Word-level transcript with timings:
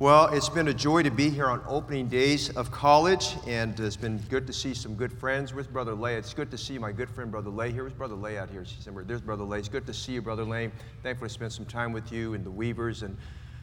Well, 0.00 0.26
it's 0.32 0.48
been 0.48 0.68
a 0.68 0.74
joy 0.74 1.02
to 1.02 1.10
be 1.10 1.28
here 1.28 1.48
on 1.48 1.60
opening 1.66 2.06
days 2.06 2.50
of 2.50 2.70
college, 2.70 3.34
and 3.48 3.78
it's 3.80 3.96
been 3.96 4.18
good 4.28 4.46
to 4.46 4.52
see 4.52 4.72
some 4.72 4.94
good 4.94 5.12
friends 5.12 5.52
with 5.52 5.72
Brother 5.72 5.92
Lay. 5.92 6.14
It's 6.14 6.32
good 6.32 6.52
to 6.52 6.56
see 6.56 6.78
my 6.78 6.92
good 6.92 7.10
friend 7.10 7.32
Brother 7.32 7.50
Lay 7.50 7.72
here. 7.72 7.82
Where's 7.82 7.94
Brother 7.94 8.14
Lay 8.14 8.38
out 8.38 8.48
here? 8.48 8.64
There's 9.04 9.20
Brother 9.20 9.42
Lay. 9.42 9.58
It's 9.58 9.68
good 9.68 9.86
to 9.88 9.92
see 9.92 10.12
you, 10.12 10.22
Brother 10.22 10.44
Lay. 10.44 10.70
Thankful 11.02 11.26
to 11.26 11.34
spend 11.34 11.52
some 11.52 11.64
time 11.64 11.92
with 11.92 12.12
you 12.12 12.34
and 12.34 12.44
the 12.44 12.50
Weavers. 12.50 13.02
And, 13.02 13.16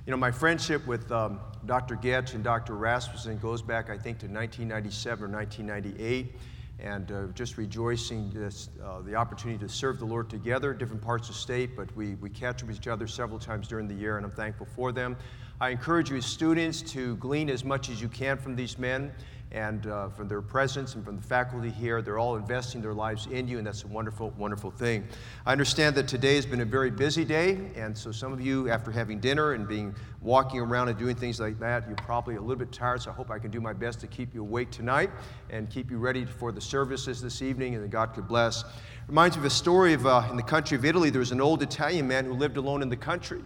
you 0.05 0.11
know, 0.11 0.17
my 0.17 0.29
friendship 0.29 0.85
with 0.85 1.09
um, 1.09 1.39
Dr. 1.67 1.95
Goetsch 1.95 2.33
and 2.33 2.43
Dr. 2.43 2.75
Rasmussen 2.75 3.37
goes 3.37 3.61
back, 3.61 3.89
I 3.89 3.97
think, 3.97 4.19
to 4.19 4.27
1997 4.27 5.23
or 5.23 5.29
1998 5.29 6.35
and 6.79 7.11
uh, 7.11 7.27
just 7.33 7.57
rejoicing 7.57 8.29
this, 8.31 8.69
uh, 8.83 9.01
the 9.01 9.15
opportunity 9.15 9.57
to 9.65 9.69
serve 9.69 9.99
the 9.99 10.05
Lord 10.05 10.29
together, 10.29 10.73
different 10.73 11.01
parts 11.01 11.29
of 11.29 11.35
state, 11.35 11.75
but 11.75 11.95
we, 11.95 12.15
we 12.15 12.29
catch 12.29 12.61
up 12.61 12.67
with 12.67 12.77
each 12.77 12.87
other 12.87 13.07
several 13.07 13.39
times 13.39 13.67
during 13.67 13.87
the 13.87 13.93
year, 13.93 14.17
and 14.17 14.25
I'm 14.25 14.31
thankful 14.31 14.67
for 14.75 14.91
them. 14.91 15.15
I 15.61 15.69
encourage 15.69 16.09
you 16.09 16.17
as 16.17 16.25
students 16.25 16.81
to 16.93 17.15
glean 17.15 17.49
as 17.49 17.63
much 17.63 17.89
as 17.89 18.01
you 18.01 18.09
can 18.09 18.37
from 18.37 18.57
these 18.57 18.77
men 18.77 19.13
and 19.51 19.87
uh, 19.87 20.09
from 20.09 20.27
their 20.27 20.41
presence 20.41 20.95
and 20.95 21.05
from 21.05 21.15
the 21.15 21.21
faculty 21.21 21.69
here. 21.69 22.01
They're 22.01 22.17
all 22.17 22.35
investing 22.35 22.81
their 22.81 22.93
lives 22.93 23.27
in 23.27 23.47
you, 23.47 23.57
and 23.57 23.65
that's 23.65 23.83
a 23.83 23.87
wonderful, 23.87 24.31
wonderful 24.37 24.71
thing. 24.71 25.07
I 25.45 25.51
understand 25.51 25.95
that 25.95 26.07
today 26.07 26.35
has 26.35 26.45
been 26.45 26.61
a 26.61 26.65
very 26.65 26.91
busy 26.91 27.23
day, 27.23 27.71
and 27.75 27.97
so 27.97 28.11
some 28.11 28.33
of 28.33 28.41
you, 28.41 28.69
after 28.69 28.91
having 28.91 29.19
dinner 29.19 29.53
and 29.53 29.67
being 29.67 29.95
walking 30.21 30.59
around 30.59 30.89
and 30.89 30.97
doing 30.97 31.15
things 31.15 31.39
like 31.39 31.59
that, 31.59 31.87
you're 31.87 31.95
probably 31.95 32.35
a 32.35 32.41
little 32.41 32.55
bit 32.55 32.71
tired, 32.71 33.01
so 33.01 33.11
I 33.11 33.13
hope 33.13 33.31
I 33.31 33.39
can 33.39 33.51
do 33.51 33.61
my 33.61 33.73
best 33.73 33.99
to 34.01 34.07
keep 34.07 34.33
you 34.33 34.41
awake 34.41 34.71
tonight 34.71 35.09
and 35.49 35.69
keep 35.69 35.89
you 35.89 35.99
ready 35.99 36.25
for 36.25 36.51
the 36.51 36.61
services 36.61 37.21
this 37.21 37.41
evening, 37.41 37.75
and 37.75 37.83
that 37.83 37.91
God 37.91 38.13
could 38.13 38.27
bless. 38.27 38.65
Reminds 39.07 39.37
me 39.37 39.41
of 39.41 39.45
a 39.45 39.51
story 39.51 39.93
of 39.93 40.05
uh, 40.05 40.27
in 40.29 40.35
the 40.35 40.43
country 40.43 40.75
of 40.75 40.83
Italy, 40.83 41.09
there 41.09 41.19
was 41.19 41.31
an 41.31 41.41
old 41.41 41.61
Italian 41.61 42.07
man 42.07 42.25
who 42.25 42.33
lived 42.33 42.57
alone 42.57 42.81
in 42.81 42.89
the 42.89 42.97
country. 42.97 43.41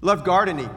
Loved 0.00 0.26
gardening. 0.26 0.68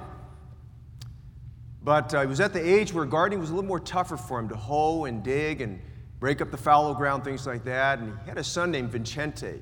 But 1.87 2.13
uh, 2.13 2.19
he 2.19 2.27
was 2.27 2.41
at 2.41 2.51
the 2.51 2.59
age 2.59 2.91
where 2.91 3.05
gardening 3.05 3.39
was 3.39 3.49
a 3.49 3.53
little 3.53 3.65
more 3.65 3.79
tougher 3.79 4.17
for 4.17 4.37
him 4.41 4.49
to 4.49 4.57
hoe 4.57 5.05
and 5.05 5.23
dig 5.23 5.61
and 5.61 5.79
break 6.19 6.41
up 6.41 6.51
the 6.51 6.57
fallow 6.57 6.93
ground, 6.93 7.23
things 7.23 7.47
like 7.47 7.63
that. 7.63 7.99
And 7.99 8.11
he 8.23 8.27
had 8.27 8.37
a 8.37 8.43
son 8.43 8.71
named 8.71 8.91
Vincente. 8.91 9.61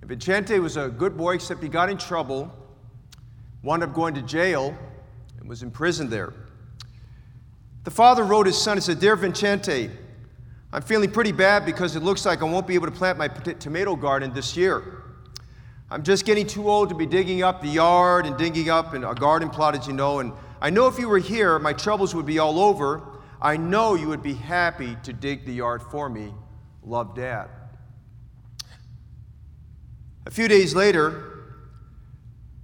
And 0.00 0.08
Vincente 0.08 0.58
was 0.60 0.78
a 0.78 0.88
good 0.88 1.18
boy, 1.18 1.34
except 1.34 1.62
he 1.62 1.68
got 1.68 1.90
in 1.90 1.98
trouble, 1.98 2.50
wound 3.62 3.82
up 3.82 3.92
going 3.92 4.14
to 4.14 4.22
jail, 4.22 4.74
and 5.38 5.46
was 5.46 5.62
imprisoned 5.62 6.08
there. 6.08 6.32
The 7.84 7.90
father 7.90 8.24
wrote 8.24 8.46
his 8.46 8.56
son 8.56 8.78
and 8.78 8.82
said, 8.82 8.98
Dear 8.98 9.14
Vincente, 9.14 9.90
I'm 10.72 10.80
feeling 10.80 11.10
pretty 11.10 11.32
bad 11.32 11.66
because 11.66 11.96
it 11.96 12.02
looks 12.02 12.24
like 12.24 12.40
I 12.40 12.46
won't 12.46 12.66
be 12.66 12.76
able 12.76 12.86
to 12.86 12.96
plant 12.96 13.18
my 13.18 13.28
tomato 13.28 13.94
garden 13.94 14.32
this 14.32 14.56
year. 14.56 15.02
I'm 15.90 16.02
just 16.02 16.24
getting 16.24 16.46
too 16.46 16.70
old 16.70 16.88
to 16.88 16.94
be 16.94 17.04
digging 17.04 17.42
up 17.42 17.60
the 17.60 17.68
yard 17.68 18.24
and 18.24 18.38
digging 18.38 18.70
up 18.70 18.94
a 18.94 19.14
garden 19.14 19.50
plot, 19.50 19.76
as 19.76 19.86
you 19.86 19.92
know. 19.92 20.20
And 20.20 20.32
I 20.60 20.70
know 20.70 20.86
if 20.86 20.98
you 20.98 21.08
were 21.08 21.18
here, 21.18 21.58
my 21.58 21.72
troubles 21.72 22.14
would 22.14 22.26
be 22.26 22.38
all 22.38 22.60
over. 22.60 23.02
I 23.40 23.56
know 23.56 23.94
you 23.94 24.08
would 24.08 24.22
be 24.22 24.34
happy 24.34 24.96
to 25.04 25.12
dig 25.12 25.46
the 25.46 25.54
yard 25.54 25.82
for 25.82 26.10
me. 26.10 26.34
Love, 26.82 27.14
Dad. 27.14 27.48
A 30.26 30.30
few 30.30 30.48
days 30.48 30.74
later, 30.74 31.30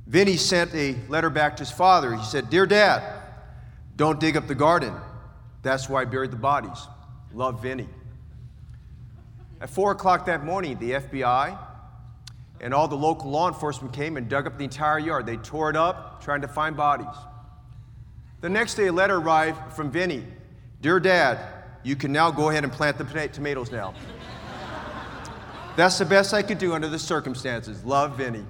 Vinny 0.06 0.36
sent 0.36 0.74
a 0.74 0.96
letter 1.08 1.30
back 1.30 1.56
to 1.56 1.62
his 1.62 1.70
father. 1.70 2.14
He 2.14 2.22
said, 2.22 2.50
Dear 2.50 2.66
Dad, 2.66 3.02
don't 3.96 4.20
dig 4.20 4.36
up 4.36 4.46
the 4.46 4.54
garden. 4.54 4.94
That's 5.62 5.88
why 5.88 6.02
I 6.02 6.04
buried 6.04 6.30
the 6.30 6.36
bodies. 6.36 6.86
Love, 7.32 7.62
Vinny. 7.62 7.88
At 9.60 9.70
4 9.70 9.92
o'clock 9.92 10.26
that 10.26 10.44
morning, 10.44 10.78
the 10.78 10.92
FBI, 10.92 11.58
and 12.60 12.74
all 12.74 12.88
the 12.88 12.96
local 12.96 13.30
law 13.30 13.48
enforcement 13.48 13.94
came 13.94 14.18
and 14.18 14.28
dug 14.28 14.46
up 14.46 14.58
the 14.58 14.64
entire 14.64 14.98
yard. 14.98 15.24
They 15.24 15.38
tore 15.38 15.70
it 15.70 15.76
up, 15.76 16.22
trying 16.22 16.42
to 16.42 16.48
find 16.48 16.76
bodies. 16.76 17.16
The 18.40 18.48
next 18.48 18.74
day, 18.74 18.86
a 18.88 18.92
letter 18.92 19.16
arrived 19.16 19.72
from 19.72 19.90
Vinny 19.90 20.24
Dear 20.82 21.00
Dad, 21.00 21.38
you 21.82 21.96
can 21.96 22.12
now 22.12 22.30
go 22.30 22.50
ahead 22.50 22.62
and 22.62 22.72
plant 22.72 22.98
the 22.98 23.28
tomatoes 23.32 23.72
now. 23.72 23.94
That's 25.76 25.98
the 25.98 26.04
best 26.04 26.32
I 26.32 26.42
could 26.42 26.58
do 26.58 26.74
under 26.74 26.88
the 26.88 26.98
circumstances. 26.98 27.84
Love, 27.84 28.16
Vinny. 28.16 28.44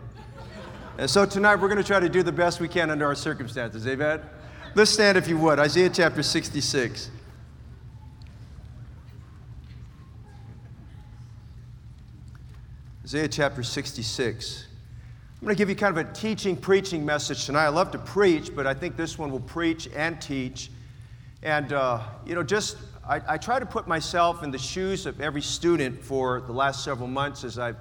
And 0.99 1.09
so 1.09 1.25
tonight, 1.25 1.57
we're 1.57 1.69
going 1.69 1.83
to 1.83 1.85
try 1.85 2.01
to 2.01 2.09
do 2.09 2.23
the 2.23 2.33
best 2.33 2.61
we 2.61 2.69
can 2.69 2.91
under 2.91 3.07
our 3.07 3.15
circumstances. 3.15 3.87
Amen? 3.87 4.21
Let's 4.75 4.91
stand 4.91 5.17
if 5.19 5.29
you 5.29 5.39
would. 5.39 5.59
Isaiah 5.59 5.91
chapter 5.91 6.23
66. 6.23 7.11
Isaiah 13.05 13.29
chapter 13.29 13.63
66. 13.63 14.66
I'm 15.47 15.51
going 15.51 15.59
to 15.59 15.61
give 15.61 15.69
you 15.69 15.77
kind 15.77 15.97
of 15.97 16.05
a 16.05 16.13
teaching, 16.13 16.57
preaching 16.57 17.07
message 17.07 17.47
tonight. 17.47 17.67
I 17.67 17.69
love 17.69 17.93
to 17.93 18.01
preach, 18.01 18.53
but 18.53 18.67
I 18.67 18.75
think 18.75 18.97
this 18.97 19.17
one 19.17 19.31
will 19.31 19.39
preach 19.39 19.89
and 19.95 20.21
teach. 20.21 20.73
And, 21.41 21.73
uh, 21.73 22.01
you 22.27 22.35
know, 22.35 22.43
just 22.43 22.77
I, 23.09 23.21
I, 23.29 23.39
try 23.39 23.61
to 23.61 23.65
put 23.65 23.87
myself 23.87 24.43
in 24.43 24.51
the 24.51 24.59
shoes 24.59 25.07
of 25.07 25.21
every 25.21 25.43
student 25.43 26.03
for 26.03 26.41
the 26.41 26.53
last 26.53 26.83
several 26.83 27.07
months 27.07 27.45
as 27.45 27.61
I've 27.61 27.77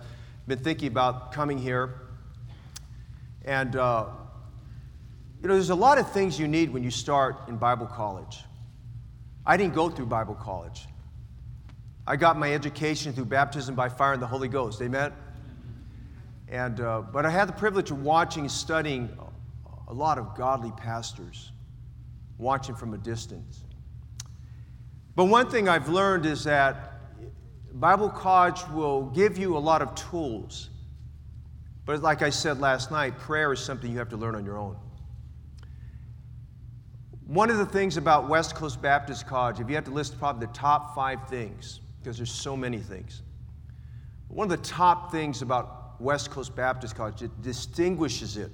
been 0.46 0.60
thinking 0.60 0.90
about 0.90 1.32
coming 1.32 1.58
here. 1.58 2.02
And, 3.46 3.76
uh, 3.76 4.10
you 5.42 5.48
know, 5.48 5.56
there's 5.56 5.72
a 5.72 5.74
lot 5.74 5.98
of 5.98 6.12
things 6.12 6.40
you 6.40 6.48
need 6.48 6.72
when 6.72 6.84
you 6.84 6.92
start 6.92 7.36
in 7.48 7.58
Bible 7.58 7.88
college. 7.88 8.44
I 9.44 9.58
didn't 9.58 9.74
go 9.74 9.90
through 9.90 10.06
Bible 10.06 10.36
college. 10.36 10.86
I 12.06 12.16
got 12.16 12.38
my 12.38 12.54
education 12.54 13.12
through 13.12 13.26
baptism 13.26 13.74
by 13.74 13.90
fire 13.90 14.14
and 14.14 14.22
the 14.22 14.28
Holy 14.28 14.50
Ghost. 14.50 14.84
Amen? 14.84 15.14
And, 16.48 16.80
uh, 16.80 17.02
but 17.02 17.26
I 17.26 17.30
had 17.30 17.48
the 17.48 17.54
privilege 17.54 17.92
of 17.92 18.04
watching 18.04 18.48
studying 18.50 19.10
a 19.88 19.94
lot 19.94 20.18
of 20.18 20.36
godly 20.36 20.72
pastors, 20.78 21.52
watching 22.38 22.76
from 22.76 22.94
a 22.94 22.98
distance. 22.98 23.64
But 25.16 25.26
one 25.26 25.50
thing 25.50 25.70
I've 25.70 25.90
learned 25.90 26.26
is 26.26 26.44
that 26.44 26.94
Bible 27.74 28.10
college 28.10 28.62
will 28.70 29.08
give 29.08 29.38
you 29.38 29.58
a 29.58 29.60
lot 29.60 29.82
of 29.82 29.96
tools. 29.96 30.70
But 31.86 32.02
like 32.02 32.22
I 32.22 32.30
said 32.30 32.60
last 32.60 32.90
night, 32.92 33.18
prayer 33.20 33.52
is 33.54 33.60
something 33.60 33.92
you 33.92 33.98
have 34.00 34.10
to 34.10 34.18
learn 34.18 34.36
on 34.36 34.46
your 34.46 34.58
own. 34.58 34.78
One 37.28 37.50
of 37.50 37.58
the 37.58 37.66
things 37.66 37.98
about 37.98 38.30
West 38.30 38.56
Coast 38.56 38.82
Baptist 38.82 39.28
College, 39.28 39.60
if 39.60 39.68
you 39.68 39.76
had 39.76 39.86
to 39.86 39.92
list 39.92 40.18
probably 40.20 40.46
the 40.46 40.54
top 40.54 40.94
five 40.94 41.28
things, 41.28 41.80
because 42.00 42.18
there's 42.18 42.32
so 42.32 42.56
many 42.56 42.78
things. 42.78 43.24
One 44.28 44.52
of 44.52 44.62
the 44.62 44.66
top 44.68 45.12
things 45.12 45.42
about 45.42 45.85
West 46.06 46.30
Coast 46.30 46.56
Baptist 46.56 46.96
College, 46.96 47.24
it 47.24 47.42
distinguishes 47.42 48.38
it. 48.38 48.52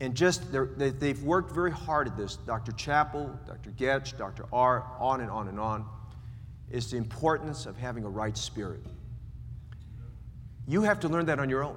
And 0.00 0.16
just 0.16 0.42
they, 0.52 1.08
have 1.08 1.22
worked 1.22 1.54
very 1.54 1.70
hard 1.70 2.08
at 2.08 2.16
this. 2.16 2.36
Dr. 2.36 2.72
Chappell, 2.72 3.38
Dr. 3.46 3.70
Goetsch, 3.70 4.18
Dr. 4.18 4.44
R, 4.52 4.84
on 4.98 5.20
and 5.20 5.30
on 5.30 5.46
and 5.46 5.60
on, 5.60 5.86
is 6.70 6.90
the 6.90 6.96
importance 6.96 7.66
of 7.66 7.76
having 7.76 8.04
a 8.04 8.08
right 8.08 8.36
spirit. 8.36 8.80
You 10.66 10.82
have 10.82 10.98
to 11.00 11.08
learn 11.08 11.26
that 11.26 11.38
on 11.38 11.48
your 11.48 11.62
own. 11.62 11.76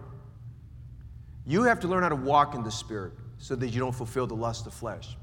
You 1.46 1.64
have 1.64 1.80
to 1.82 1.88
learn 1.88 2.02
how 2.02 2.10
to 2.10 2.16
walk 2.16 2.56
in 2.56 2.64
the 2.64 2.72
spirit 2.72 3.14
so 3.38 3.56
that 3.56 3.68
you 3.68 3.80
don't 3.80 3.96
fulfill 3.96 4.26
the 4.26 4.36
lust 4.36 4.66
of 4.66 4.74
flesh. 4.74 5.16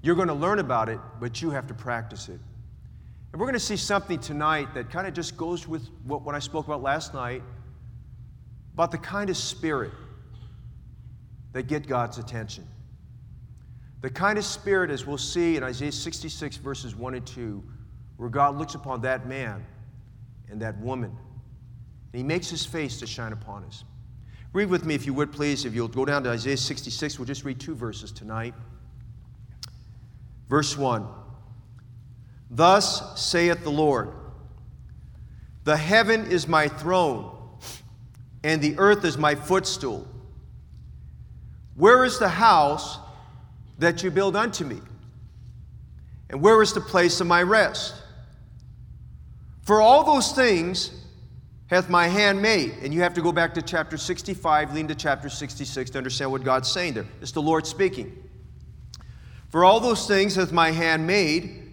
You're 0.00 0.16
going 0.16 0.28
to 0.28 0.34
learn 0.34 0.60
about 0.60 0.88
it, 0.88 0.98
but 1.20 1.42
you 1.42 1.50
have 1.50 1.66
to 1.66 1.74
practice 1.74 2.30
it. 2.30 2.40
And 3.32 3.38
we're 3.38 3.46
going 3.46 3.52
to 3.52 3.60
see 3.60 3.76
something 3.76 4.18
tonight 4.18 4.72
that 4.72 4.90
kind 4.90 5.06
of 5.06 5.12
just 5.12 5.36
goes 5.36 5.68
with 5.68 5.86
what, 6.04 6.22
what 6.22 6.34
I 6.34 6.38
spoke 6.38 6.66
about 6.66 6.82
last 6.82 7.12
night 7.12 7.42
about 8.74 8.90
the 8.90 8.98
kind 8.98 9.30
of 9.30 9.36
spirit 9.36 9.92
that 11.52 11.66
get 11.66 11.86
God's 11.86 12.18
attention. 12.18 12.66
The 14.00 14.10
kind 14.10 14.38
of 14.38 14.44
spirit, 14.44 14.90
as 14.90 15.06
we'll 15.06 15.18
see 15.18 15.56
in 15.56 15.62
Isaiah 15.62 15.92
66, 15.92 16.56
verses 16.56 16.96
1 16.96 17.14
and 17.14 17.26
2, 17.26 17.62
where 18.16 18.30
God 18.30 18.56
looks 18.56 18.74
upon 18.74 19.02
that 19.02 19.26
man 19.26 19.64
and 20.50 20.60
that 20.62 20.78
woman, 20.78 21.10
and 21.10 22.18
he 22.18 22.22
makes 22.22 22.48
his 22.48 22.64
face 22.64 22.98
to 23.00 23.06
shine 23.06 23.32
upon 23.32 23.64
us. 23.64 23.84
Read 24.52 24.68
with 24.68 24.84
me, 24.84 24.94
if 24.94 25.06
you 25.06 25.14
would, 25.14 25.30
please. 25.30 25.64
If 25.64 25.74
you'll 25.74 25.88
go 25.88 26.04
down 26.04 26.24
to 26.24 26.30
Isaiah 26.30 26.56
66, 26.56 27.18
we'll 27.18 27.26
just 27.26 27.44
read 27.44 27.60
two 27.60 27.74
verses 27.74 28.10
tonight. 28.10 28.54
Verse 30.48 30.76
1. 30.76 31.06
Thus 32.50 33.20
saith 33.20 33.62
the 33.62 33.70
Lord 33.70 34.12
The 35.62 35.76
heaven 35.76 36.26
is 36.26 36.48
my 36.48 36.66
throne, 36.66 37.39
and 38.42 38.60
the 38.62 38.78
earth 38.78 39.04
is 39.04 39.18
my 39.18 39.34
footstool. 39.34 40.06
Where 41.74 42.04
is 42.04 42.18
the 42.18 42.28
house 42.28 42.98
that 43.78 44.02
you 44.02 44.10
build 44.10 44.36
unto 44.36 44.64
me? 44.64 44.80
And 46.28 46.40
where 46.40 46.62
is 46.62 46.72
the 46.72 46.80
place 46.80 47.20
of 47.20 47.26
my 47.26 47.42
rest? 47.42 47.94
For 49.62 49.80
all 49.80 50.04
those 50.04 50.32
things 50.32 50.90
hath 51.70 51.88
my 51.88 52.08
hand 52.08 52.42
made. 52.42 52.74
And 52.82 52.92
you 52.92 53.00
have 53.02 53.14
to 53.14 53.22
go 53.22 53.30
back 53.30 53.54
to 53.54 53.62
chapter 53.62 53.96
65, 53.96 54.74
lean 54.74 54.88
to 54.88 54.94
chapter 54.94 55.28
66 55.28 55.90
to 55.90 55.98
understand 55.98 56.32
what 56.32 56.42
God's 56.42 56.70
saying 56.70 56.94
there. 56.94 57.06
It's 57.20 57.32
the 57.32 57.42
Lord 57.42 57.66
speaking. 57.66 58.24
For 59.50 59.64
all 59.64 59.80
those 59.80 60.06
things 60.06 60.34
hath 60.34 60.52
my 60.52 60.70
hand 60.70 61.06
made 61.06 61.72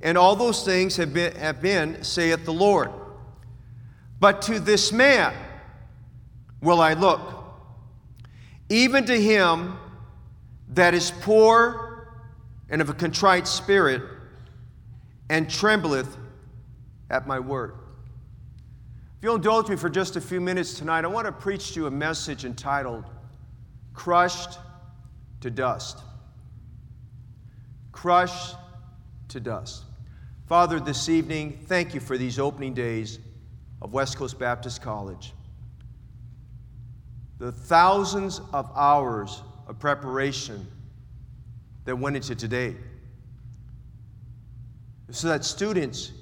and 0.00 0.16
all 0.18 0.36
those 0.36 0.64
things 0.64 0.96
have 0.96 1.12
been, 1.12 1.34
have 1.36 1.60
been, 1.60 2.02
saith 2.02 2.44
the 2.44 2.52
Lord. 2.52 2.90
But 4.18 4.42
to 4.42 4.60
this 4.60 4.92
man 4.92 5.34
will 6.62 6.80
I 6.80 6.94
look, 6.94 7.20
even 8.68 9.04
to 9.06 9.20
him 9.20 9.76
that 10.68 10.94
is 10.94 11.10
poor 11.20 12.08
and 12.70 12.80
of 12.80 12.88
a 12.88 12.94
contrite 12.94 13.46
spirit, 13.46 14.00
and 15.28 15.50
trembleth 15.50 16.16
at 17.10 17.26
my 17.26 17.38
word. 17.38 17.74
If 19.18 19.24
you'll 19.24 19.36
indulge 19.36 19.68
me 19.68 19.76
for 19.76 19.90
just 19.90 20.16
a 20.16 20.20
few 20.20 20.40
minutes 20.40 20.74
tonight, 20.74 21.04
I 21.04 21.08
want 21.08 21.26
to 21.26 21.32
preach 21.32 21.74
to 21.74 21.80
you 21.80 21.86
a 21.86 21.90
message 21.90 22.44
entitled 22.44 23.04
Crushed 23.92 24.58
to 25.42 25.50
Dust. 25.50 25.98
Crushed 27.92 28.56
to 29.28 29.40
Dust. 29.40 29.84
Father, 30.46 30.80
this 30.80 31.08
evening, 31.08 31.58
thank 31.66 31.94
you 31.94 32.00
for 32.00 32.16
these 32.16 32.38
opening 32.38 32.74
days 32.74 33.18
of 33.80 33.92
West 33.92 34.16
Coast 34.16 34.38
Baptist 34.38 34.80
College. 34.82 35.34
The 37.42 37.50
thousands 37.50 38.40
of 38.52 38.70
hours 38.76 39.42
of 39.66 39.76
preparation 39.80 40.64
that 41.84 41.96
went 41.96 42.14
into 42.14 42.36
today 42.36 42.76
so 45.10 45.26
that 45.26 45.44
students 45.44 46.12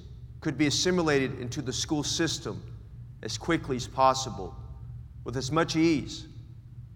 could 0.40 0.56
be 0.56 0.66
assimilated 0.66 1.38
into 1.38 1.60
the 1.60 1.74
school 1.74 2.02
system 2.02 2.62
as 3.22 3.36
quickly 3.36 3.76
as 3.76 3.86
possible 3.86 4.56
with 5.22 5.36
as 5.36 5.52
much 5.52 5.76
ease 5.76 6.26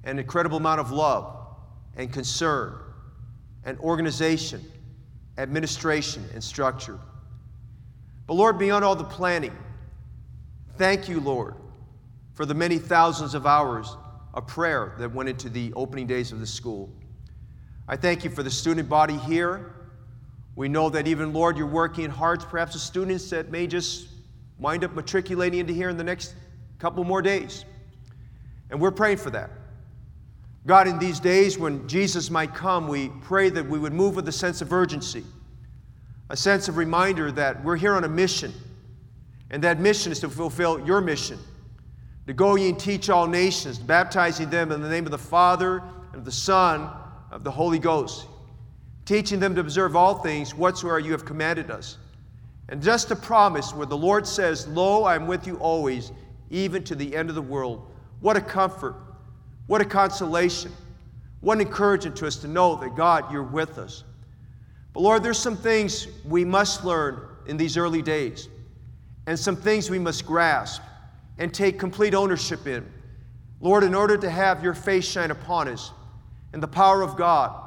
and 0.04 0.18
incredible 0.18 0.56
amount 0.56 0.80
of 0.80 0.90
love 0.90 1.36
and 1.98 2.10
concern 2.10 2.78
and 3.66 3.78
organization, 3.80 4.64
administration, 5.36 6.24
and 6.32 6.42
structure. 6.42 6.98
But 8.26 8.34
Lord, 8.36 8.58
beyond 8.58 8.86
all 8.86 8.96
the 8.96 9.04
planning, 9.04 9.54
thank 10.78 11.10
you, 11.10 11.20
Lord, 11.20 11.56
for 12.32 12.46
the 12.46 12.54
many 12.54 12.78
thousands 12.78 13.34
of 13.34 13.46
hours 13.46 13.94
of 14.34 14.48
prayer 14.48 14.94
that 14.98 15.14
went 15.14 15.28
into 15.28 15.48
the 15.48 15.72
opening 15.74 16.06
days 16.06 16.32
of 16.32 16.40
the 16.40 16.46
school. 16.46 16.90
I 17.88 17.96
thank 17.96 18.24
you 18.24 18.30
for 18.30 18.42
the 18.42 18.50
student 18.50 18.88
body 18.88 19.16
here. 19.16 19.74
We 20.56 20.68
know 20.68 20.90
that 20.90 21.06
even, 21.06 21.32
Lord, 21.32 21.56
you're 21.56 21.66
working 21.66 22.04
in 22.04 22.10
hearts, 22.10 22.44
perhaps 22.44 22.74
the 22.74 22.78
students 22.78 23.30
that 23.30 23.50
may 23.50 23.66
just 23.66 24.08
wind 24.58 24.84
up 24.84 24.94
matriculating 24.94 25.60
into 25.60 25.72
here 25.72 25.88
in 25.88 25.96
the 25.96 26.04
next 26.04 26.34
couple 26.78 27.04
more 27.04 27.22
days. 27.22 27.64
And 28.70 28.80
we're 28.80 28.90
praying 28.90 29.18
for 29.18 29.30
that. 29.30 29.50
God, 30.66 30.88
in 30.88 30.98
these 30.98 31.20
days 31.20 31.58
when 31.58 31.86
Jesus 31.86 32.30
might 32.30 32.54
come, 32.54 32.88
we 32.88 33.10
pray 33.22 33.50
that 33.50 33.68
we 33.68 33.78
would 33.78 33.92
move 33.92 34.16
with 34.16 34.26
a 34.28 34.32
sense 34.32 34.62
of 34.62 34.72
urgency, 34.72 35.24
a 36.30 36.36
sense 36.36 36.68
of 36.68 36.76
reminder 36.76 37.30
that 37.32 37.62
we're 37.62 37.76
here 37.76 37.94
on 37.94 38.04
a 38.04 38.08
mission, 38.08 38.52
and 39.50 39.62
that 39.62 39.78
mission 39.78 40.10
is 40.10 40.20
to 40.20 40.28
fulfill 40.28 40.84
your 40.84 41.00
mission 41.00 41.38
to 42.26 42.32
go 42.32 42.54
ye 42.54 42.70
and 42.70 42.78
teach 42.78 43.10
all 43.10 43.26
nations, 43.26 43.78
baptizing 43.78 44.50
them 44.50 44.72
in 44.72 44.80
the 44.80 44.88
name 44.88 45.04
of 45.04 45.10
the 45.10 45.18
Father, 45.18 45.82
and 46.12 46.16
of 46.16 46.24
the 46.24 46.32
Son, 46.32 46.88
of 47.30 47.44
the 47.44 47.50
Holy 47.50 47.78
Ghost, 47.78 48.26
teaching 49.04 49.40
them 49.40 49.54
to 49.54 49.60
observe 49.60 49.94
all 49.94 50.14
things 50.14 50.54
whatsoever 50.54 50.98
you 50.98 51.12
have 51.12 51.24
commanded 51.24 51.70
us. 51.70 51.98
And 52.68 52.82
just 52.82 53.10
a 53.10 53.16
promise 53.16 53.74
where 53.74 53.86
the 53.86 53.96
Lord 53.96 54.26
says, 54.26 54.66
Lo, 54.68 55.04
I 55.04 55.16
am 55.16 55.26
with 55.26 55.46
you 55.46 55.56
always, 55.56 56.12
even 56.50 56.82
to 56.84 56.94
the 56.94 57.14
end 57.14 57.28
of 57.28 57.34
the 57.34 57.42
world. 57.42 57.90
What 58.20 58.36
a 58.36 58.40
comfort. 58.40 58.96
What 59.66 59.82
a 59.82 59.84
consolation. 59.84 60.72
What 61.40 61.58
an 61.58 61.66
encouragement 61.66 62.16
to 62.16 62.26
us 62.26 62.36
to 62.36 62.48
know 62.48 62.76
that 62.76 62.96
God, 62.96 63.30
you're 63.30 63.42
with 63.42 63.76
us. 63.76 64.04
But 64.94 65.00
Lord, 65.00 65.22
there's 65.22 65.38
some 65.38 65.56
things 65.56 66.06
we 66.24 66.44
must 66.44 66.84
learn 66.84 67.20
in 67.46 67.58
these 67.58 67.76
early 67.76 68.00
days, 68.00 68.48
and 69.26 69.38
some 69.38 69.56
things 69.56 69.90
we 69.90 69.98
must 69.98 70.24
grasp 70.24 70.80
and 71.38 71.52
take 71.52 71.78
complete 71.78 72.14
ownership 72.14 72.66
in. 72.66 72.86
Lord, 73.60 73.82
in 73.84 73.94
order 73.94 74.16
to 74.16 74.30
have 74.30 74.62
your 74.62 74.74
face 74.74 75.06
shine 75.06 75.30
upon 75.30 75.68
us 75.68 75.92
and 76.52 76.62
the 76.62 76.68
power 76.68 77.02
of 77.02 77.16
God 77.16 77.60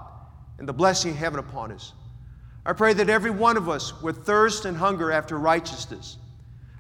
and 0.60 0.68
the 0.68 0.74
blessing 0.74 1.12
of 1.12 1.18
heaven 1.18 1.40
upon 1.40 1.72
us. 1.72 1.94
I 2.66 2.74
pray 2.74 2.94
that 2.94 3.10
every 3.10 3.31
one 3.31 3.58
of 3.58 3.69
us 3.69 4.00
would 4.02 4.25
thirst 4.25 4.66
and 4.66 4.75
hunger 4.75 5.12
after 5.12 5.38
righteousness. 5.38 6.18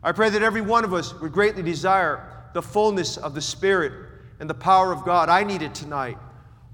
I 0.03 0.11
pray 0.11 0.29
that 0.29 0.41
every 0.41 0.61
one 0.61 0.83
of 0.83 0.93
us 0.93 1.13
would 1.19 1.31
greatly 1.31 1.63
desire 1.63 2.49
the 2.53 2.61
fullness 2.61 3.17
of 3.17 3.33
the 3.33 3.41
Spirit 3.41 3.93
and 4.39 4.49
the 4.49 4.53
power 4.53 4.91
of 4.91 5.03
God. 5.03 5.29
I 5.29 5.43
need 5.43 5.61
it 5.61 5.73
tonight. 5.73 6.17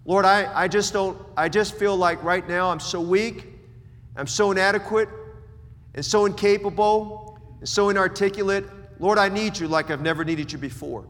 Lord, 0.05 0.25
I, 0.25 0.51
I 0.53 0.67
just 0.67 0.93
don't, 0.93 1.17
I 1.37 1.47
just 1.47 1.75
feel 1.75 1.95
like 1.95 2.21
right 2.23 2.47
now 2.47 2.69
I'm 2.69 2.79
so 2.79 2.99
weak, 2.99 3.47
I'm 4.15 4.27
so 4.27 4.51
inadequate, 4.51 5.09
and 5.95 6.05
so 6.05 6.25
incapable, 6.25 7.39
and 7.59 7.69
so 7.69 7.89
inarticulate. 7.89 8.65
Lord, 9.03 9.19
I 9.19 9.27
need 9.27 9.59
you 9.59 9.67
like 9.67 9.91
I've 9.91 9.99
never 9.99 10.23
needed 10.23 10.53
you 10.53 10.57
before. 10.57 11.05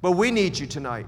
But 0.00 0.12
we 0.12 0.30
need 0.30 0.56
you 0.56 0.64
tonight. 0.64 1.06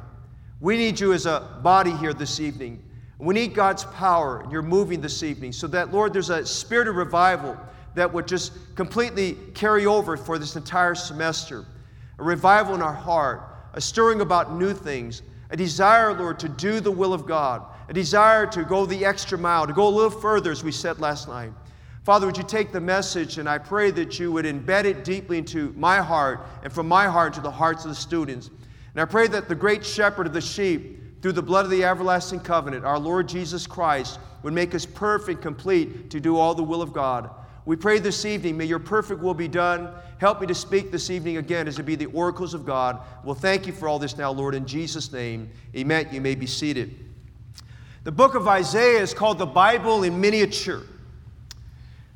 We 0.58 0.76
need 0.76 0.98
you 0.98 1.12
as 1.12 1.26
a 1.26 1.60
body 1.62 1.92
here 1.92 2.12
this 2.12 2.40
evening. 2.40 2.82
We 3.20 3.34
need 3.34 3.54
God's 3.54 3.84
power, 3.84 4.44
you're 4.50 4.60
moving 4.62 5.00
this 5.00 5.22
evening, 5.22 5.52
so 5.52 5.68
that, 5.68 5.92
Lord, 5.92 6.12
there's 6.12 6.30
a 6.30 6.44
spirit 6.44 6.88
of 6.88 6.96
revival 6.96 7.56
that 7.94 8.12
would 8.12 8.26
just 8.26 8.74
completely 8.74 9.36
carry 9.54 9.86
over 9.86 10.16
for 10.16 10.40
this 10.40 10.56
entire 10.56 10.96
semester. 10.96 11.64
A 12.18 12.24
revival 12.24 12.74
in 12.74 12.82
our 12.82 12.92
heart, 12.92 13.54
a 13.74 13.80
stirring 13.80 14.20
about 14.20 14.52
new 14.52 14.74
things, 14.74 15.22
a 15.50 15.56
desire, 15.56 16.12
Lord, 16.14 16.40
to 16.40 16.48
do 16.48 16.80
the 16.80 16.90
will 16.90 17.14
of 17.14 17.26
God, 17.26 17.62
a 17.88 17.92
desire 17.92 18.44
to 18.48 18.64
go 18.64 18.86
the 18.86 19.04
extra 19.04 19.38
mile, 19.38 19.68
to 19.68 19.72
go 19.72 19.86
a 19.86 19.88
little 19.88 20.10
further, 20.10 20.50
as 20.50 20.64
we 20.64 20.72
said 20.72 20.98
last 20.98 21.28
night. 21.28 21.52
Father, 22.04 22.26
would 22.26 22.36
you 22.36 22.44
take 22.44 22.72
the 22.72 22.80
message 22.80 23.38
and 23.38 23.48
I 23.48 23.58
pray 23.58 23.90
that 23.90 24.18
you 24.18 24.32
would 24.32 24.44
embed 24.44 24.84
it 24.84 25.04
deeply 25.04 25.38
into 25.38 25.74
my 25.76 25.98
heart 25.98 26.46
and 26.62 26.72
from 26.72 26.88
my 26.88 27.06
heart 27.06 27.34
to 27.34 27.40
the 27.40 27.50
hearts 27.50 27.84
of 27.84 27.90
the 27.90 27.96
students. 27.96 28.50
And 28.94 29.00
I 29.00 29.04
pray 29.04 29.28
that 29.28 29.48
the 29.48 29.54
great 29.54 29.84
shepherd 29.84 30.26
of 30.26 30.32
the 30.32 30.40
sheep, 30.40 31.20
through 31.20 31.32
the 31.32 31.42
blood 31.42 31.64
of 31.64 31.70
the 31.70 31.84
everlasting 31.84 32.40
covenant, 32.40 32.84
our 32.84 32.98
Lord 32.98 33.28
Jesus 33.28 33.66
Christ, 33.66 34.18
would 34.42 34.52
make 34.52 34.74
us 34.74 34.86
perfect, 34.86 35.42
complete 35.42 36.10
to 36.10 36.20
do 36.20 36.36
all 36.36 36.54
the 36.54 36.62
will 36.62 36.80
of 36.80 36.92
God. 36.92 37.30
We 37.66 37.76
pray 37.76 37.98
this 37.98 38.24
evening, 38.24 38.56
may 38.56 38.64
your 38.64 38.78
perfect 38.78 39.20
will 39.20 39.34
be 39.34 39.46
done. 39.46 39.90
Help 40.18 40.40
me 40.40 40.46
to 40.46 40.54
speak 40.54 40.90
this 40.90 41.10
evening 41.10 41.36
again 41.36 41.68
as 41.68 41.78
it 41.78 41.82
be 41.82 41.96
the 41.96 42.06
oracles 42.06 42.54
of 42.54 42.64
God. 42.64 43.00
Well, 43.24 43.34
thank 43.34 43.66
you 43.66 43.74
for 43.74 43.88
all 43.88 43.98
this 43.98 44.16
now, 44.16 44.30
Lord, 44.30 44.54
in 44.54 44.64
Jesus' 44.64 45.12
name. 45.12 45.50
Amen. 45.76 46.08
You 46.10 46.22
may 46.22 46.34
be 46.34 46.46
seated. 46.46 46.94
The 48.04 48.12
book 48.12 48.34
of 48.34 48.48
Isaiah 48.48 49.02
is 49.02 49.12
called 49.12 49.38
the 49.38 49.44
Bible 49.44 50.02
in 50.04 50.18
miniature. 50.18 50.80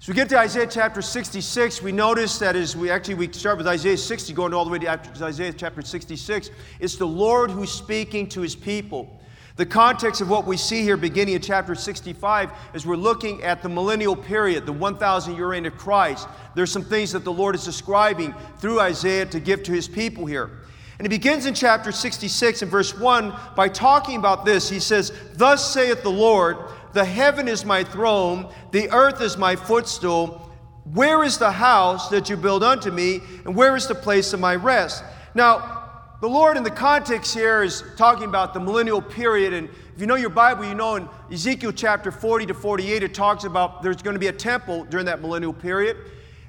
So 0.03 0.11
we 0.11 0.17
get 0.17 0.29
to 0.31 0.39
Isaiah 0.41 0.67
chapter 0.67 1.01
66, 1.01 1.81
we 1.81 1.93
notice 1.93 2.37
that 2.41 2.57
as 2.57 2.77
we 2.77 2.91
actually 2.91 3.15
we 3.15 3.31
start 3.31 3.57
with 3.57 3.69
Isaiah 3.69 3.97
60, 3.97 4.33
going 4.33 4.53
all 4.53 4.65
the 4.65 4.71
way 4.73 4.81
to 4.81 4.91
Isaiah 5.23 5.53
chapter 5.53 5.81
66, 5.81 6.51
it's 6.81 6.97
the 6.97 7.07
Lord 7.07 7.53
who's 7.53 7.71
speaking 7.71 8.29
to 8.31 8.41
his 8.41 8.57
people. 8.57 9.21
The 9.55 9.65
context 9.65 10.21
of 10.21 10.29
what 10.29 10.45
we 10.45 10.57
see 10.57 10.83
here 10.83 10.97
beginning 10.97 11.37
in 11.37 11.41
chapter 11.41 11.77
65 11.77 12.51
is 12.75 12.85
we're 12.85 12.97
looking 12.97 13.45
at 13.45 13.63
the 13.63 13.69
millennial 13.69 14.17
period, 14.17 14.67
the 14.67 14.73
1,000 14.73 15.37
year 15.37 15.47
reign 15.47 15.67
of 15.67 15.79
Christ. 15.79 16.27
There's 16.57 16.73
some 16.73 16.83
things 16.83 17.13
that 17.13 17.23
the 17.23 17.33
Lord 17.33 17.55
is 17.55 17.65
describing 17.65 18.35
through 18.59 18.81
Isaiah 18.81 19.27
to 19.27 19.39
give 19.39 19.63
to 19.63 19.73
his 19.73 19.87
people 19.87 20.27
here. 20.27 20.63
And 20.99 21.11
he 21.11 21.17
begins 21.17 21.47
in 21.47 21.55
chapter 21.55 21.91
66 21.91 22.63
and 22.63 22.71
verse 22.71 22.97
1 22.97 23.33
by 23.57 23.69
talking 23.69 24.17
about 24.17 24.45
this. 24.45 24.69
He 24.69 24.79
says, 24.79 25.13
Thus 25.35 25.73
saith 25.73 26.03
the 26.03 26.11
Lord, 26.11 26.59
the 26.93 27.05
heaven 27.05 27.49
is 27.49 27.65
my 27.65 27.85
throne, 27.85 28.53
the 28.71 28.91
earth 28.91 29.21
is 29.21 29.37
my 29.37 29.57
footstool. 29.57 30.51
Where 30.93 31.23
is 31.23 31.39
the 31.39 31.53
house 31.53 32.09
that 32.09 32.29
you 32.29 32.37
build 32.37 32.63
unto 32.63 32.91
me, 32.91 33.21
and 33.45 33.55
where 33.55 33.77
is 33.77 33.87
the 33.87 33.95
place 33.95 34.33
of 34.33 34.41
my 34.41 34.57
rest? 34.57 35.05
Now, 35.35 35.83
the 36.21 36.29
Lord 36.29 36.57
in 36.57 36.63
the 36.63 36.71
context 36.71 37.35
here 37.35 37.65
is 37.65 37.83
talking 37.97 38.29
about 38.29 38.55
the 38.55 38.61
millennial 38.61 39.03
period. 39.03 39.53
And 39.53 39.69
if 39.69 40.01
you 40.01 40.07
know 40.07 40.15
your 40.15 40.31
Bible, 40.31 40.65
you 40.65 40.75
know 40.75 40.95
in 40.95 41.09
Ezekiel 41.33 41.73
chapter 41.73 42.13
40 42.13 42.47
to 42.47 42.55
48, 42.55 43.03
it 43.03 43.13
talks 43.13 43.43
about 43.43 43.83
there's 43.83 44.03
going 44.03 44.15
to 44.15 44.21
be 44.21 44.29
a 44.29 44.33
temple 44.33 44.85
during 44.85 45.07
that 45.07 45.21
millennial 45.21 45.53
period. 45.53 45.97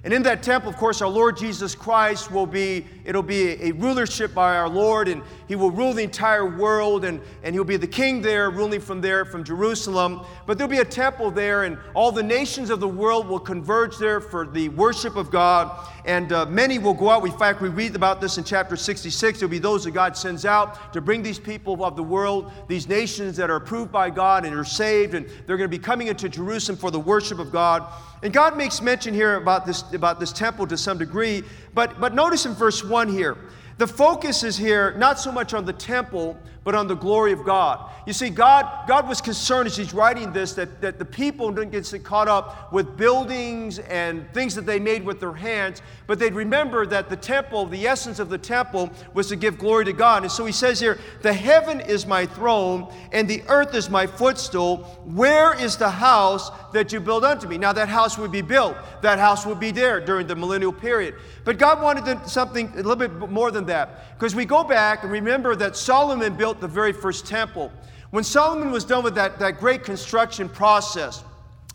And 0.03 0.13
in 0.13 0.21
that 0.23 0.43
temple, 0.43 0.69
of 0.69 0.77
course, 0.77 1.01
our 1.01 1.09
Lord 1.09 1.38
Jesus 1.38 1.73
Christ 1.73 2.29
will 2.29 2.45
be, 2.45 2.85
it'll 3.05 3.22
be 3.24 3.62
a, 3.62 3.72
rulership 3.74 4.33
by 4.33 4.55
our 4.55 4.69
Lord, 4.69 5.07
and 5.07 5.22
he 5.48 5.55
will 5.55 5.72
rule 5.72 5.93
the 5.93 6.03
entire 6.03 6.45
world, 6.45 7.05
and, 7.05 7.19
and 7.43 7.53
he'll 7.53 7.63
be 7.63 7.77
the 7.77 7.88
king 7.88 8.22
there, 8.22 8.50
ruling 8.50 8.79
from 8.79 9.01
there, 9.01 9.25
from 9.25 9.43
Jerusalem. 9.43 10.22
But 10.45 10.57
there'll 10.57 10.72
be 10.72 10.79
a 10.79 10.86
temple 10.86 11.31
there, 11.31 11.63
and 11.63 11.77
all 11.93 12.12
the 12.12 12.24
nations 12.24 12.69
of 12.69 12.79
the 12.79 12.88
world 12.88 13.27
will 13.27 13.39
converge 13.39 13.98
there 13.98 14.22
for 14.22 14.45
the 14.48 14.69
worship 14.69 15.15
of 15.15 15.31
God. 15.31 15.89
And 16.05 16.31
uh, 16.33 16.45
many 16.45 16.79
will 16.79 16.93
go 16.93 17.10
out. 17.10 17.25
In 17.25 17.31
fact, 17.31 17.62
we 17.62 17.69
read 17.69 17.95
about 17.95 18.22
this 18.22 18.38
in 18.38 18.43
chapter 18.43 18.75
66. 18.75 19.39
There'll 19.39 19.50
be 19.50 19.60
those 19.60 19.83
that 19.86 19.91
God 19.91 20.17
sends 20.17 20.45
out 20.45 20.93
to 20.93 21.01
bring 21.01 21.24
these 21.24 21.39
people 21.39 21.83
of 21.83 21.95
the 21.95 22.03
world, 22.03 22.51
these 22.67 22.88
nations 22.88 23.38
that 23.38 23.50
are 23.50 23.55
approved 23.55 23.91
by 23.91 24.10
God 24.10 24.45
and 24.45 24.55
are 24.55 24.65
saved, 24.65 25.13
and 25.13 25.25
they're 25.45 25.57
going 25.57 25.69
to 25.69 25.77
be 25.77 25.83
coming 25.83 26.07
into 26.07 26.29
Jerusalem 26.29 26.77
for 26.77 26.91
the 26.91 27.00
worship 27.00 27.39
of 27.39 27.51
God. 27.51 27.88
And 28.22 28.31
God 28.31 28.55
makes 28.55 28.81
mention 28.81 29.13
here 29.13 29.36
about 29.36 29.65
this, 29.65 29.83
about 29.93 30.17
this 30.19 30.31
temple 30.31 30.65
to 30.67 30.77
some 30.77 30.98
degree, 30.98 31.43
but, 31.74 32.00
but 32.00 32.13
notice 32.13 32.45
in 32.45 32.53
verse 32.53 32.81
1 32.81 32.92
here, 33.09 33.38
the 33.77 33.88
focus 33.88 34.43
is 34.43 34.55
here 34.55 34.93
not 34.97 35.19
so 35.19 35.31
much 35.31 35.53
on 35.53 35.65
the 35.65 35.73
temple, 35.73 36.38
but 36.63 36.75
on 36.75 36.88
the 36.88 36.96
glory 36.96 37.32
of 37.32 37.43
God. 37.43 37.89
You 38.05 38.13
see, 38.13 38.29
God, 38.29 38.88
God 38.88 39.08
was 39.08 39.22
concerned 39.22 39.67
as 39.67 39.77
He's 39.77 39.93
writing 39.93 40.32
this 40.34 40.53
that, 40.53 40.82
that 40.82 41.00
the 41.00 41.05
people 41.05 41.51
didn't 41.51 41.72
get 41.72 42.03
caught 42.03 42.27
up 42.27 42.72
with 42.72 42.98
buildings 42.98 43.79
and 43.79 44.32
things 44.34 44.55
that 44.55 44.65
they 44.65 44.79
made 44.79 45.03
with 45.03 45.20
their 45.20 45.34
hands, 45.34 45.82
but 46.08 46.20
they'd 46.20 46.34
remember 46.34 46.86
that 46.86 47.10
the 47.10 47.15
temple, 47.15 47.65
the 47.65 47.88
essence 47.88 48.20
of 48.20 48.29
the 48.29 48.38
temple, 48.38 48.89
was 49.13 49.27
to 49.29 49.36
give 49.36 49.58
glory 49.58 49.86
to 49.86 49.93
God. 49.93 50.24
And 50.24 50.32
so 50.32 50.46
He 50.46 50.51
says 50.51 50.79
here, 50.79 51.00
The 51.22 51.34
heaven 51.34 51.79
is 51.82 52.05
my 52.05 52.25
throne, 52.25 52.93
and 53.12 53.27
the 53.27 53.43
earth 53.48 53.75
is 53.75 53.89
my 53.89 54.08
footstool. 54.08 54.84
Where 55.05 55.53
is 55.60 55.77
the 55.77 55.89
house 55.89 56.51
that 56.74 56.91
you 56.91 57.00
build 57.00 57.24
unto 57.24 57.48
me? 57.48 57.58
Now, 57.58 57.74
that 57.74 57.89
house 57.89 58.17
would 58.17 58.32
be 58.32 58.41
built, 58.41 58.75
that 59.01 59.20
house 59.20 59.46
would 59.46 59.60
be 59.60 59.72
there 59.72 60.00
during 60.00 60.27
the 60.27 60.36
millennial 60.36 60.74
period. 60.74 61.15
But 61.46 61.58
God 61.58 61.82
wanted 61.82 62.27
something 62.27 62.70
a 62.74 62.75
little 62.77 62.96
bit 62.96 63.12
more 63.29 63.51
than 63.51 63.65
that. 63.65 64.17
Because 64.17 64.34
we 64.34 64.46
go 64.46 64.63
back 64.63 65.03
and 65.03 65.12
remember 65.12 65.55
that 65.58 65.75
Solomon 65.75 66.36
built 66.36 66.52
the 66.60 66.67
very 66.67 66.93
first 66.93 67.25
temple. 67.25 67.72
When 68.12 68.24
Solomon 68.24 68.72
was 68.72 68.86
done 68.86 69.03
with 69.03 69.15
that, 69.15 69.39
that 69.39 69.60
great 69.60 69.83
construction 69.83 70.48
process, 70.48 71.24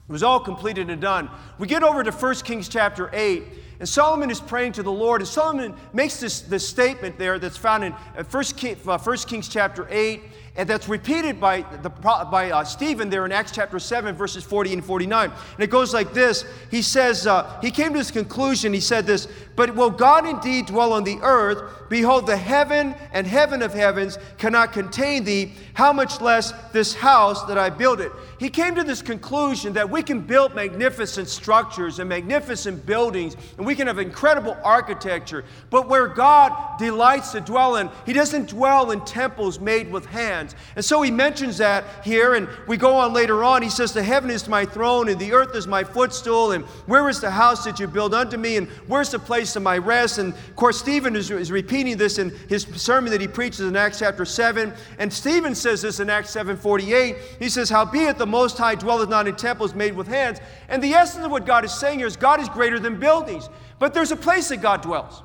it 0.09 0.13
was 0.13 0.23
all 0.23 0.41
completed 0.41 0.89
and 0.89 1.01
done. 1.03 1.29
We 1.59 1.67
get 1.67 1.83
over 1.83 2.03
to 2.03 2.11
1 2.11 2.35
Kings 2.37 2.69
chapter 2.69 3.11
8, 3.13 3.43
and 3.81 3.89
Solomon 3.89 4.31
is 4.31 4.41
praying 4.41 4.73
to 4.73 4.83
the 4.83 4.93
Lord. 4.93 5.21
And 5.21 5.29
Solomon 5.29 5.75
makes 5.93 6.19
this, 6.19 6.41
this 6.41 6.67
statement 6.67 7.19
there 7.19 7.39
that's 7.39 7.57
found 7.57 7.85
in 7.85 7.93
1 7.93 8.45
uh, 8.87 9.17
Kings 9.27 9.49
chapter 9.49 9.87
8 9.91 10.23
and 10.59 10.69
that's 10.69 10.89
repeated 10.89 11.41
by, 11.41 11.63
the, 11.83 11.89
by 11.89 12.51
uh, 12.51 12.65
Stephen 12.65 13.09
there 13.09 13.25
in 13.25 13.31
Acts 13.31 13.53
chapter 13.53 13.79
7, 13.79 14.17
verses 14.17 14.43
40 14.43 14.73
and 14.73 14.85
49. 14.85 15.31
And 15.31 15.63
it 15.63 15.71
goes 15.71 15.95
like 15.95 16.13
this 16.13 16.45
He 16.69 16.83
says, 16.83 17.29
uh, 17.29 17.59
He 17.63 17.71
came 17.71 17.93
to 17.93 17.99
this 17.99 18.11
conclusion, 18.11 18.73
he 18.73 18.81
said 18.81 19.07
this, 19.07 19.29
But 19.55 19.77
will 19.77 19.91
God 19.91 20.27
indeed 20.27 20.67
dwell 20.67 20.93
on 20.93 21.05
the 21.05 21.19
earth? 21.23 21.89
Behold, 21.89 22.27
the 22.27 22.37
heaven 22.37 22.97
and 23.13 23.25
heaven 23.25 23.63
of 23.63 23.73
heavens 23.73 24.19
cannot 24.37 24.73
contain 24.73 25.23
thee, 25.23 25.53
how 25.75 25.93
much 25.93 26.21
less 26.21 26.53
this 26.73 26.93
house 26.93 27.45
that 27.45 27.57
I 27.57 27.71
build 27.71 28.01
it. 28.01 28.11
He 28.39 28.51
came 28.51 28.77
to 28.77 28.85
this 28.85 29.03
conclusion 29.03 29.73
that 29.73 29.91
we 29.91 30.03
can 30.03 30.21
build 30.21 30.55
magnificent 30.55 31.29
structures 31.29 31.99
and 31.99 32.09
magnificent 32.09 32.87
buildings, 32.87 33.37
and 33.57 33.67
we 33.67 33.75
can 33.75 33.89
have 33.89 33.99
incredible 33.99 34.57
architecture, 34.63 35.45
but 35.71 35.89
where 35.89 36.07
God 36.07 36.79
delights 36.79 37.33
to 37.33 37.41
dwell 37.41 37.77
in, 37.77 37.91
He 38.07 38.13
doesn't 38.13 38.51
dwell 38.51 38.93
in 38.93 39.01
temples 39.05 39.59
made 39.59 39.91
with 39.91 40.07
hands. 40.07 40.55
And 40.77 40.85
so 40.85 41.03
He 41.03 41.11
mentions 41.11 41.59
that 41.59 41.85
here, 42.05 42.35
and 42.35 42.49
we 42.69 42.77
go 42.77 42.95
on 42.95 43.13
later 43.13 43.43
on. 43.43 43.63
He 43.63 43.71
says, 43.71 43.93
The 43.93 44.03
heaven 44.03 44.31
is 44.31 44.47
my 44.47 44.65
throne, 44.65 45.09
and 45.09 45.19
the 45.19 45.33
earth 45.33 45.57
is 45.57 45.67
my 45.67 45.83
footstool, 45.83 46.53
and 46.53 46.65
where 46.87 47.09
is 47.09 47.21
the 47.21 47.31
house 47.31 47.65
that 47.65 47.81
you 47.81 47.89
build 47.89 48.15
unto 48.15 48.37
me, 48.37 48.57
and 48.57 48.69
where's 48.87 49.11
the 49.11 49.19
place 49.19 49.57
of 49.57 49.65
my 49.65 49.79
rest? 49.79 50.19
And 50.19 50.33
of 50.33 50.57
course, 50.57 50.79
Stephen 50.79 51.17
is, 51.17 51.33
is 51.33 51.51
repeating 51.51 51.97
this 51.97 52.19
in 52.19 52.31
his 52.49 52.63
sermon 52.63 53.11
that 53.11 53.21
he 53.21 53.27
preaches 53.27 53.61
in 53.61 53.75
Acts 53.75 53.99
chapter 53.99 54.25
7. 54.25 54.73
And 55.01 55.13
Stephen 55.13 55.57
says 55.57 55.83
this 55.83 55.99
in 55.99 56.09
Acts 56.09 56.31
7 56.31 56.57
48. 56.57 57.17
He 57.41 57.49
says, 57.49 57.69
Howbeit 57.69 58.17
the 58.17 58.28
Most 58.29 58.59
High 58.59 58.75
dwelleth 58.75 59.09
not 59.09 59.27
in 59.27 59.37
temples 59.37 59.75
made 59.75 59.95
with 59.95 60.07
hands. 60.07 60.41
And 60.69 60.83
the 60.83 60.95
essence 60.95 61.25
of 61.25 61.31
what 61.31 61.47
God 61.47 61.65
is 61.65 61.73
saying 61.73 61.99
here 61.99 62.07
is 62.07 62.17
God 62.17 62.41
is 62.41 62.49
greater 62.49 62.79
than 62.79 63.01
buildings. 63.01 63.49
But 63.79 63.95
there's 63.95 64.13
a 64.13 64.17
place 64.17 64.49
that 64.49 64.63
God 64.63 64.83
dwells. 64.83 65.23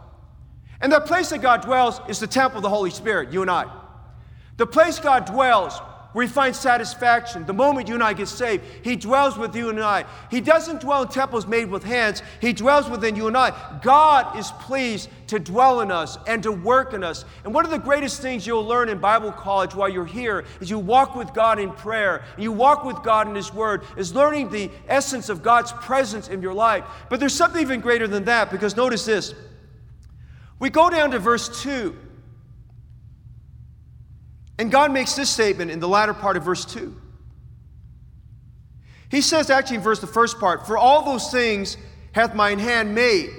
And 0.81 0.91
that 0.91 1.05
place 1.05 1.29
that 1.29 1.41
God 1.41 1.61
dwells 1.61 2.01
is 2.07 2.19
the 2.19 2.27
temple 2.27 2.57
of 2.57 2.63
the 2.63 2.69
Holy 2.69 2.89
Spirit, 2.89 3.31
you 3.31 3.41
and 3.41 3.51
I. 3.51 3.65
The 4.57 4.67
place 4.67 4.99
God 4.99 5.25
dwells 5.25 5.79
where 6.13 6.25
he 6.25 6.31
finds 6.31 6.59
satisfaction. 6.59 7.45
The 7.45 7.53
moment 7.53 7.87
you 7.87 7.95
and 7.95 8.03
I 8.03 8.13
get 8.13 8.27
saved, 8.27 8.63
he 8.83 8.95
dwells 8.95 9.37
with 9.37 9.55
you 9.55 9.69
and 9.69 9.79
I. 9.79 10.05
He 10.31 10.39
doesn't 10.39 10.81
dwell 10.81 11.03
in 11.03 11.09
temples 11.09 11.45
made 11.45 11.69
with 11.69 11.83
hands, 11.83 12.23
he 12.39 12.53
dwells 12.53 12.89
within 12.89 13.15
you 13.15 13.27
and 13.27 13.35
I. 13.35 13.79
God 13.81 14.37
is 14.37 14.51
pleased 14.51 15.09
to 15.27 15.39
dwell 15.39 15.81
in 15.81 15.91
us 15.91 16.17
and 16.27 16.41
to 16.43 16.51
work 16.51 16.93
in 16.93 17.03
us. 17.03 17.25
And 17.43 17.53
one 17.53 17.65
of 17.65 17.71
the 17.71 17.79
greatest 17.79 18.21
things 18.21 18.47
you'll 18.47 18.65
learn 18.65 18.89
in 18.89 18.99
Bible 18.99 19.31
college 19.31 19.75
while 19.75 19.89
you're 19.89 20.05
here 20.05 20.45
is 20.61 20.69
you 20.69 20.79
walk 20.79 21.15
with 21.15 21.33
God 21.33 21.59
in 21.59 21.71
prayer, 21.71 22.23
and 22.35 22.43
you 22.43 22.51
walk 22.51 22.85
with 22.85 23.01
God 23.03 23.27
in 23.27 23.35
his 23.35 23.53
word, 23.53 23.83
is 23.97 24.13
learning 24.13 24.49
the 24.49 24.69
essence 24.87 25.29
of 25.29 25.43
God's 25.43 25.71
presence 25.73 26.27
in 26.27 26.41
your 26.41 26.53
life. 26.53 26.83
But 27.09 27.19
there's 27.19 27.33
something 27.33 27.61
even 27.61 27.81
greater 27.81 28.07
than 28.07 28.25
that 28.25 28.51
because 28.51 28.75
notice 28.75 29.05
this. 29.05 29.33
We 30.59 30.69
go 30.69 30.89
down 30.89 31.11
to 31.11 31.19
verse 31.19 31.61
2. 31.63 31.97
And 34.59 34.71
God 34.71 34.91
makes 34.91 35.13
this 35.15 35.29
statement 35.29 35.71
in 35.71 35.79
the 35.79 35.87
latter 35.87 36.13
part 36.13 36.37
of 36.37 36.43
verse 36.43 36.65
2. 36.65 36.95
He 39.09 39.21
says, 39.21 39.49
actually, 39.49 39.77
in 39.77 39.81
verse 39.83 39.99
the 39.99 40.07
first 40.07 40.39
part, 40.39 40.65
For 40.65 40.77
all 40.77 41.03
those 41.03 41.31
things 41.31 41.77
hath 42.13 42.33
mine 42.35 42.59
hand 42.59 42.95
made. 42.95 43.29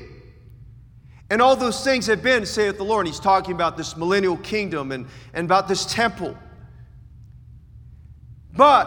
And 1.30 1.40
all 1.40 1.56
those 1.56 1.82
things 1.82 2.06
have 2.06 2.22
been, 2.22 2.46
saith 2.46 2.76
the 2.76 2.84
Lord. 2.84 3.06
And 3.06 3.14
he's 3.14 3.20
talking 3.20 3.54
about 3.54 3.76
this 3.76 3.96
millennial 3.96 4.36
kingdom 4.36 4.92
and, 4.92 5.06
and 5.32 5.46
about 5.46 5.68
this 5.68 5.86
temple. 5.86 6.36
But 8.56 8.86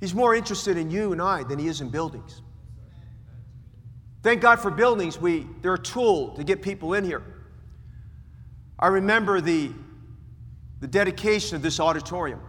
he's 0.00 0.14
more 0.14 0.34
interested 0.34 0.76
in 0.76 0.90
you 0.90 1.12
and 1.12 1.20
I 1.20 1.42
than 1.42 1.58
he 1.58 1.66
is 1.66 1.80
in 1.80 1.88
buildings. 1.88 2.40
Thank 4.22 4.42
God 4.42 4.60
for 4.60 4.70
buildings. 4.70 5.18
We, 5.18 5.46
they're 5.60 5.74
a 5.74 5.78
tool 5.78 6.36
to 6.36 6.44
get 6.44 6.62
people 6.62 6.94
in 6.94 7.04
here. 7.04 7.22
I 8.82 8.88
remember 8.88 9.40
the, 9.40 9.70
the 10.80 10.88
dedication 10.88 11.54
of 11.54 11.62
this 11.62 11.78
auditorium. 11.78 12.40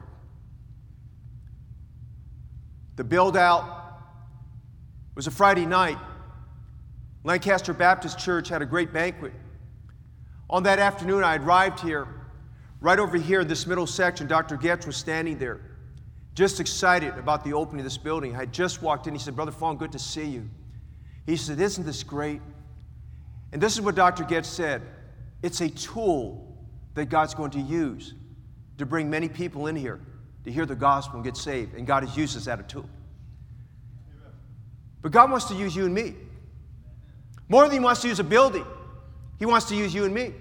The 2.96 3.04
build 3.04 3.38
out 3.38 4.02
was 5.14 5.28
a 5.28 5.32
Friday 5.32 5.68
night. 5.68 6.00
Lancaster 7.24 7.72
Baptist 7.72 8.18
Church 8.18 8.50
had 8.50 8.64
a 8.64 8.66
great 8.66 8.92
banquet. 8.92 9.32
On 10.50 10.64
that 10.64 10.80
afternoon, 10.80 11.24
I 11.24 11.36
arrived 11.36 11.82
here. 11.82 12.08
Right 12.82 12.98
over 12.98 13.16
here 13.16 13.42
in 13.42 13.48
this 13.48 13.68
middle 13.68 13.86
section, 13.86 14.26
Dr. 14.26 14.58
Goetsch 14.58 14.88
was 14.88 14.98
standing 14.98 15.38
there, 15.38 15.62
just 16.34 16.60
excited 16.60 17.16
about 17.20 17.44
the 17.44 17.54
opening 17.54 17.82
of 17.82 17.84
this 17.86 18.00
building. 18.00 18.36
I 18.36 18.40
had 18.40 18.52
just 18.52 18.82
walked 18.82 19.06
in. 19.06 19.14
He 19.14 19.20
said, 19.20 19.36
Brother 19.36 19.52
Fong, 19.52 19.78
good 19.78 19.92
to 19.92 20.00
see 20.00 20.26
you. 20.26 20.50
He 21.28 21.38
said, 21.38 21.62
Isn't 21.62 21.86
this 21.86 22.02
great? 22.02 22.42
And 23.52 23.62
this 23.62 23.74
is 23.74 23.82
what 23.82 23.94
Dr. 23.94 24.24
Goetsch 24.24 24.46
said 24.46 24.82
it's 25.44 25.62
a 25.62 25.70
tool 25.70 26.58
that 26.96 27.10
God's 27.10 27.36
going 27.36 27.52
to 27.52 27.60
use 27.60 28.16
to 28.80 28.86
bring 28.86 29.10
many 29.10 29.30
people 29.30 29.68
in 29.68 29.76
here 29.76 30.00
to 30.46 30.52
hear 30.52 30.66
the 30.66 30.76
gospel 30.76 31.18
and 31.18 31.24
get 31.24 31.38
saved. 31.38 31.76
And 31.76 31.86
God 31.86 32.04
has 32.04 32.18
used 32.18 32.36
us 32.36 32.48
as 32.48 32.60
a 32.60 32.64
tool. 32.64 32.90
But 35.02 35.12
God 35.12 35.30
wants 35.30 35.46
to 35.46 35.54
use 35.54 35.76
you 35.76 35.86
and 35.86 35.94
me. 35.94 36.16
More 37.50 37.64
than 37.64 37.74
He 37.74 37.80
wants 37.80 38.02
to 38.02 38.08
use 38.08 38.20
a 38.20 38.24
building, 38.24 38.66
He 39.38 39.46
wants 39.46 39.68
to 39.68 39.76
use 39.76 39.94
you 39.94 40.06
and 40.06 40.14
me. 40.14 40.34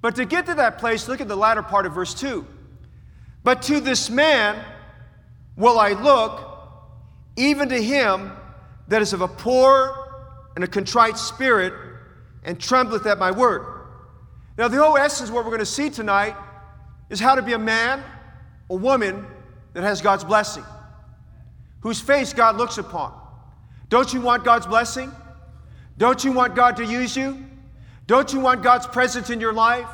But 0.00 0.14
to 0.16 0.24
get 0.24 0.46
to 0.46 0.54
that 0.54 0.78
place, 0.78 1.08
look 1.08 1.20
at 1.20 1.26
the 1.26 1.36
latter 1.36 1.62
part 1.62 1.84
of 1.84 1.92
verse 1.92 2.14
2. 2.14 2.46
But 3.42 3.62
to 3.62 3.80
this 3.80 4.08
man 4.08 4.64
will 5.56 5.80
I 5.80 5.92
look, 5.92 6.40
even 7.36 7.68
to 7.70 7.82
him 7.82 8.32
that 8.88 9.02
is 9.02 9.12
of 9.12 9.20
a 9.20 9.28
poor 9.28 10.50
and 10.54 10.62
a 10.62 10.68
contrite 10.68 11.18
spirit, 11.18 11.74
and 12.44 12.60
trembleth 12.60 13.06
at 13.06 13.18
my 13.18 13.30
word. 13.30 13.75
Now, 14.58 14.68
the 14.68 14.82
whole 14.82 14.96
essence 14.96 15.30
what 15.30 15.44
we're 15.44 15.50
going 15.50 15.60
to 15.60 15.66
see 15.66 15.90
tonight 15.90 16.34
is 17.10 17.20
how 17.20 17.34
to 17.34 17.42
be 17.42 17.52
a 17.52 17.58
man 17.58 18.02
a 18.70 18.74
woman 18.74 19.26
that 19.74 19.84
has 19.84 20.00
God's 20.00 20.24
blessing, 20.24 20.64
whose 21.80 22.00
face 22.00 22.32
God 22.32 22.56
looks 22.56 22.78
upon. 22.78 23.12
Don't 23.88 24.12
you 24.12 24.20
want 24.20 24.44
God's 24.44 24.66
blessing? 24.66 25.12
Don't 25.98 26.24
you 26.24 26.32
want 26.32 26.54
God 26.54 26.76
to 26.78 26.84
use 26.84 27.16
you? 27.16 27.44
Don't 28.06 28.32
you 28.32 28.40
want 28.40 28.62
God's 28.62 28.86
presence 28.86 29.30
in 29.30 29.40
your 29.40 29.52
life? 29.52 29.88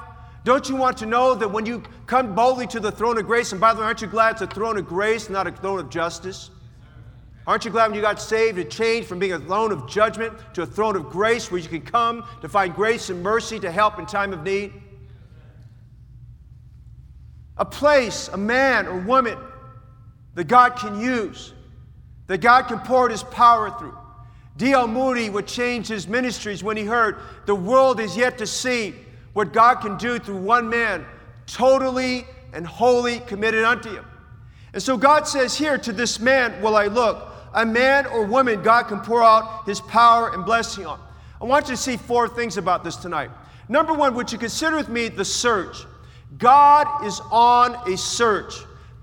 Don't 0.45 0.69
you 0.69 0.77
want 0.77 0.97
to 0.99 1.07
know 1.07 1.35
that 1.35 1.51
when 1.51 1.67
you 1.67 1.83
come 2.07 2.35
boldly 2.35 2.67
to 2.69 2.81
the 2.81 2.91
throne 2.91 3.19
of 3.19 3.27
grace, 3.27 3.53
and 3.53 3.61
by 3.61 3.75
the 3.75 3.81
way, 3.81 3.87
aren't 3.87 4.01
you 4.01 4.09
glad 4.09 4.33
it's 4.33 4.43
a 4.43 4.47
throne 4.47 4.77
of 4.77 4.87
grace, 4.87 5.29
not 5.29 5.47
a 5.47 5.53
throne 5.53 5.79
of 5.79 5.89
justice? 5.89 6.51
Aren't 7.47 7.65
you 7.65 7.73
glad 7.73 7.89
when 7.89 7.97
you 7.97 8.03
got 8.03 8.21
saved, 8.21 8.59
it 8.59 8.71
changed 8.71 9.09
from 9.09 9.19
being 9.19 9.33
a 9.33 9.39
throne 9.39 9.73
of 9.73 9.89
judgment 9.89 10.33
to 10.55 10.63
a 10.63 10.67
throne 10.67 10.95
of 10.95 11.11
grace 11.11 11.51
where 11.51 11.61
you 11.61 11.69
can 11.69 11.83
come 11.83 12.25
to 12.41 12.49
find 12.49 12.75
grace 12.75 13.11
and 13.11 13.23
mercy 13.23 13.59
to 13.61 13.71
help 13.71 13.99
in 13.99 14.07
time 14.07 14.33
of 14.33 14.45
need? 14.45 14.73
A 17.57 17.65
place, 17.65 18.29
a 18.29 18.37
man 18.37 18.87
or 18.87 18.99
woman 18.99 19.37
that 20.35 20.45
God 20.45 20.77
can 20.77 21.01
use, 21.01 21.53
that 22.29 22.39
God 22.39 22.63
can 22.63 22.79
pour 22.81 23.09
his 23.09 23.25
power 23.25 23.71
through. 23.77 23.97
D.L. 24.57 24.87
Moody 24.87 25.29
would 25.29 25.47
change 25.47 25.89
his 25.89 26.07
ministries 26.07 26.63
when 26.63 26.77
he 26.77 26.85
heard 26.85 27.19
the 27.47 27.55
world 27.55 27.99
is 27.99 28.17
yet 28.17 28.39
to 28.39 28.47
see 28.47 28.95
what 29.33 29.53
God 29.53 29.77
can 29.77 29.97
do 29.97 30.19
through 30.19 30.37
one 30.37 30.69
man, 30.69 31.05
totally 31.47 32.25
and 32.53 32.67
wholly 32.67 33.19
committed 33.21 33.65
unto 33.65 33.91
him. 33.91 34.05
And 34.75 34.83
so 34.83 34.97
God 34.97 35.27
says 35.27 35.57
here, 35.57 35.77
to 35.79 35.93
this 35.93 36.21
man 36.21 36.61
will 36.63 36.77
I 36.77 36.87
look 36.87 37.32
a 37.55 37.67
man 37.67 38.07
or 38.07 38.25
woman 38.25 38.63
God 38.63 38.85
can 38.85 39.01
pour 39.01 39.23
out 39.23 39.65
his 39.67 39.81
power 39.81 40.33
and 40.35 40.45
blessing 40.45 40.87
on. 40.87 41.01
I 41.41 41.45
want 41.45 41.69
you 41.69 41.75
to 41.75 41.81
see 41.81 41.97
four 41.97 42.29
things 42.29 42.57
about 42.57 42.85
this 42.85 42.97
tonight. 42.97 43.31
Number 43.69 43.93
one, 43.93 44.15
would 44.15 44.31
you 44.31 44.39
consider 44.39 44.77
with 44.77 44.89
me 44.89 45.09
the 45.09 45.25
search? 45.25 45.85
God 46.39 47.05
is 47.05 47.21
on 47.31 47.75
a 47.91 47.97
search. 47.97 48.55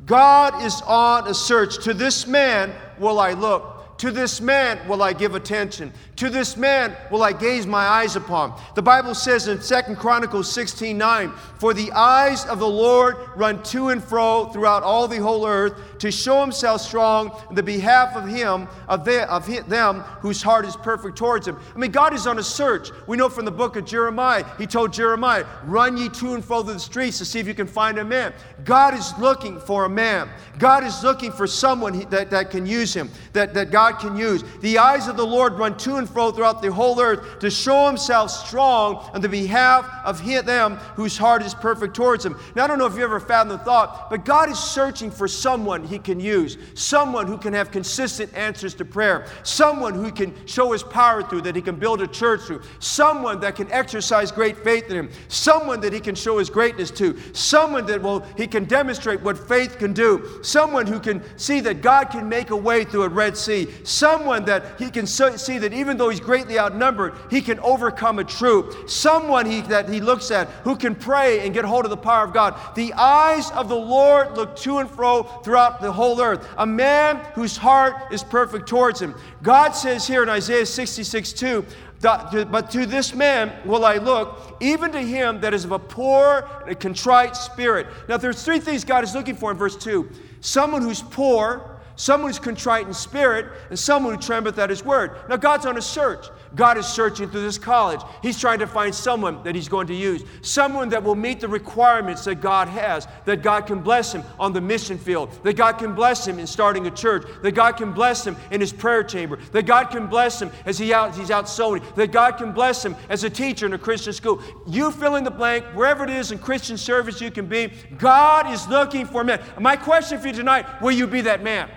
God 0.05 0.63
is 0.63 0.81
on 0.85 1.27
a 1.27 1.33
search. 1.33 1.83
To 1.83 1.93
this 1.93 2.25
man 2.25 2.73
will 2.97 3.19
I 3.19 3.33
look. 3.33 3.97
To 3.99 4.11
this 4.11 4.41
man 4.41 4.79
will 4.87 5.03
I 5.03 5.13
give 5.13 5.35
attention. 5.35 5.93
To 6.19 6.29
this 6.29 6.57
man 6.57 6.97
will 7.09 7.23
I 7.23 7.31
gaze 7.31 7.65
my 7.65 7.85
eyes 7.85 8.17
upon. 8.17 8.53
The 8.75 8.81
Bible 8.81 9.15
says 9.15 9.47
in 9.47 9.61
Second 9.61 9.95
Chronicles 9.95 10.51
16 10.51 10.97
9, 10.97 11.31
For 11.59 11.73
the 11.73 11.93
eyes 11.93 12.45
of 12.47 12.59
the 12.59 12.67
Lord 12.67 13.15
run 13.37 13.63
to 13.63 13.87
and 13.87 14.03
fro 14.03 14.49
throughout 14.51 14.83
all 14.83 15.07
the 15.07 15.21
whole 15.21 15.47
earth 15.47 15.97
to 15.99 16.11
show 16.11 16.41
himself 16.41 16.81
strong 16.81 17.31
in 17.49 17.55
the 17.55 17.63
behalf 17.63 18.17
of 18.17 18.27
him, 18.27 18.67
of, 18.89 19.05
the, 19.05 19.31
of 19.31 19.47
them 19.69 20.01
whose 20.19 20.41
heart 20.41 20.65
is 20.65 20.75
perfect 20.75 21.17
towards 21.17 21.47
him. 21.47 21.57
I 21.73 21.77
mean, 21.77 21.91
God 21.91 22.13
is 22.13 22.27
on 22.27 22.37
a 22.37 22.43
search. 22.43 22.89
We 23.07 23.15
know 23.15 23.29
from 23.29 23.45
the 23.45 23.51
book 23.51 23.77
of 23.77 23.85
Jeremiah, 23.85 24.43
he 24.57 24.67
told 24.67 24.91
Jeremiah, 24.91 25.45
Run 25.63 25.95
ye 25.95 26.09
to 26.09 26.33
and 26.33 26.43
fro 26.43 26.63
through 26.63 26.73
the 26.73 26.79
streets 26.81 27.17
to 27.19 27.25
see 27.25 27.39
if 27.39 27.47
you 27.47 27.53
can 27.53 27.67
find 27.67 27.97
a 27.97 28.03
man. 28.03 28.33
God 28.65 28.93
is 28.93 29.17
looking 29.19 29.57
for 29.57 29.85
a 29.85 29.89
man. 29.89 30.27
God 30.57 30.83
is 30.83 31.01
looking 31.01 31.31
for 31.31 31.47
someone 31.47 32.09
that, 32.09 32.29
that 32.31 32.51
can 32.51 32.65
use 32.65 32.93
him, 32.93 33.09
that, 33.31 33.53
that 33.53 33.71
God 33.71 33.99
can 33.99 34.17
use. 34.17 34.43
The 34.59 34.79
eyes 34.79 35.07
of 35.07 35.15
the 35.15 35.25
Lord 35.25 35.53
run 35.53 35.77
to 35.77 35.95
and 35.95 36.08
fro 36.09 36.31
throughout 36.31 36.61
the 36.61 36.71
whole 36.71 36.99
earth 36.99 37.39
to 37.39 37.49
show 37.49 37.87
himself 37.87 38.31
strong 38.31 38.97
on 39.13 39.21
the 39.21 39.29
behalf 39.29 39.89
of 40.03 40.25
them 40.45 40.75
whose 40.95 41.17
heart 41.17 41.41
is 41.41 41.53
perfect 41.53 41.95
towards 41.95 42.25
him. 42.25 42.37
Now, 42.55 42.65
I 42.65 42.67
don't 42.67 42.79
know 42.79 42.85
if 42.85 42.95
you 42.95 43.03
ever 43.03 43.19
found 43.19 43.49
the 43.49 43.57
thought, 43.57 44.09
but 44.09 44.25
God 44.25 44.49
is 44.49 44.59
searching 44.59 45.11
for 45.11 45.27
someone 45.27 45.83
he 45.83 45.99
can 45.99 46.19
use, 46.19 46.57
someone 46.73 47.27
who 47.27 47.37
can 47.37 47.53
have 47.53 47.71
consistent 47.71 48.33
answers 48.33 48.73
to 48.75 48.85
prayer, 48.85 49.27
someone 49.43 49.93
who 49.93 50.11
can 50.11 50.33
show 50.45 50.71
his 50.71 50.83
power 50.83 51.23
through, 51.23 51.41
that 51.41 51.55
he 51.55 51.61
can 51.61 51.75
build 51.75 52.01
a 52.01 52.07
church 52.07 52.41
through, 52.41 52.61
someone 52.79 53.39
that 53.39 53.55
can 53.55 53.71
exercise 53.71 54.31
great 54.31 54.57
faith 54.57 54.89
in 54.89 54.95
him, 54.95 55.09
someone 55.27 55.79
that 55.81 55.93
he 55.93 55.99
can 55.99 56.15
show 56.15 56.37
his 56.37 56.49
greatness 56.49 56.91
to, 56.91 57.17
someone 57.33 57.85
that 57.85 58.01
will 58.01 58.21
he 58.37 58.47
can 58.47 58.65
demonstrate 58.65 59.21
what 59.21 59.37
faith 59.37 59.77
can 59.77 59.93
do, 59.93 60.39
someone 60.41 60.87
who 60.87 60.99
can 60.99 61.21
see 61.37 61.59
that 61.59 61.81
God 61.81 62.05
can 62.05 62.27
make 62.27 62.49
a 62.49 62.55
way 62.55 62.83
through 62.83 63.03
a 63.03 63.09
Red 63.09 63.37
Sea, 63.37 63.67
someone 63.83 64.45
that 64.45 64.79
he 64.79 64.89
can 64.89 65.05
see 65.05 65.57
that 65.57 65.73
even 65.73 65.97
though 65.99 66.09
he's 66.09 66.19
greatly 66.19 66.57
outnumbered, 66.57 67.13
he 67.29 67.41
can 67.41 67.59
overcome 67.59 68.17
a 68.17 68.23
troop. 68.23 68.89
Someone 68.89 69.45
he, 69.45 69.61
that 69.61 69.87
he 69.89 70.01
looks 70.01 70.31
at 70.31 70.47
who 70.63 70.75
can 70.75 70.95
pray 70.95 71.45
and 71.45 71.53
get 71.53 71.65
hold 71.65 71.85
of 71.85 71.91
the 71.91 71.97
power 71.97 72.25
of 72.25 72.33
God. 72.33 72.59
The 72.75 72.93
eyes 72.93 73.51
of 73.51 73.69
the 73.69 73.75
Lord 73.75 74.35
look 74.35 74.55
to 74.57 74.79
and 74.79 74.89
fro 74.89 75.23
throughout 75.43 75.81
the 75.81 75.91
whole 75.91 76.19
earth. 76.19 76.47
A 76.57 76.65
man 76.65 77.17
whose 77.35 77.57
heart 77.57 78.11
is 78.11 78.23
perfect 78.23 78.67
towards 78.67 78.99
him. 78.99 79.13
God 79.43 79.71
says 79.71 80.07
here 80.07 80.23
in 80.23 80.29
Isaiah 80.29 80.65
66 80.65 81.33
2, 81.33 81.65
but 82.01 82.71
to 82.71 82.85
this 82.85 83.13
man 83.13 83.53
will 83.65 83.83
I 83.83 83.97
look, 83.97 84.57
even 84.61 84.91
to 84.93 85.01
him 85.01 85.41
that 85.41 85.53
is 85.53 85.65
of 85.65 85.73
a 85.73 85.79
poor 85.79 86.49
and 86.61 86.71
a 86.71 86.75
contrite 86.75 87.35
spirit. 87.35 87.87
Now, 88.07 88.17
there's 88.17 88.43
three 88.43 88.59
things 88.59 88.85
God 88.85 89.03
is 89.03 89.13
looking 89.13 89.35
for 89.35 89.51
in 89.51 89.57
verse 89.57 89.75
2 89.75 90.09
someone 90.41 90.81
who's 90.81 91.01
poor, 91.01 91.78
someone 91.99 92.29
who's 92.29 92.39
contrite 92.39 92.87
in 92.87 92.93
spirit, 92.93 93.45
and 93.69 93.77
someone 93.77 94.15
who 94.15 94.21
trembleth 94.21 94.57
at 94.57 94.69
his 94.69 94.85
word. 94.85 95.11
Now, 95.27 95.35
God's 95.35 95.65
on 95.65 95.77
a 95.77 95.81
search. 95.81 96.27
God 96.55 96.77
is 96.77 96.87
searching 96.87 97.29
through 97.29 97.41
this 97.41 97.57
college. 97.57 97.99
He's 98.21 98.39
trying 98.39 98.59
to 98.59 98.67
find 98.67 98.95
someone 98.95 99.43
that 99.43 99.53
He's 99.53 99.67
going 99.67 99.87
to 99.87 99.93
use, 99.93 100.23
someone 100.41 100.89
that 100.89 101.03
will 101.03 101.15
meet 101.15 101.41
the 101.41 101.47
requirements 101.47 102.23
that 102.25 102.35
God 102.35 102.69
has, 102.69 103.07
that 103.25 103.43
God 103.43 103.67
can 103.67 103.81
bless 103.81 104.13
him 104.13 104.23
on 104.39 104.53
the 104.53 104.61
mission 104.61 104.97
field, 104.97 105.31
that 105.43 105.57
God 105.57 105.73
can 105.73 105.93
bless 105.93 106.25
him 106.25 106.39
in 106.39 106.47
starting 106.47 106.87
a 106.87 106.91
church, 106.91 107.27
that 107.43 107.51
God 107.51 107.73
can 107.73 107.91
bless 107.91 108.25
him 108.25 108.35
in 108.49 108.61
his 108.61 108.73
prayer 108.73 109.03
chamber, 109.03 109.37
that 109.51 109.65
God 109.65 109.91
can 109.91 110.07
bless 110.07 110.41
him 110.41 110.51
as 110.65 110.77
he 110.77 110.93
out, 110.93 111.15
he's 111.15 111.31
out 111.31 111.47
sowing, 111.49 111.83
that 111.95 112.11
God 112.11 112.37
can 112.37 112.51
bless 112.51 112.83
him 112.83 112.95
as 113.09 113.23
a 113.23 113.29
teacher 113.29 113.65
in 113.65 113.73
a 113.73 113.77
Christian 113.77 114.13
school. 114.13 114.41
You 114.65 114.91
fill 114.91 115.17
in 115.17 115.23
the 115.23 115.31
blank, 115.31 115.65
wherever 115.75 116.03
it 116.03 116.09
is 116.09 116.31
in 116.31 116.39
Christian 116.39 116.77
service 116.77 117.21
you 117.21 117.29
can 117.29 117.47
be, 117.47 117.71
God 117.97 118.49
is 118.51 118.67
looking 118.67 119.05
for 119.05 119.23
men. 119.23 119.41
My 119.59 119.75
question 119.75 120.19
for 120.19 120.27
you 120.27 120.33
tonight 120.33 120.81
will 120.81 120.91
you 120.91 121.05
be 121.05 121.21
that 121.21 121.43
man? 121.43 121.69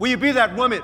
Will 0.00 0.08
you 0.08 0.16
be 0.16 0.32
that 0.32 0.56
woman? 0.56 0.82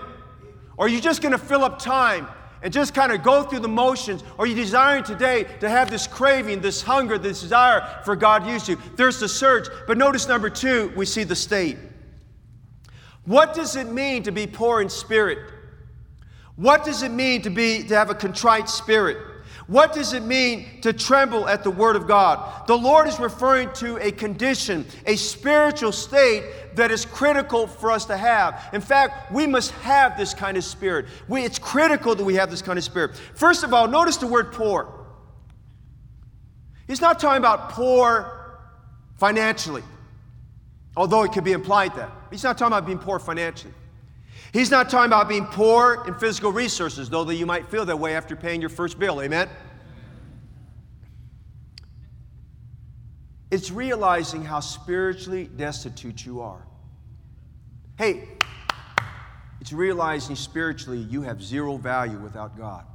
Or 0.76 0.86
are 0.86 0.88
you 0.88 1.00
just 1.00 1.22
going 1.22 1.32
to 1.32 1.38
fill 1.38 1.64
up 1.64 1.80
time 1.80 2.28
and 2.62 2.72
just 2.72 2.94
kind 2.94 3.10
of 3.10 3.22
go 3.22 3.42
through 3.42 3.60
the 3.60 3.68
motions? 3.68 4.22
Or 4.36 4.44
are 4.44 4.46
you 4.46 4.54
desiring 4.54 5.02
today 5.02 5.46
to 5.60 5.68
have 5.68 5.90
this 5.90 6.06
craving, 6.06 6.60
this 6.60 6.82
hunger, 6.82 7.18
this 7.18 7.40
desire 7.40 8.02
for 8.04 8.14
God 8.14 8.44
to 8.44 8.50
use 8.50 8.68
you? 8.68 8.78
There's 8.94 9.18
the 9.18 9.28
search. 9.28 9.68
But 9.86 9.96
notice 9.96 10.28
number 10.28 10.50
two, 10.50 10.92
we 10.94 11.06
see 11.06 11.24
the 11.24 11.34
state. 11.34 11.78
What 13.24 13.54
does 13.54 13.74
it 13.74 13.88
mean 13.88 14.22
to 14.24 14.32
be 14.32 14.46
poor 14.46 14.82
in 14.82 14.90
spirit? 14.90 15.38
What 16.56 16.84
does 16.84 17.02
it 17.02 17.10
mean 17.10 17.40
to 17.42 17.50
be 17.50 17.84
to 17.84 17.96
have 17.96 18.10
a 18.10 18.14
contrite 18.14 18.68
spirit? 18.68 19.16
What 19.66 19.92
does 19.92 20.12
it 20.12 20.22
mean 20.22 20.80
to 20.82 20.92
tremble 20.92 21.48
at 21.48 21.64
the 21.64 21.72
word 21.72 21.96
of 21.96 22.06
God? 22.06 22.68
The 22.68 22.78
Lord 22.78 23.08
is 23.08 23.18
referring 23.18 23.72
to 23.74 23.96
a 23.96 24.12
condition, 24.12 24.86
a 25.06 25.16
spiritual 25.16 25.90
state 25.90 26.44
that 26.76 26.92
is 26.92 27.04
critical 27.04 27.66
for 27.66 27.90
us 27.90 28.04
to 28.04 28.16
have. 28.16 28.68
In 28.72 28.80
fact, 28.80 29.32
we 29.32 29.44
must 29.46 29.72
have 29.72 30.16
this 30.16 30.34
kind 30.34 30.56
of 30.56 30.62
spirit. 30.62 31.06
We, 31.26 31.42
it's 31.42 31.58
critical 31.58 32.14
that 32.14 32.22
we 32.22 32.34
have 32.34 32.48
this 32.48 32.62
kind 32.62 32.78
of 32.78 32.84
spirit. 32.84 33.16
First 33.34 33.64
of 33.64 33.74
all, 33.74 33.88
notice 33.88 34.18
the 34.18 34.28
word 34.28 34.52
poor. 34.52 34.92
He's 36.86 37.00
not 37.00 37.18
talking 37.18 37.38
about 37.38 37.70
poor 37.70 38.60
financially, 39.16 39.82
although 40.96 41.24
it 41.24 41.32
could 41.32 41.42
be 41.42 41.52
implied 41.52 41.96
that. 41.96 42.12
He's 42.30 42.44
not 42.44 42.56
talking 42.56 42.72
about 42.72 42.86
being 42.86 42.98
poor 42.98 43.18
financially. 43.18 43.74
He's 44.56 44.70
not 44.70 44.88
talking 44.88 45.08
about 45.08 45.28
being 45.28 45.44
poor 45.44 46.02
in 46.06 46.14
physical 46.14 46.50
resources, 46.50 47.10
though 47.10 47.24
that 47.24 47.34
you 47.34 47.44
might 47.44 47.68
feel 47.68 47.84
that 47.84 47.98
way 47.98 48.16
after 48.16 48.34
paying 48.34 48.62
your 48.62 48.70
first 48.70 48.98
bill. 48.98 49.20
Amen? 49.20 49.50
It's 53.50 53.70
realizing 53.70 54.42
how 54.42 54.60
spiritually 54.60 55.50
destitute 55.58 56.24
you 56.24 56.40
are. 56.40 56.66
Hey, 57.98 58.28
it's 59.60 59.74
realizing 59.74 60.36
spiritually 60.36 61.00
you 61.00 61.20
have 61.20 61.42
zero 61.42 61.76
value 61.76 62.18
without 62.18 62.56
God. 62.56 62.86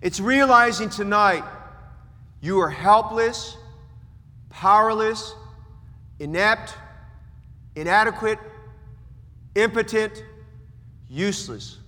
It's 0.00 0.18
realizing 0.18 0.88
tonight 0.88 1.44
you 2.40 2.58
are 2.60 2.70
helpless, 2.70 3.54
powerless, 4.48 5.34
inept, 6.18 6.74
inadequate, 7.76 8.38
impotent, 9.54 10.24
useless 11.08 11.78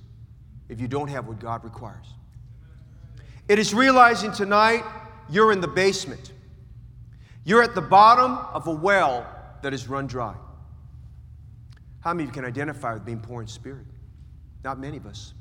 if 0.69 0.81
you 0.81 0.89
don't 0.89 1.09
have 1.09 1.27
what 1.27 1.39
God 1.39 1.65
requires. 1.65 2.07
It 3.49 3.59
is 3.59 3.73
realizing 3.73 4.33
tonight 4.33 4.85
you're 5.29 5.53
in 5.53 5.61
the 5.61 5.69
basement. 5.69 6.33
You're 7.45 7.63
at 7.63 7.75
the 7.75 7.81
bottom 7.81 8.39
of 8.53 8.67
a 8.67 8.73
well 8.73 9.27
that 9.63 9.73
is 9.73 9.89
run 9.89 10.07
dry. 10.07 10.35
How 12.01 12.13
many 12.13 12.25
of 12.25 12.31
you 12.31 12.35
can 12.35 12.45
identify 12.45 12.95
with 12.95 13.05
being 13.05 13.21
poor 13.21 13.43
in 13.43 13.49
spirit? 13.49 13.87
Not 14.65 14.79
many 14.79 14.97
of 14.97 15.07
us. 15.07 15.35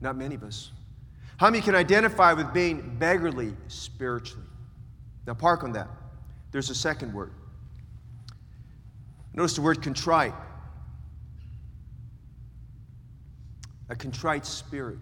Not 0.00 0.16
many 0.16 0.34
of 0.34 0.42
us. 0.42 0.72
How 1.38 1.48
many 1.48 1.62
can 1.62 1.74
identify 1.74 2.34
with 2.34 2.52
being 2.52 2.96
beggarly 2.98 3.54
spiritually? 3.68 4.44
Now, 5.26 5.34
park 5.34 5.64
on 5.64 5.72
that. 5.72 5.88
There's 6.52 6.68
a 6.70 6.74
second 6.74 7.14
word. 7.14 7.32
Notice 9.32 9.54
the 9.54 9.62
word 9.62 9.82
contrite. 9.82 10.34
A 13.88 13.96
contrite 13.96 14.46
spirit. 14.46 14.98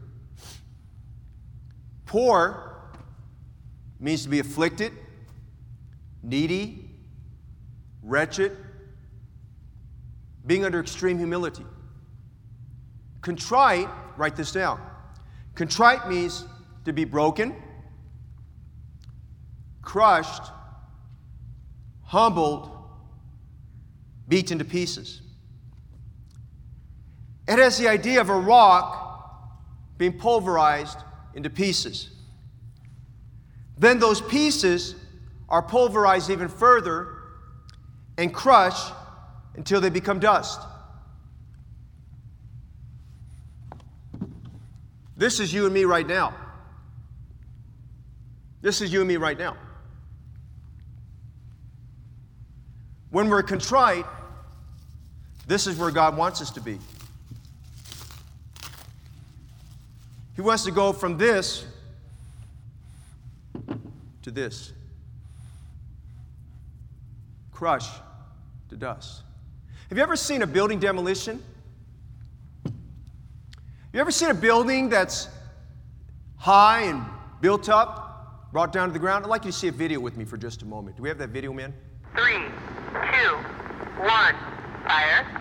Poor 2.06 2.90
means 4.00 4.22
to 4.22 4.28
be 4.28 4.38
afflicted, 4.38 4.92
needy, 6.22 6.90
wretched, 8.02 8.56
being 10.46 10.64
under 10.64 10.80
extreme 10.80 11.18
humility. 11.18 11.64
Contrite, 13.20 13.88
write 14.16 14.36
this 14.36 14.52
down. 14.52 14.80
Contrite 15.54 16.08
means 16.08 16.44
to 16.84 16.92
be 16.92 17.04
broken, 17.04 17.54
crushed, 19.82 20.44
humbled, 22.04 22.77
beaten 24.28 24.58
to 24.58 24.64
pieces. 24.64 25.22
It 27.48 27.58
has 27.58 27.78
the 27.78 27.88
idea 27.88 28.20
of 28.20 28.28
a 28.28 28.38
rock 28.38 29.06
being 29.96 30.12
pulverized 30.12 30.98
into 31.34 31.50
pieces. 31.50 32.10
Then 33.78 33.98
those 33.98 34.20
pieces 34.20 34.94
are 35.48 35.62
pulverized 35.62 36.30
even 36.30 36.48
further 36.48 37.08
and 38.18 38.34
crushed 38.34 38.92
until 39.54 39.80
they 39.80 39.88
become 39.88 40.18
dust. 40.18 40.60
This 45.16 45.40
is 45.40 45.52
you 45.52 45.64
and 45.64 45.74
me 45.74 45.84
right 45.84 46.06
now. 46.06 46.34
This 48.60 48.80
is 48.80 48.92
you 48.92 49.00
and 49.00 49.08
me 49.08 49.16
right 49.16 49.38
now. 49.38 49.56
When 53.10 53.28
we're 53.28 53.42
contrite, 53.42 54.04
this 55.48 55.66
is 55.66 55.76
where 55.76 55.90
God 55.90 56.16
wants 56.16 56.40
us 56.40 56.50
to 56.52 56.60
be. 56.60 56.78
He 60.36 60.42
wants 60.42 60.64
to 60.64 60.70
go 60.70 60.92
from 60.92 61.18
this 61.18 61.66
to 64.22 64.30
this. 64.30 64.72
Crush 67.50 67.88
to 68.68 68.76
dust. 68.76 69.22
Have 69.88 69.96
you 69.96 70.04
ever 70.04 70.14
seen 70.14 70.42
a 70.42 70.46
building 70.46 70.78
demolition? 70.78 71.42
You 73.92 74.00
ever 74.00 74.10
seen 74.10 74.28
a 74.28 74.34
building 74.34 74.90
that's 74.90 75.28
high 76.36 76.82
and 76.82 77.02
built 77.40 77.70
up, 77.70 78.52
brought 78.52 78.70
down 78.70 78.88
to 78.88 78.92
the 78.92 78.98
ground? 78.98 79.24
I'd 79.24 79.30
like 79.30 79.46
you 79.46 79.50
to 79.50 79.56
see 79.56 79.68
a 79.68 79.72
video 79.72 79.98
with 79.98 80.16
me 80.16 80.26
for 80.26 80.36
just 80.36 80.60
a 80.60 80.66
moment. 80.66 80.96
Do 80.98 81.02
we 81.02 81.08
have 81.08 81.18
that 81.18 81.30
video, 81.30 81.54
man? 81.54 81.72
Three, 82.14 82.44
two, 82.92 83.34
one, 84.04 84.34
fire. 84.88 85.38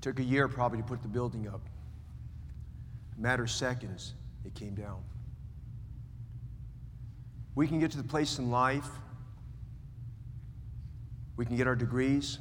Took 0.00 0.20
a 0.20 0.22
year 0.22 0.46
probably 0.46 0.78
to 0.78 0.84
put 0.84 1.02
the 1.02 1.08
building 1.08 1.48
up. 1.48 1.60
Matter 3.18 3.44
of 3.44 3.50
seconds, 3.50 4.14
it 4.44 4.54
came 4.54 4.74
down. 4.74 5.02
We 7.54 7.66
can 7.66 7.80
get 7.80 7.90
to 7.92 7.96
the 7.96 8.04
place 8.04 8.38
in 8.38 8.50
life, 8.50 8.88
we 11.36 11.46
can 11.46 11.56
get 11.56 11.66
our 11.66 11.76
degrees, 11.76 12.38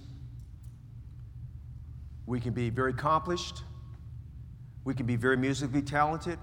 we 2.25 2.41
can 2.41 2.53
be 2.53 2.69
very 2.69 2.91
accomplished, 2.91 3.63
we 4.83 4.93
can 4.93 5.05
be 5.05 5.15
very 5.15 5.37
musically 5.37 5.81
talented, 5.81 6.37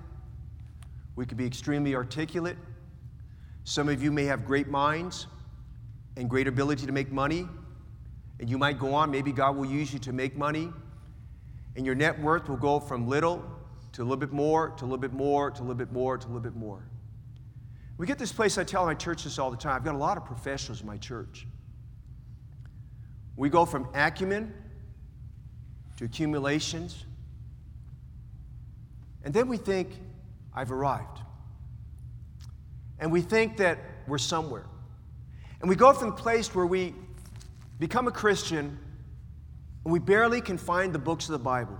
we 1.16 1.26
can 1.26 1.36
be 1.36 1.44
extremely 1.44 1.94
articulate. 1.94 2.56
Some 3.64 3.90
of 3.90 4.02
you 4.02 4.10
may 4.10 4.24
have 4.24 4.46
great 4.46 4.68
minds 4.68 5.26
and 6.16 6.28
great 6.28 6.48
ability 6.48 6.86
to 6.86 6.92
make 6.92 7.12
money, 7.12 7.46
and 8.40 8.48
you 8.48 8.56
might 8.56 8.78
go 8.78 8.94
on. 8.94 9.10
Maybe 9.10 9.32
God 9.32 9.56
will 9.56 9.66
use 9.66 9.92
you 9.92 9.98
to 10.00 10.12
make 10.12 10.36
money, 10.36 10.70
and 11.76 11.84
your 11.84 11.94
net 11.94 12.18
worth 12.20 12.48
will 12.48 12.56
go 12.56 12.80
from 12.80 13.06
little 13.06 13.44
to 13.92 14.02
a 14.02 14.04
little 14.04 14.16
bit 14.16 14.32
more, 14.32 14.70
to 14.70 14.84
a 14.84 14.86
little 14.86 14.98
bit 14.98 15.12
more, 15.12 15.50
to 15.50 15.60
a 15.60 15.62
little 15.62 15.74
bit 15.74 15.92
more, 15.92 16.16
to 16.16 16.26
a 16.26 16.28
little 16.28 16.40
bit 16.40 16.56
more. 16.56 16.82
We 17.98 18.06
get 18.06 18.18
this 18.18 18.32
place, 18.32 18.58
I 18.58 18.64
tell 18.64 18.86
my 18.86 18.94
church 18.94 19.24
this 19.24 19.38
all 19.38 19.50
the 19.50 19.56
time. 19.56 19.76
I've 19.76 19.84
got 19.84 19.94
a 19.94 19.98
lot 19.98 20.16
of 20.16 20.24
professionals 20.24 20.80
in 20.80 20.86
my 20.86 20.96
church. 20.96 21.46
We 23.36 23.48
go 23.48 23.64
from 23.64 23.88
acumen 23.94 24.54
to 25.98 26.04
accumulations, 26.04 27.04
and 29.24 29.32
then 29.32 29.48
we 29.48 29.56
think, 29.56 29.90
I've 30.54 30.72
arrived. 30.72 31.20
And 32.98 33.10
we 33.10 33.20
think 33.20 33.56
that 33.58 33.78
we're 34.06 34.18
somewhere. 34.18 34.66
And 35.60 35.68
we 35.68 35.76
go 35.76 35.92
from 35.92 36.10
the 36.10 36.16
place 36.16 36.54
where 36.54 36.66
we 36.66 36.94
become 37.78 38.06
a 38.06 38.12
Christian 38.12 38.78
and 39.84 39.92
we 39.92 39.98
barely 39.98 40.40
can 40.40 40.58
find 40.58 40.92
the 40.92 40.98
books 40.98 41.26
of 41.26 41.32
the 41.32 41.38
Bible. 41.38 41.78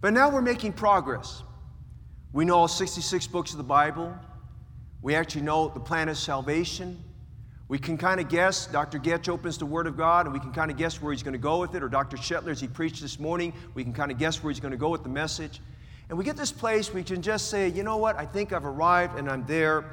But 0.00 0.12
now 0.12 0.30
we're 0.30 0.42
making 0.42 0.74
progress. 0.74 1.42
We 2.32 2.44
know 2.44 2.56
all 2.56 2.68
66 2.68 3.26
books 3.26 3.52
of 3.52 3.58
the 3.58 3.64
Bible. 3.64 4.14
We 5.02 5.14
actually 5.14 5.42
know 5.42 5.68
the 5.68 5.80
plan 5.80 6.08
of 6.08 6.16
salvation. 6.16 7.02
We 7.68 7.78
can 7.78 7.98
kind 7.98 8.20
of 8.20 8.28
guess. 8.28 8.66
Dr. 8.66 8.98
Goetsch 8.98 9.28
opens 9.28 9.58
the 9.58 9.66
Word 9.66 9.86
of 9.86 9.96
God, 9.96 10.26
and 10.26 10.32
we 10.32 10.40
can 10.40 10.52
kind 10.52 10.70
of 10.70 10.76
guess 10.76 11.02
where 11.02 11.12
he's 11.12 11.22
going 11.22 11.32
to 11.32 11.38
go 11.38 11.60
with 11.60 11.74
it. 11.74 11.82
Or 11.82 11.88
Dr. 11.88 12.16
Shetler, 12.16 12.50
as 12.50 12.60
he 12.60 12.68
preached 12.68 13.02
this 13.02 13.18
morning, 13.18 13.52
we 13.74 13.82
can 13.82 13.92
kind 13.92 14.10
of 14.10 14.18
guess 14.18 14.42
where 14.42 14.50
he's 14.50 14.60
going 14.60 14.72
to 14.72 14.78
go 14.78 14.88
with 14.88 15.02
the 15.02 15.08
message. 15.08 15.60
And 16.08 16.16
we 16.16 16.24
get 16.24 16.36
this 16.36 16.52
place 16.52 16.92
we 16.92 17.02
can 17.02 17.20
just 17.20 17.50
say, 17.50 17.68
you 17.68 17.82
know 17.82 17.98
what? 17.98 18.16
I 18.16 18.24
think 18.24 18.52
I've 18.52 18.64
arrived 18.64 19.18
and 19.18 19.28
I'm 19.28 19.44
there. 19.46 19.84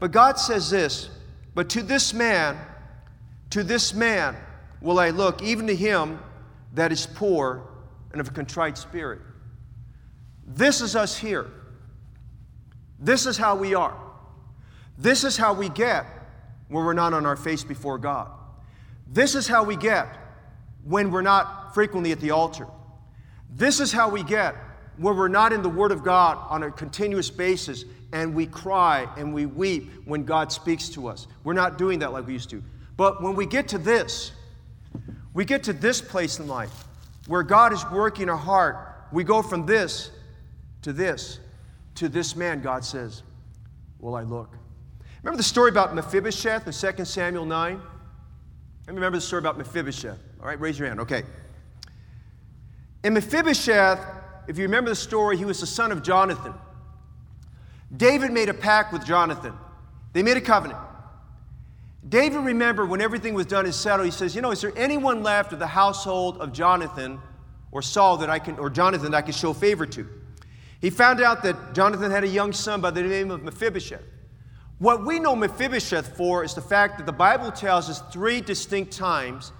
But 0.00 0.10
God 0.10 0.38
says 0.38 0.70
this 0.70 1.10
But 1.54 1.68
to 1.70 1.82
this 1.82 2.12
man, 2.12 2.58
to 3.50 3.62
this 3.62 3.94
man 3.94 4.36
will 4.80 4.98
I 4.98 5.10
look, 5.10 5.42
even 5.42 5.66
to 5.68 5.76
him 5.76 6.18
that 6.74 6.90
is 6.92 7.06
poor 7.06 7.62
and 8.12 8.20
of 8.20 8.28
a 8.28 8.32
contrite 8.32 8.78
spirit. 8.78 9.20
This 10.54 10.80
is 10.80 10.96
us 10.96 11.16
here. 11.16 11.50
This 12.98 13.26
is 13.26 13.36
how 13.36 13.54
we 13.54 13.74
are. 13.74 13.96
This 14.98 15.24
is 15.24 15.36
how 15.36 15.54
we 15.54 15.68
get 15.68 16.04
when 16.68 16.84
we're 16.84 16.92
not 16.92 17.14
on 17.14 17.24
our 17.24 17.36
face 17.36 17.62
before 17.62 17.98
God. 17.98 18.30
This 19.06 19.34
is 19.34 19.46
how 19.46 19.62
we 19.64 19.76
get 19.76 20.08
when 20.84 21.10
we're 21.10 21.22
not 21.22 21.72
frequently 21.72 22.12
at 22.12 22.20
the 22.20 22.32
altar. 22.32 22.66
This 23.54 23.80
is 23.80 23.92
how 23.92 24.08
we 24.08 24.22
get 24.22 24.54
when 24.96 25.16
we're 25.16 25.28
not 25.28 25.52
in 25.52 25.62
the 25.62 25.68
Word 25.68 25.92
of 25.92 26.02
God 26.02 26.38
on 26.50 26.64
a 26.64 26.70
continuous 26.70 27.30
basis 27.30 27.84
and 28.12 28.34
we 28.34 28.46
cry 28.46 29.08
and 29.16 29.32
we 29.32 29.46
weep 29.46 29.90
when 30.04 30.24
God 30.24 30.50
speaks 30.50 30.88
to 30.90 31.06
us. 31.06 31.28
We're 31.44 31.54
not 31.54 31.78
doing 31.78 32.00
that 32.00 32.12
like 32.12 32.26
we 32.26 32.32
used 32.32 32.50
to. 32.50 32.62
But 32.96 33.22
when 33.22 33.34
we 33.34 33.46
get 33.46 33.68
to 33.68 33.78
this, 33.78 34.32
we 35.32 35.44
get 35.44 35.62
to 35.64 35.72
this 35.72 36.00
place 36.00 36.38
in 36.40 36.48
life 36.48 36.84
where 37.28 37.44
God 37.44 37.72
is 37.72 37.84
working 37.90 38.28
our 38.28 38.36
heart. 38.36 39.06
We 39.12 39.22
go 39.24 39.42
from 39.42 39.64
this 39.64 40.10
to 40.82 40.92
this 40.92 41.40
to 41.96 42.08
this 42.08 42.34
man, 42.34 42.62
God 42.62 42.84
says, 42.84 43.22
Will 43.98 44.14
I 44.14 44.22
look? 44.22 44.56
Remember 45.22 45.36
the 45.36 45.42
story 45.42 45.68
about 45.68 45.94
Mephibosheth 45.94 46.66
in 46.66 46.94
2 46.96 47.04
Samuel 47.04 47.44
9? 47.44 47.74
Let 47.74 47.82
me 48.88 48.94
remember 48.94 49.18
the 49.18 49.22
story 49.22 49.40
about 49.40 49.58
Mephibosheth. 49.58 50.18
All 50.40 50.46
right, 50.46 50.58
raise 50.58 50.78
your 50.78 50.88
hand. 50.88 51.00
Okay. 51.00 51.24
In 53.04 53.12
Mephibosheth, 53.12 54.00
if 54.48 54.56
you 54.56 54.64
remember 54.64 54.88
the 54.88 54.96
story, 54.96 55.36
he 55.36 55.44
was 55.44 55.60
the 55.60 55.66
son 55.66 55.92
of 55.92 56.02
Jonathan. 56.02 56.54
David 57.94 58.32
made 58.32 58.48
a 58.48 58.54
pact 58.54 58.92
with 58.92 59.04
Jonathan, 59.04 59.52
they 60.12 60.22
made 60.22 60.36
a 60.36 60.40
covenant. 60.40 60.80
David 62.08 62.38
remembered 62.38 62.88
when 62.88 63.02
everything 63.02 63.34
was 63.34 63.44
done 63.44 63.66
and 63.66 63.74
settled, 63.74 64.06
he 64.06 64.10
says, 64.10 64.34
You 64.34 64.40
know, 64.40 64.52
is 64.52 64.62
there 64.62 64.72
anyone 64.74 65.22
left 65.22 65.52
of 65.52 65.58
the 65.58 65.66
household 65.66 66.38
of 66.38 66.50
Jonathan 66.50 67.20
or 67.72 67.82
Saul 67.82 68.16
that 68.16 68.30
I 68.30 68.38
can, 68.38 68.58
or 68.58 68.70
Jonathan 68.70 69.10
that 69.10 69.18
I 69.18 69.22
can 69.22 69.34
show 69.34 69.52
favor 69.52 69.84
to? 69.84 70.08
He 70.80 70.90
found 70.90 71.20
out 71.20 71.42
that 71.42 71.74
Jonathan 71.74 72.10
had 72.10 72.24
a 72.24 72.28
young 72.28 72.52
son 72.52 72.80
by 72.80 72.90
the 72.90 73.02
name 73.02 73.30
of 73.30 73.42
Mephibosheth. 73.42 74.02
What 74.78 75.04
we 75.04 75.18
know 75.18 75.36
Mephibosheth 75.36 76.16
for 76.16 76.42
is 76.42 76.54
the 76.54 76.62
fact 76.62 76.96
that 76.96 77.06
the 77.06 77.12
Bible 77.12 77.52
tells 77.52 77.90
us 77.90 78.00
three 78.12 78.40
distinct 78.40 78.92
times 78.92 79.52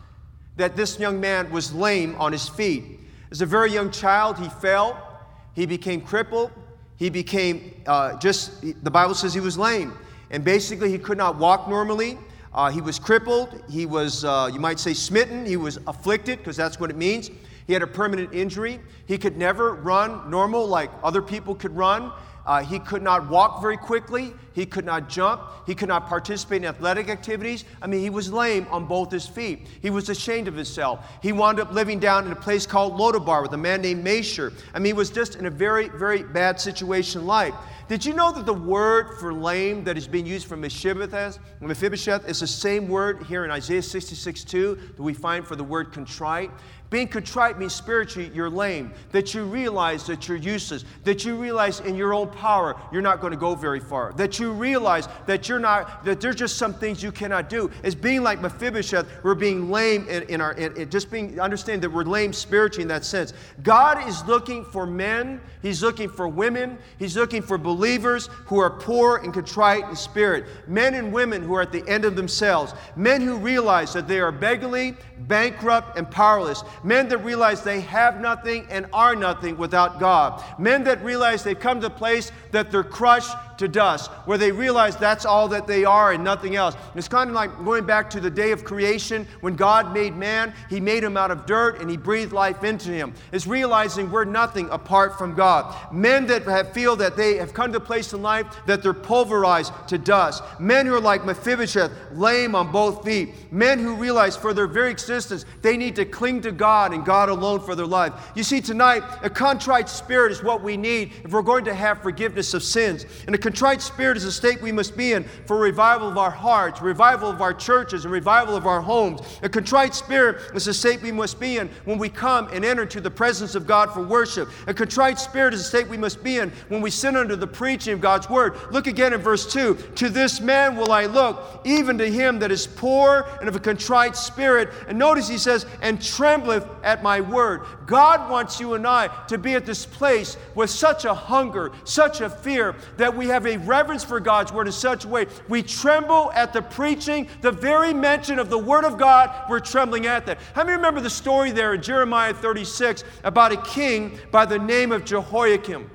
that 0.56 0.76
this 0.76 0.98
young 0.98 1.20
man 1.20 1.50
was 1.50 1.74
lame 1.74 2.14
on 2.18 2.33
his 2.33 2.48
feet. 2.48 3.00
As 3.30 3.42
a 3.42 3.46
very 3.46 3.70
young 3.70 3.90
child, 3.90 4.38
he 4.38 4.48
fell, 4.48 5.20
he 5.54 5.66
became 5.66 6.00
crippled, 6.00 6.50
he 6.96 7.11
became 7.11 7.83
uh, 7.87 8.16
just, 8.18 8.62
the 8.62 8.90
Bible 8.90 9.14
says 9.14 9.35
he 9.35 9.40
was 9.40 9.59
lame. 9.59 9.92
And 10.30 10.44
basically, 10.44 10.90
he 10.90 10.98
could 10.98 11.18
not 11.18 11.38
walk 11.38 11.68
normally. 11.68 12.16
Uh, 12.54 12.70
he 12.70 12.80
was 12.80 12.98
crippled. 12.98 13.62
He 13.68 13.85
was, 13.85 14.24
uh, 14.24 14.48
you 14.52 14.61
might 14.61 14.78
say, 14.78 14.94
smitten. 14.94 15.44
He 15.44 15.56
was 15.56 15.78
afflicted, 15.87 16.38
because 16.38 16.56
that's 16.56 16.78
what 16.78 16.88
it 16.88 16.96
means. 16.96 17.30
He 17.70 17.74
had 17.74 17.85
a 17.85 17.87
permanent 17.87 18.35
injury. 18.35 18.80
He 19.06 19.16
could 19.16 19.37
never 19.37 19.74
run 19.74 20.28
normal 20.28 20.66
like 20.66 20.90
other 21.04 21.22
people 21.22 21.54
could 21.54 21.76
run. 21.76 22.11
Uh, 22.44 22.64
he 22.64 22.80
could 22.80 23.00
not 23.00 23.30
walk 23.30 23.62
very 23.62 23.76
quickly. 23.76 24.33
He 24.52 24.66
could 24.66 24.84
not 24.84 25.08
jump. 25.08 25.42
He 25.66 25.74
could 25.74 25.88
not 25.88 26.08
participate 26.08 26.62
in 26.62 26.68
athletic 26.68 27.08
activities. 27.08 27.64
I 27.80 27.86
mean, 27.86 28.00
he 28.00 28.10
was 28.10 28.32
lame 28.32 28.66
on 28.70 28.86
both 28.86 29.10
his 29.10 29.26
feet. 29.26 29.66
He 29.80 29.90
was 29.90 30.08
ashamed 30.08 30.48
of 30.48 30.54
himself. 30.54 31.06
He 31.22 31.32
wound 31.32 31.60
up 31.60 31.72
living 31.72 31.98
down 31.98 32.26
in 32.26 32.32
a 32.32 32.36
place 32.36 32.66
called 32.66 32.98
Lodebar 32.98 33.42
with 33.42 33.52
a 33.52 33.58
man 33.58 33.82
named 33.82 34.04
Mashur. 34.04 34.52
I 34.74 34.78
mean, 34.78 34.86
he 34.86 34.92
was 34.92 35.10
just 35.10 35.36
in 35.36 35.46
a 35.46 35.50
very, 35.50 35.88
very 35.88 36.22
bad 36.22 36.60
situation 36.60 37.26
life. 37.26 37.54
Did 37.90 38.04
you 38.04 38.14
know 38.14 38.30
that 38.30 38.46
the 38.46 38.54
word 38.54 39.18
for 39.18 39.34
lame 39.34 39.82
that 39.82 39.96
is 39.96 40.06
being 40.06 40.24
used 40.24 40.46
for 40.46 40.56
Mephibosheth, 40.56 41.40
Mephibosheth 41.60 42.28
is 42.28 42.38
the 42.38 42.46
same 42.46 42.86
word 42.86 43.24
here 43.24 43.44
in 43.44 43.50
Isaiah 43.50 43.82
66 43.82 44.44
2 44.44 44.78
that 44.96 45.02
we 45.02 45.12
find 45.12 45.44
for 45.44 45.56
the 45.56 45.64
word 45.64 45.92
contrite? 45.92 46.52
Being 46.90 47.06
contrite 47.06 47.56
means 47.58 47.72
spiritually 47.72 48.30
you're 48.34 48.50
lame, 48.50 48.92
that 49.12 49.32
you 49.32 49.44
realize 49.44 50.06
that 50.06 50.26
you're 50.26 50.36
useless, 50.36 50.84
that 51.04 51.24
you 51.24 51.36
realize 51.36 51.80
in 51.80 51.94
your 51.94 52.12
own 52.12 52.28
power 52.28 52.76
you're 52.92 53.00
not 53.00 53.20
going 53.20 53.32
to 53.32 53.36
go 53.36 53.54
very 53.54 53.78
far, 53.78 54.12
that 54.14 54.39
you 54.40 54.53
realize 54.53 55.09
that 55.26 55.48
you're 55.48 55.59
not, 55.59 56.05
that 56.05 56.20
there's 56.20 56.37
just 56.37 56.57
some 56.57 56.74
things 56.74 57.03
you 57.03 57.12
cannot 57.12 57.48
do. 57.48 57.70
As 57.85 57.94
being 57.94 58.22
like 58.22 58.40
Mephibosheth, 58.40 59.07
we're 59.22 59.35
being 59.35 59.70
lame 59.70 60.09
in, 60.09 60.22
in 60.24 60.40
our, 60.40 60.53
in, 60.55 60.76
in 60.76 60.90
just 60.90 61.11
being, 61.11 61.38
understand 61.38 61.83
that 61.83 61.90
we're 61.90 62.05
lame 62.05 62.33
spiritually 62.33 62.83
in 62.83 62.88
that 62.88 63.05
sense. 63.05 63.33
God 63.62 64.09
is 64.09 64.24
looking 64.24 64.64
for 64.64 64.87
men, 64.87 65.40
He's 65.62 65.83
looking 65.83 66.09
for 66.09 66.26
women, 66.26 66.79
He's 66.98 67.16
looking 67.16 67.42
for 67.42 67.59
believers 67.59 68.29
who 68.46 68.59
are 68.59 68.70
poor 68.70 69.18
and 69.18 69.33
contrite 69.33 69.85
in 69.88 69.94
spirit, 69.94 70.46
men 70.66 70.94
and 70.94 71.12
women 71.12 71.42
who 71.42 71.55
are 71.55 71.62
at 71.62 71.72
the 71.72 71.87
end 71.87 72.05
of 72.05 72.16
themselves, 72.16 72.74
men 72.96 73.20
who 73.20 73.37
realize 73.37 73.92
that 73.92 74.09
they 74.09 74.20
are 74.20 74.33
beggarly, 74.33 74.96
bankrupt, 75.29 75.98
and 75.98 76.11
powerless 76.11 76.64
men 76.85 77.09
that 77.09 77.18
realize 77.18 77.62
they 77.62 77.81
have 77.81 78.20
nothing 78.20 78.66
and 78.70 78.87
are 78.92 79.14
nothing 79.14 79.57
without 79.57 79.98
God, 80.00 80.42
men 80.59 80.85
that 80.85 81.03
realize 81.05 81.42
they've 81.42 81.59
come 81.59 81.81
to 81.81 81.88
the 81.88 81.94
place 81.94 82.33
that 82.50 82.70
they're 82.70 82.85
crushed 82.85 83.35
to 83.61 83.68
dust, 83.68 84.11
where 84.25 84.38
they 84.38 84.51
realize 84.51 84.96
that's 84.96 85.25
all 85.25 85.46
that 85.49 85.66
they 85.66 85.85
are 85.85 86.12
and 86.12 86.25
nothing 86.25 86.57
else. 86.57 86.75
It's 86.94 87.09
kind 87.09 87.31
of 87.31 87.37
like 87.37 87.57
going 87.64 87.87
back 87.87 88.11
to 88.11 88.20
the 88.20 88.31
day 88.31 88.53
of 88.53 88.64
creation 88.64 89.27
when 89.42 89.55
God 89.55 89.94
made 89.94 90.16
man, 90.16 90.53
He 90.68 90.81
made 90.81 91.05
him 91.05 91.16
out 91.16 91.31
of 91.31 91.46
dirt 91.46 91.81
and 91.81 91.88
He 91.88 91.96
breathed 91.96 92.33
life 92.33 92.64
into 92.64 92.90
him. 92.90 93.14
It's 93.33 93.46
realizing 93.46 94.11
we're 94.11 94.25
nothing 94.25 94.68
apart 94.70 95.18
from 95.18 95.35
God. 95.35 95.92
Men 95.92 96.27
that 96.27 96.42
have, 96.44 96.73
feel 96.73 96.96
that 96.96 97.16
they 97.16 97.37
have 97.37 97.55
come 97.55 97.70
to 97.73 97.79
a 97.79 97.81
place 97.81 98.12
in 98.12 98.23
life 98.23 98.46
that 98.66 98.83
they're 98.83 98.94
pulverized 98.94 99.73
to 99.88 99.99
dust. 99.99 100.42
Men 100.59 100.87
who 100.87 100.94
are 100.94 101.01
like 101.01 101.25
Mephibosheth, 101.25 101.92
lame 102.12 102.55
on 102.55 102.73
both 102.73 103.05
feet. 103.05 103.53
Men 103.53 103.79
who 103.79 103.94
realize 103.94 104.37
for 104.37 104.55
their 104.55 104.66
very 104.66 104.90
existence 104.90 105.44
they 105.61 105.77
need 105.77 105.96
to 105.96 106.05
cling 106.05 106.40
to 106.42 106.53
God 106.53 106.92
and 106.92 107.05
God 107.05 107.29
alone 107.29 107.61
for 107.61 107.75
their 107.75 107.87
life. 107.87 108.12
You 108.35 108.42
see, 108.42 108.61
tonight, 108.61 109.03
a 109.23 109.31
contrite 109.31 109.88
spirit 109.88 110.33
is 110.33 110.42
what 110.42 110.62
we 110.62 110.77
need 110.77 111.12
if 111.25 111.33
we're 111.33 111.42
going 111.42 111.66
to 111.66 111.75
have 111.75 112.03
forgiveness 112.03 112.55
of 112.55 112.62
sins. 112.62 113.05
And 113.27 113.35
a 113.35 113.38
contrite 113.50 113.82
spirit 113.82 114.16
is 114.16 114.22
a 114.22 114.30
state 114.30 114.62
we 114.62 114.70
must 114.70 114.96
be 114.96 115.12
in 115.12 115.24
for 115.44 115.58
revival 115.58 116.06
of 116.06 116.16
our 116.16 116.30
hearts, 116.30 116.80
revival 116.80 117.28
of 117.28 117.42
our 117.42 117.52
churches, 117.52 118.04
and 118.04 118.12
revival 118.12 118.54
of 118.54 118.64
our 118.64 118.80
homes. 118.80 119.20
A 119.42 119.48
contrite 119.48 119.92
spirit 119.92 120.54
is 120.54 120.68
a 120.68 120.74
state 120.74 121.02
we 121.02 121.10
must 121.10 121.40
be 121.40 121.58
in 121.58 121.68
when 121.84 121.98
we 121.98 122.08
come 122.08 122.48
and 122.52 122.64
enter 122.64 122.82
into 122.82 123.00
the 123.00 123.10
presence 123.10 123.56
of 123.56 123.66
God 123.66 123.92
for 123.92 124.04
worship. 124.04 124.48
A 124.68 124.74
contrite 124.74 125.18
spirit 125.18 125.52
is 125.52 125.62
a 125.62 125.64
state 125.64 125.88
we 125.88 125.96
must 125.96 126.22
be 126.22 126.38
in 126.38 126.52
when 126.68 126.80
we 126.80 126.90
sit 126.90 127.16
under 127.16 127.34
the 127.34 127.46
preaching 127.46 127.92
of 127.92 128.00
God's 128.00 128.30
word. 128.30 128.54
Look 128.70 128.86
again 128.86 129.12
in 129.12 129.20
verse 129.20 129.52
2 129.52 129.74
To 129.96 130.08
this 130.08 130.40
man 130.40 130.76
will 130.76 130.92
I 130.92 131.06
look, 131.06 131.62
even 131.64 131.98
to 131.98 132.08
him 132.08 132.38
that 132.38 132.52
is 132.52 132.68
poor 132.68 133.28
and 133.40 133.48
of 133.48 133.56
a 133.56 133.60
contrite 133.60 134.14
spirit. 134.14 134.68
And 134.86 134.96
notice 134.96 135.28
he 135.28 135.38
says, 135.38 135.66
and 135.82 136.00
trembleth 136.00 136.68
at 136.84 137.02
my 137.02 137.20
word. 137.20 137.62
God 137.86 138.30
wants 138.30 138.60
you 138.60 138.74
and 138.74 138.86
I 138.86 139.08
to 139.26 139.38
be 139.38 139.54
at 139.54 139.66
this 139.66 139.84
place 139.84 140.36
with 140.54 140.70
such 140.70 141.04
a 141.04 141.12
hunger, 141.12 141.72
such 141.82 142.20
a 142.20 142.30
fear, 142.30 142.76
that 142.96 143.16
we 143.16 143.26
have 143.26 143.39
a 143.46 143.57
reverence 143.59 144.05
for 144.05 144.20
God's 144.20 144.53
word 144.53 144.66
in 144.66 144.72
such 144.72 145.05
a 145.05 145.09
way. 145.09 145.26
We 145.48 145.62
tremble 145.62 146.31
at 146.33 146.53
the 146.53 146.62
preaching, 146.62 147.29
the 147.40 147.53
very 147.53 147.92
mention 147.92 148.38
of 148.38 148.50
the 148.50 148.59
word 148.59 148.85
of 148.85 148.98
God, 148.98 149.31
we're 149.48 149.61
trembling 149.61 150.07
at 150.07 150.26
that. 150.26 150.38
How 150.55 150.64
many 150.64 150.76
remember 150.76 151.00
the 151.00 151.11
story 151.11 151.50
there 151.50 151.74
in 151.74 151.83
Jeremiah 151.83 152.35
36 152.35 153.05
about 153.24 153.53
a 153.53 153.57
king 153.62 154.18
by 154.31 154.46
the 154.46 154.59
name 154.59 154.92
of 154.92 155.05
Jehoiakim? 155.05 155.90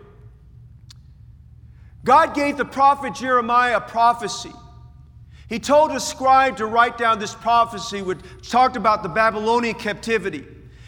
God 2.03 2.35
gave 2.35 2.57
the 2.57 2.65
prophet 2.65 3.15
Jeremiah 3.15 3.77
a 3.77 3.81
prophecy. 3.81 4.53
He 5.47 5.59
told 5.59 5.91
a 5.91 5.99
scribe 5.99 6.57
to 6.57 6.65
write 6.65 6.97
down 6.97 7.19
this 7.19 7.35
prophecy, 7.35 8.01
which 8.01 8.19
talked 8.47 8.77
about 8.77 9.03
the 9.03 9.09
Babylonian 9.09 9.75
captivity, 9.75 10.45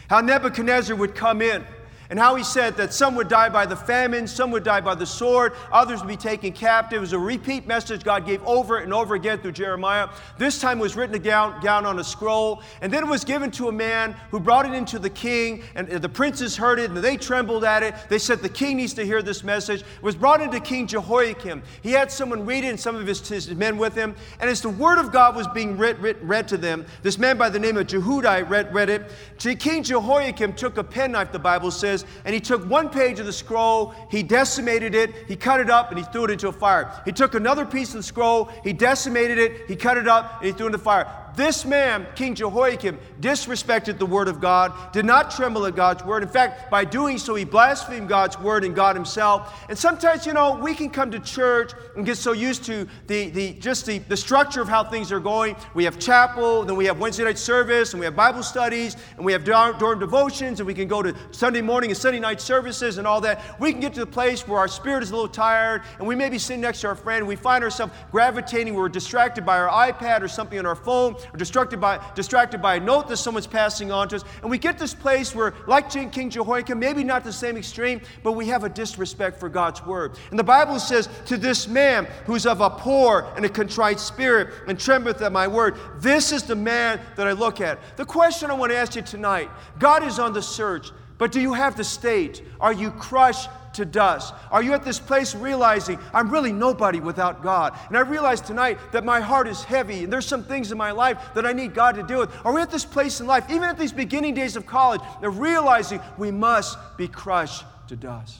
how 0.08 0.20
Nebuchadnezzar 0.20 0.96
would 0.96 1.14
come 1.14 1.42
in 1.42 1.64
and 2.10 2.18
how 2.18 2.34
he 2.34 2.44
said 2.44 2.76
that 2.76 2.94
some 2.94 3.14
would 3.16 3.28
die 3.28 3.48
by 3.48 3.66
the 3.66 3.76
famine, 3.76 4.26
some 4.26 4.50
would 4.50 4.64
die 4.64 4.80
by 4.80 4.94
the 4.94 5.04
sword, 5.04 5.52
others 5.70 6.00
would 6.00 6.08
be 6.08 6.16
taken 6.16 6.52
captive. 6.52 6.98
It 6.98 7.00
was 7.00 7.12
a 7.12 7.18
repeat 7.18 7.66
message 7.66 8.02
God 8.02 8.24
gave 8.24 8.42
over 8.46 8.78
and 8.78 8.94
over 8.94 9.14
again 9.14 9.38
through 9.40 9.52
Jeremiah. 9.52 10.08
This 10.38 10.60
time 10.60 10.78
it 10.78 10.82
was 10.82 10.96
written 10.96 11.20
down, 11.20 11.62
down 11.62 11.84
on 11.84 11.98
a 11.98 12.04
scroll, 12.04 12.62
and 12.80 12.92
then 12.92 13.04
it 13.04 13.08
was 13.08 13.24
given 13.24 13.50
to 13.52 13.68
a 13.68 13.72
man 13.72 14.16
who 14.30 14.40
brought 14.40 14.66
it 14.66 14.72
into 14.72 14.98
the 14.98 15.10
king, 15.10 15.62
and 15.74 15.88
the 15.88 16.08
princes 16.08 16.56
heard 16.56 16.78
it, 16.78 16.90
and 16.90 16.96
they 16.98 17.16
trembled 17.16 17.64
at 17.64 17.82
it. 17.82 17.94
They 18.08 18.18
said, 18.18 18.40
The 18.40 18.48
king 18.48 18.78
needs 18.78 18.94
to 18.94 19.04
hear 19.04 19.22
this 19.22 19.44
message. 19.44 19.80
It 19.80 20.02
was 20.02 20.16
brought 20.16 20.40
into 20.40 20.60
King 20.60 20.86
Jehoiakim. 20.86 21.62
He 21.82 21.92
had 21.92 22.10
someone 22.10 22.46
read 22.46 22.64
it, 22.64 22.68
and 22.68 22.80
some 22.80 22.96
of 22.96 23.06
his, 23.06 23.26
his 23.26 23.50
men 23.54 23.76
with 23.76 23.94
him. 23.94 24.14
And 24.40 24.48
as 24.48 24.62
the 24.62 24.70
word 24.70 24.98
of 24.98 25.12
God 25.12 25.36
was 25.36 25.46
being 25.48 25.76
read, 25.76 25.98
read, 25.98 26.16
read 26.22 26.48
to 26.48 26.56
them, 26.56 26.86
this 27.02 27.18
man 27.18 27.36
by 27.36 27.50
the 27.50 27.58
name 27.58 27.76
of 27.76 27.86
Jehudi 27.86 28.48
read, 28.48 28.72
read 28.72 28.88
it. 28.88 29.10
King 29.38 29.82
Jehoiakim 29.82 30.54
took 30.54 30.78
a 30.78 30.84
penknife, 30.84 31.32
the 31.32 31.38
Bible 31.38 31.70
says, 31.70 31.97
and 32.24 32.34
he 32.34 32.40
took 32.40 32.64
one 32.68 32.88
page 32.88 33.18
of 33.20 33.26
the 33.26 33.32
scroll, 33.32 33.94
he 34.10 34.22
decimated 34.22 34.94
it, 34.94 35.12
he 35.26 35.36
cut 35.36 35.60
it 35.60 35.70
up, 35.70 35.90
and 35.90 35.98
he 35.98 36.04
threw 36.06 36.24
it 36.24 36.30
into 36.30 36.48
a 36.48 36.52
fire. 36.52 36.90
He 37.04 37.12
took 37.12 37.34
another 37.34 37.64
piece 37.64 37.88
of 37.90 37.96
the 37.96 38.02
scroll, 38.02 38.50
he 38.64 38.72
decimated 38.72 39.38
it, 39.38 39.68
he 39.68 39.76
cut 39.76 39.96
it 39.96 40.08
up, 40.08 40.38
and 40.38 40.46
he 40.46 40.52
threw 40.52 40.66
it 40.66 40.68
into 40.68 40.78
the 40.78 40.84
fire. 40.84 41.06
This 41.38 41.64
man, 41.64 42.04
King 42.16 42.34
Jehoiakim, 42.34 42.98
disrespected 43.20 43.96
the 44.00 44.06
word 44.06 44.26
of 44.26 44.40
God, 44.40 44.72
did 44.92 45.04
not 45.04 45.30
tremble 45.30 45.66
at 45.66 45.76
God's 45.76 46.04
word. 46.04 46.24
In 46.24 46.28
fact, 46.28 46.68
by 46.68 46.84
doing 46.84 47.16
so, 47.16 47.36
he 47.36 47.44
blasphemed 47.44 48.08
God's 48.08 48.36
word 48.40 48.64
and 48.64 48.74
God 48.74 48.96
himself. 48.96 49.64
And 49.68 49.78
sometimes, 49.78 50.26
you 50.26 50.32
know, 50.32 50.56
we 50.56 50.74
can 50.74 50.90
come 50.90 51.12
to 51.12 51.20
church 51.20 51.74
and 51.94 52.04
get 52.04 52.16
so 52.16 52.32
used 52.32 52.64
to 52.64 52.88
the, 53.06 53.30
the 53.30 53.52
just 53.52 53.86
the, 53.86 53.98
the 53.98 54.16
structure 54.16 54.60
of 54.60 54.68
how 54.68 54.82
things 54.82 55.12
are 55.12 55.20
going. 55.20 55.54
We 55.74 55.84
have 55.84 56.00
chapel, 56.00 56.64
then 56.64 56.74
we 56.74 56.86
have 56.86 56.98
Wednesday 56.98 57.22
night 57.22 57.38
service, 57.38 57.92
and 57.92 58.00
we 58.00 58.06
have 58.06 58.16
Bible 58.16 58.42
studies, 58.42 58.96
and 59.16 59.24
we 59.24 59.30
have 59.30 59.44
dorm 59.44 60.00
devotions, 60.00 60.58
and 60.58 60.66
we 60.66 60.74
can 60.74 60.88
go 60.88 61.02
to 61.02 61.14
Sunday 61.30 61.62
morning 61.62 61.90
and 61.92 61.96
Sunday 61.96 62.18
night 62.18 62.40
services 62.40 62.98
and 62.98 63.06
all 63.06 63.20
that. 63.20 63.60
We 63.60 63.70
can 63.70 63.80
get 63.80 63.94
to 63.94 64.00
the 64.00 64.06
place 64.06 64.48
where 64.48 64.58
our 64.58 64.66
spirit 64.66 65.04
is 65.04 65.12
a 65.12 65.14
little 65.14 65.28
tired, 65.28 65.82
and 66.00 66.08
we 66.08 66.16
may 66.16 66.30
be 66.30 66.38
sitting 66.40 66.62
next 66.62 66.80
to 66.80 66.88
our 66.88 66.96
friend, 66.96 67.20
and 67.20 67.28
we 67.28 67.36
find 67.36 67.62
ourselves 67.62 67.92
gravitating, 68.10 68.74
we're 68.74 68.88
distracted 68.88 69.46
by 69.46 69.56
our 69.56 69.92
iPad 69.92 70.22
or 70.22 70.26
something 70.26 70.58
on 70.58 70.66
our 70.66 70.74
phone, 70.74 71.14
or 71.32 71.36
distracted 71.36 71.80
by, 71.80 72.00
distracted 72.14 72.62
by 72.62 72.76
a 72.76 72.80
note 72.80 73.08
that 73.08 73.16
someone's 73.16 73.46
passing 73.46 73.92
on 73.92 74.08
to 74.08 74.16
us. 74.16 74.24
And 74.42 74.50
we 74.50 74.58
get 74.58 74.78
this 74.78 74.94
place 74.94 75.34
where, 75.34 75.54
like 75.66 75.90
King 75.90 76.30
Jehoiakim, 76.30 76.78
maybe 76.78 77.04
not 77.04 77.24
the 77.24 77.32
same 77.32 77.56
extreme, 77.56 78.00
but 78.22 78.32
we 78.32 78.46
have 78.46 78.64
a 78.64 78.68
disrespect 78.68 79.38
for 79.38 79.48
God's 79.48 79.84
word. 79.84 80.18
And 80.30 80.38
the 80.38 80.44
Bible 80.44 80.78
says, 80.78 81.08
To 81.26 81.36
this 81.36 81.68
man 81.68 82.06
who's 82.26 82.46
of 82.46 82.60
a 82.60 82.70
poor 82.70 83.32
and 83.36 83.44
a 83.44 83.48
contrite 83.48 84.00
spirit 84.00 84.48
and 84.66 84.78
trembleth 84.78 85.22
at 85.22 85.32
my 85.32 85.48
word, 85.48 85.76
this 85.96 86.32
is 86.32 86.42
the 86.42 86.56
man 86.56 87.00
that 87.16 87.26
I 87.26 87.32
look 87.32 87.60
at. 87.60 87.78
The 87.96 88.04
question 88.04 88.50
I 88.50 88.54
want 88.54 88.72
to 88.72 88.78
ask 88.78 88.94
you 88.94 89.02
tonight 89.02 89.50
God 89.78 90.02
is 90.02 90.18
on 90.18 90.32
the 90.32 90.42
search, 90.42 90.90
but 91.18 91.32
do 91.32 91.40
you 91.40 91.52
have 91.52 91.76
the 91.76 91.84
state? 91.84 92.42
Are 92.60 92.72
you 92.72 92.90
crushed 92.92 93.50
to 93.78 93.84
dust? 93.84 94.34
Are 94.50 94.62
you 94.62 94.72
at 94.74 94.84
this 94.84 94.98
place 94.98 95.34
realizing 95.34 95.98
I'm 96.12 96.30
really 96.30 96.52
nobody 96.52 97.00
without 97.00 97.42
God? 97.42 97.78
And 97.88 97.96
I 97.96 98.00
realize 98.00 98.40
tonight 98.40 98.78
that 98.92 99.04
my 99.04 99.20
heart 99.20 99.48
is 99.48 99.62
heavy 99.64 100.04
and 100.04 100.12
there's 100.12 100.26
some 100.26 100.44
things 100.44 100.70
in 100.70 100.78
my 100.78 100.90
life 100.90 101.18
that 101.34 101.46
I 101.46 101.52
need 101.52 101.74
God 101.74 101.94
to 101.94 102.02
deal 102.02 102.18
with. 102.18 102.30
Are 102.44 102.52
we 102.52 102.60
at 102.60 102.70
this 102.70 102.84
place 102.84 103.20
in 103.20 103.26
life, 103.26 103.44
even 103.48 103.64
at 103.64 103.78
these 103.78 103.92
beginning 103.92 104.34
days 104.34 104.56
of 104.56 104.66
college, 104.66 105.00
of 105.22 105.38
realizing 105.38 106.00
we 106.18 106.30
must 106.30 106.76
be 106.96 107.08
crushed 107.08 107.64
to 107.88 107.96
dust? 107.96 108.38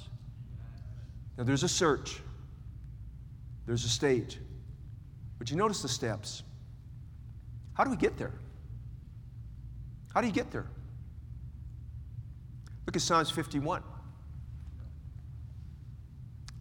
Now 1.37 1.45
there's 1.45 1.63
a 1.63 1.69
search, 1.69 2.21
there's 3.67 3.85
a 3.85 3.89
stage. 3.89 4.39
But 5.39 5.51
you 5.53 5.57
notice 5.57 5.83
the 5.83 5.89
steps. 5.89 6.43
How 7.75 7.85
do 7.85 7.91
we 7.91 7.97
get 7.97 8.19
there? 8.19 8.33
How 10.13 10.21
do 10.21 10.27
you 10.27 10.33
get 10.33 10.51
there? 10.51 10.67
Look 12.87 12.97
at 12.97 13.03
Psalms 13.03 13.31
51 13.31 13.85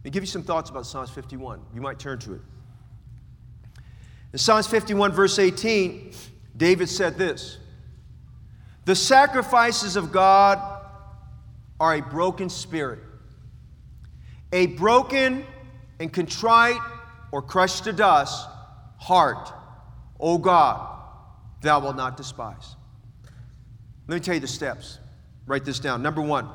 me 0.04 0.10
give 0.10 0.22
you 0.22 0.28
some 0.28 0.42
thoughts 0.42 0.70
about 0.70 0.86
Psalms 0.86 1.10
51. 1.10 1.60
You 1.74 1.80
might 1.80 1.98
turn 1.98 2.18
to 2.20 2.34
it. 2.34 2.40
In 4.32 4.38
Psalms 4.38 4.66
51, 4.66 5.12
verse 5.12 5.38
18, 5.38 6.12
David 6.56 6.88
said 6.88 7.16
this 7.16 7.58
The 8.84 8.94
sacrifices 8.94 9.96
of 9.96 10.12
God 10.12 10.58
are 11.80 11.94
a 11.94 12.02
broken 12.02 12.48
spirit, 12.48 13.00
a 14.52 14.66
broken 14.66 15.44
and 15.98 16.12
contrite 16.12 16.80
or 17.32 17.42
crushed 17.42 17.84
to 17.84 17.92
dust 17.92 18.48
heart, 18.98 19.52
O 20.20 20.38
God, 20.38 21.00
thou 21.62 21.80
wilt 21.80 21.96
not 21.96 22.16
despise. 22.16 22.76
Let 24.06 24.16
me 24.16 24.20
tell 24.20 24.34
you 24.34 24.40
the 24.40 24.46
steps. 24.46 24.98
Write 25.46 25.64
this 25.64 25.78
down. 25.78 26.02
Number 26.02 26.20
one, 26.20 26.48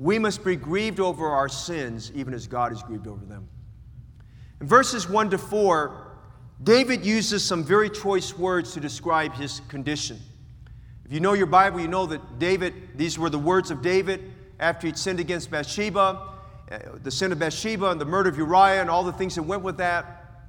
we 0.00 0.18
must 0.18 0.42
be 0.42 0.56
grieved 0.56 0.98
over 0.98 1.28
our 1.28 1.48
sins, 1.48 2.10
even 2.14 2.32
as 2.32 2.46
God 2.46 2.72
is 2.72 2.82
grieved 2.82 3.06
over 3.06 3.22
them. 3.26 3.46
In 4.58 4.66
verses 4.66 5.06
1 5.06 5.28
to 5.28 5.38
4, 5.38 6.06
David 6.64 7.04
uses 7.04 7.44
some 7.44 7.62
very 7.62 7.90
choice 7.90 8.36
words 8.36 8.72
to 8.72 8.80
describe 8.80 9.34
his 9.34 9.60
condition. 9.68 10.18
If 11.04 11.12
you 11.12 11.20
know 11.20 11.34
your 11.34 11.46
Bible, 11.46 11.80
you 11.80 11.88
know 11.88 12.06
that 12.06 12.38
David, 12.38 12.96
these 12.96 13.18
were 13.18 13.28
the 13.28 13.38
words 13.38 13.70
of 13.70 13.82
David 13.82 14.32
after 14.58 14.86
he'd 14.86 14.96
sinned 14.96 15.20
against 15.20 15.50
Bathsheba, 15.50 16.28
uh, 16.72 16.78
the 17.02 17.10
sin 17.10 17.30
of 17.30 17.38
Bathsheba 17.38 17.90
and 17.90 18.00
the 18.00 18.06
murder 18.06 18.30
of 18.30 18.38
Uriah 18.38 18.80
and 18.80 18.88
all 18.88 19.04
the 19.04 19.12
things 19.12 19.34
that 19.34 19.42
went 19.42 19.62
with 19.62 19.76
that. 19.76 20.46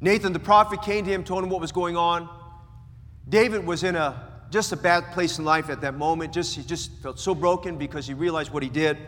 Nathan 0.00 0.32
the 0.32 0.38
prophet 0.38 0.80
came 0.80 1.04
to 1.04 1.10
him, 1.10 1.22
told 1.22 1.44
him 1.44 1.50
what 1.50 1.60
was 1.60 1.72
going 1.72 1.98
on. 1.98 2.30
David 3.28 3.66
was 3.66 3.84
in 3.84 3.94
a 3.94 4.33
just 4.50 4.72
a 4.72 4.76
bad 4.76 5.12
place 5.12 5.38
in 5.38 5.44
life 5.44 5.70
at 5.70 5.80
that 5.80 5.94
moment. 5.94 6.32
Just, 6.32 6.56
he 6.56 6.62
just 6.62 6.92
felt 7.02 7.18
so 7.18 7.34
broken 7.34 7.76
because 7.76 8.06
he 8.06 8.14
realized 8.14 8.52
what 8.52 8.62
he 8.62 8.68
did. 8.68 8.98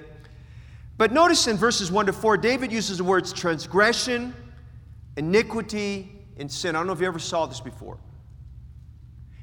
But 0.98 1.12
notice 1.12 1.46
in 1.46 1.56
verses 1.56 1.92
1 1.92 2.06
to 2.06 2.12
4, 2.12 2.36
David 2.38 2.72
uses 2.72 2.98
the 2.98 3.04
words 3.04 3.32
transgression, 3.32 4.34
iniquity, 5.16 6.12
and 6.38 6.50
sin. 6.50 6.74
I 6.74 6.80
don't 6.80 6.86
know 6.86 6.92
if 6.92 7.00
you 7.00 7.06
ever 7.06 7.18
saw 7.18 7.46
this 7.46 7.60
before. 7.60 7.98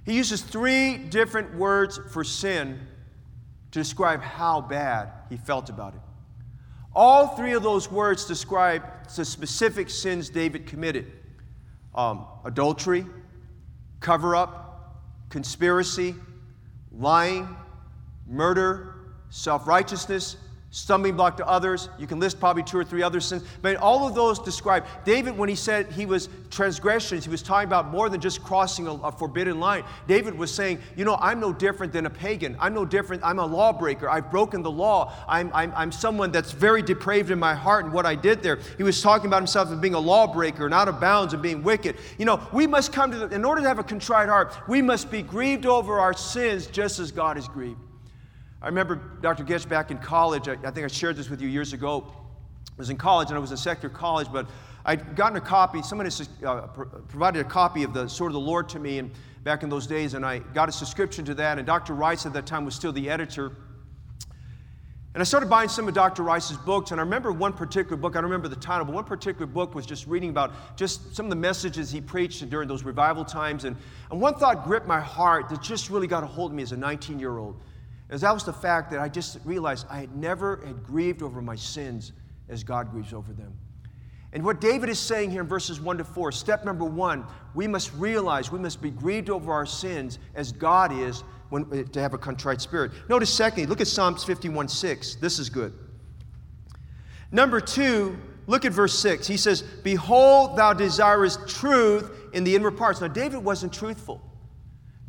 He 0.05 0.15
uses 0.15 0.41
three 0.41 0.97
different 0.97 1.55
words 1.55 1.99
for 2.11 2.23
sin 2.23 2.79
to 3.71 3.79
describe 3.79 4.21
how 4.21 4.61
bad 4.61 5.09
he 5.29 5.37
felt 5.37 5.69
about 5.69 5.93
it. 5.93 6.01
All 6.95 7.27
three 7.27 7.53
of 7.53 7.63
those 7.63 7.91
words 7.91 8.25
describe 8.25 8.83
the 9.15 9.25
specific 9.25 9.89
sins 9.89 10.29
David 10.29 10.67
committed 10.67 11.11
um, 11.95 12.25
adultery, 12.45 13.05
cover 13.99 14.35
up, 14.35 14.62
conspiracy, 15.33 16.13
lying, 16.91 17.49
murder, 18.27 18.93
self 19.31 19.65
righteousness, 19.65 20.37
stumbling 20.73 21.15
block 21.15 21.37
to 21.37 21.47
others. 21.47 21.87
You 21.99 22.07
can 22.07 22.19
list 22.19 22.39
probably 22.39 22.63
two 22.63 22.79
or 22.79 22.83
three 22.83 23.03
other 23.03 23.21
sins. 23.21 23.43
But 23.61 23.75
all 23.75 24.07
of 24.07 24.15
those 24.15 24.39
describe 24.39 24.85
David, 25.05 25.37
when 25.37 25.47
he 25.47 25.53
said 25.53 25.91
he 25.91 26.07
was 26.07 26.29
transgressions, 26.49 27.23
he 27.23 27.29
was 27.29 27.43
talking 27.43 27.67
about 27.67 27.91
more 27.91 28.09
than 28.09 28.19
just 28.19 28.43
crossing 28.43 28.87
a, 28.87 28.93
a, 28.93 29.11
forbidden 29.11 29.59
line. 29.59 29.83
David 30.07 30.35
was 30.35 30.51
saying, 30.51 30.79
You 30.95 31.05
know, 31.05 31.15
I'm 31.21 31.39
no 31.39 31.53
different 31.53 31.93
than 31.93 32.07
a 32.07 32.09
pagan. 32.09 32.57
I'm 32.59 32.73
no 32.73 32.85
different. 32.85 33.23
I'm 33.23 33.37
a 33.37 33.45
lawbreaker. 33.45 34.09
I've 34.09 34.31
broken 34.31 34.63
the 34.63 34.71
law. 34.71 35.13
I'm, 35.27 35.51
I'm, 35.53 35.71
I'm 35.75 35.91
someone 35.91 36.31
that's 36.31 36.51
very 36.51 36.81
depraved 36.81 37.29
in 37.29 37.37
my 37.37 37.53
heart 37.53 37.85
and 37.85 37.93
what 37.93 38.07
I 38.07 38.15
did 38.15 38.41
there. 38.41 38.57
He 38.77 38.83
was 38.83 38.99
talking 38.99 39.27
about 39.27 39.41
himself 39.41 39.69
as 39.69 39.77
being 39.77 39.93
a 39.93 39.99
lawbreaker 39.99 40.65
and 40.65 40.73
out 40.73 40.87
of 40.87 40.99
bounds 40.99 41.33
and 41.33 41.43
being 41.43 41.61
wicked. 41.61 41.97
You 42.17 42.25
know, 42.25 42.41
we 42.51 42.65
must 42.65 42.91
come 42.91 43.11
to, 43.11 43.27
the, 43.27 43.35
in 43.35 43.45
order 43.45 43.61
to 43.61 43.67
have 43.67 43.77
a 43.77 43.83
contrite 43.83 44.27
heart, 44.27 44.55
we 44.67 44.81
must 44.81 45.11
be 45.11 45.21
grieved 45.21 45.67
over 45.67 45.99
our 45.99 46.13
sins 46.13 46.65
just 46.65 46.97
as 46.97 47.11
God 47.11 47.37
is 47.37 47.47
grieved. 47.47 47.77
I 48.63 48.67
remember 48.67 48.95
Dr. 49.19 49.43
Goetsch 49.43 49.67
back 49.67 49.91
in 49.91 49.97
college. 49.97 50.47
I, 50.47 50.53
I, 50.53 50.71
think 50.71 50.85
I 50.85 50.87
shared 50.87 51.17
this 51.17 51.29
with 51.29 51.41
you 51.41 51.49
years 51.49 51.73
ago. 51.73 52.05
I 52.07 52.75
was 52.77 52.89
in 52.89 52.95
college 52.95 53.27
and 53.27 53.35
I 53.35 53.39
was 53.39 53.51
in 53.51 53.57
secular 53.57 53.93
college, 53.93 54.29
but 54.31 54.47
I'd 54.85 55.17
gotten 55.17 55.37
a 55.37 55.41
copy. 55.41 55.81
Someone 55.81 56.05
had 56.05 56.27
uh, 56.45 56.67
provided 57.09 57.45
a 57.45 57.49
copy 57.49 57.83
of 57.83 57.93
the 57.93 58.07
Sword 58.07 58.29
of 58.29 58.33
the 58.33 58.39
Lord 58.39 58.69
to 58.69 58.79
me 58.79 58.99
and 58.99 59.11
back 59.43 59.63
in 59.63 59.69
those 59.69 59.85
days, 59.85 60.13
and 60.13 60.25
I 60.25 60.39
got 60.39 60.69
a 60.69 60.71
subscription 60.71 61.25
to 61.25 61.33
that. 61.33 61.57
And 61.57 61.67
Dr. 61.67 61.93
Rice 61.93 62.25
at 62.25 62.31
that 62.33 62.45
time 62.45 62.63
was 62.63 62.73
still 62.73 62.93
the 62.93 63.09
editor. 63.09 63.51
And 65.13 65.21
I 65.21 65.25
started 65.25 65.49
buying 65.49 65.67
some 65.67 65.89
of 65.89 65.93
Dr. 65.93 66.23
Rice's 66.23 66.55
books, 66.55 66.91
and 66.91 67.01
I 67.01 67.03
remember 67.03 67.33
one 67.33 67.51
particular 67.51 67.97
book, 67.97 68.15
I 68.15 68.21
don't 68.21 68.31
remember 68.31 68.47
the 68.47 68.55
title, 68.55 68.85
but 68.85 68.95
one 68.95 69.03
particular 69.03 69.45
book 69.45 69.75
was 69.75 69.85
just 69.85 70.07
reading 70.07 70.29
about 70.29 70.53
just 70.77 71.13
some 71.13 71.25
of 71.25 71.29
the 71.29 71.35
messages 71.35 71.91
he 71.91 71.99
preached 71.99 72.49
during 72.49 72.69
those 72.69 72.83
revival 72.83 73.25
times. 73.25 73.65
And, 73.65 73.75
and 74.09 74.21
one 74.21 74.35
thought 74.35 74.63
gripped 74.63 74.87
my 74.87 75.01
heart 75.01 75.49
that 75.49 75.61
just 75.61 75.89
really 75.89 76.07
got 76.07 76.23
a 76.23 76.27
hold 76.27 76.51
of 76.51 76.55
me 76.55 76.63
as 76.63 76.71
a 76.71 76.77
19 76.77 77.19
year 77.19 77.37
old. 77.37 77.61
As 78.13 78.21
that 78.21 78.31
was 78.31 78.43
the 78.43 78.53
fact 78.53 78.91
that 78.91 78.99
I 78.99 79.09
just 79.09 79.39
realized 79.43 79.87
I 79.89 79.97
had 79.97 80.15
never 80.15 80.57
had 80.67 80.83
grieved 80.83 81.23
over 81.23 81.41
my 81.41 81.55
sins 81.55 82.11
as 82.47 82.63
God 82.63 82.91
grieves 82.91 83.11
over 83.11 83.33
them. 83.33 83.57
And 84.33 84.43
what 84.43 84.61
David 84.61 84.89
is 84.89 84.99
saying 84.99 85.31
here 85.31 85.41
in 85.41 85.47
verses 85.47 85.81
1 85.81 85.97
to 85.97 86.03
4, 86.03 86.31
step 86.31 86.63
number 86.63 86.85
one, 86.85 87.25
we 87.55 87.67
must 87.67 87.91
realize 87.95 88.51
we 88.51 88.59
must 88.59 88.83
be 88.83 88.91
grieved 88.91 89.31
over 89.31 89.51
our 89.51 89.65
sins 89.65 90.19
as 90.35 90.51
God 90.51 90.93
is 90.93 91.21
when, 91.49 91.87
to 91.87 91.99
have 91.99 92.13
a 92.13 92.19
contrite 92.19 92.61
spirit. 92.61 92.91
Notice, 93.09 93.33
secondly, 93.33 93.65
look 93.65 93.81
at 93.81 93.87
Psalms 93.87 94.23
51 94.23 94.67
6. 94.67 95.15
This 95.15 95.39
is 95.39 95.49
good. 95.49 95.73
Number 97.31 97.59
two, 97.59 98.15
look 98.45 98.63
at 98.63 98.73
verse 98.73 98.97
6. 98.99 99.25
He 99.25 99.37
says, 99.37 99.63
Behold, 99.63 100.55
thou 100.55 100.73
desirest 100.73 101.47
truth 101.47 102.11
in 102.31 102.43
the 102.43 102.55
inward 102.55 102.77
parts. 102.77 103.01
Now, 103.01 103.07
David 103.07 103.39
wasn't 103.39 103.73
truthful. 103.73 104.21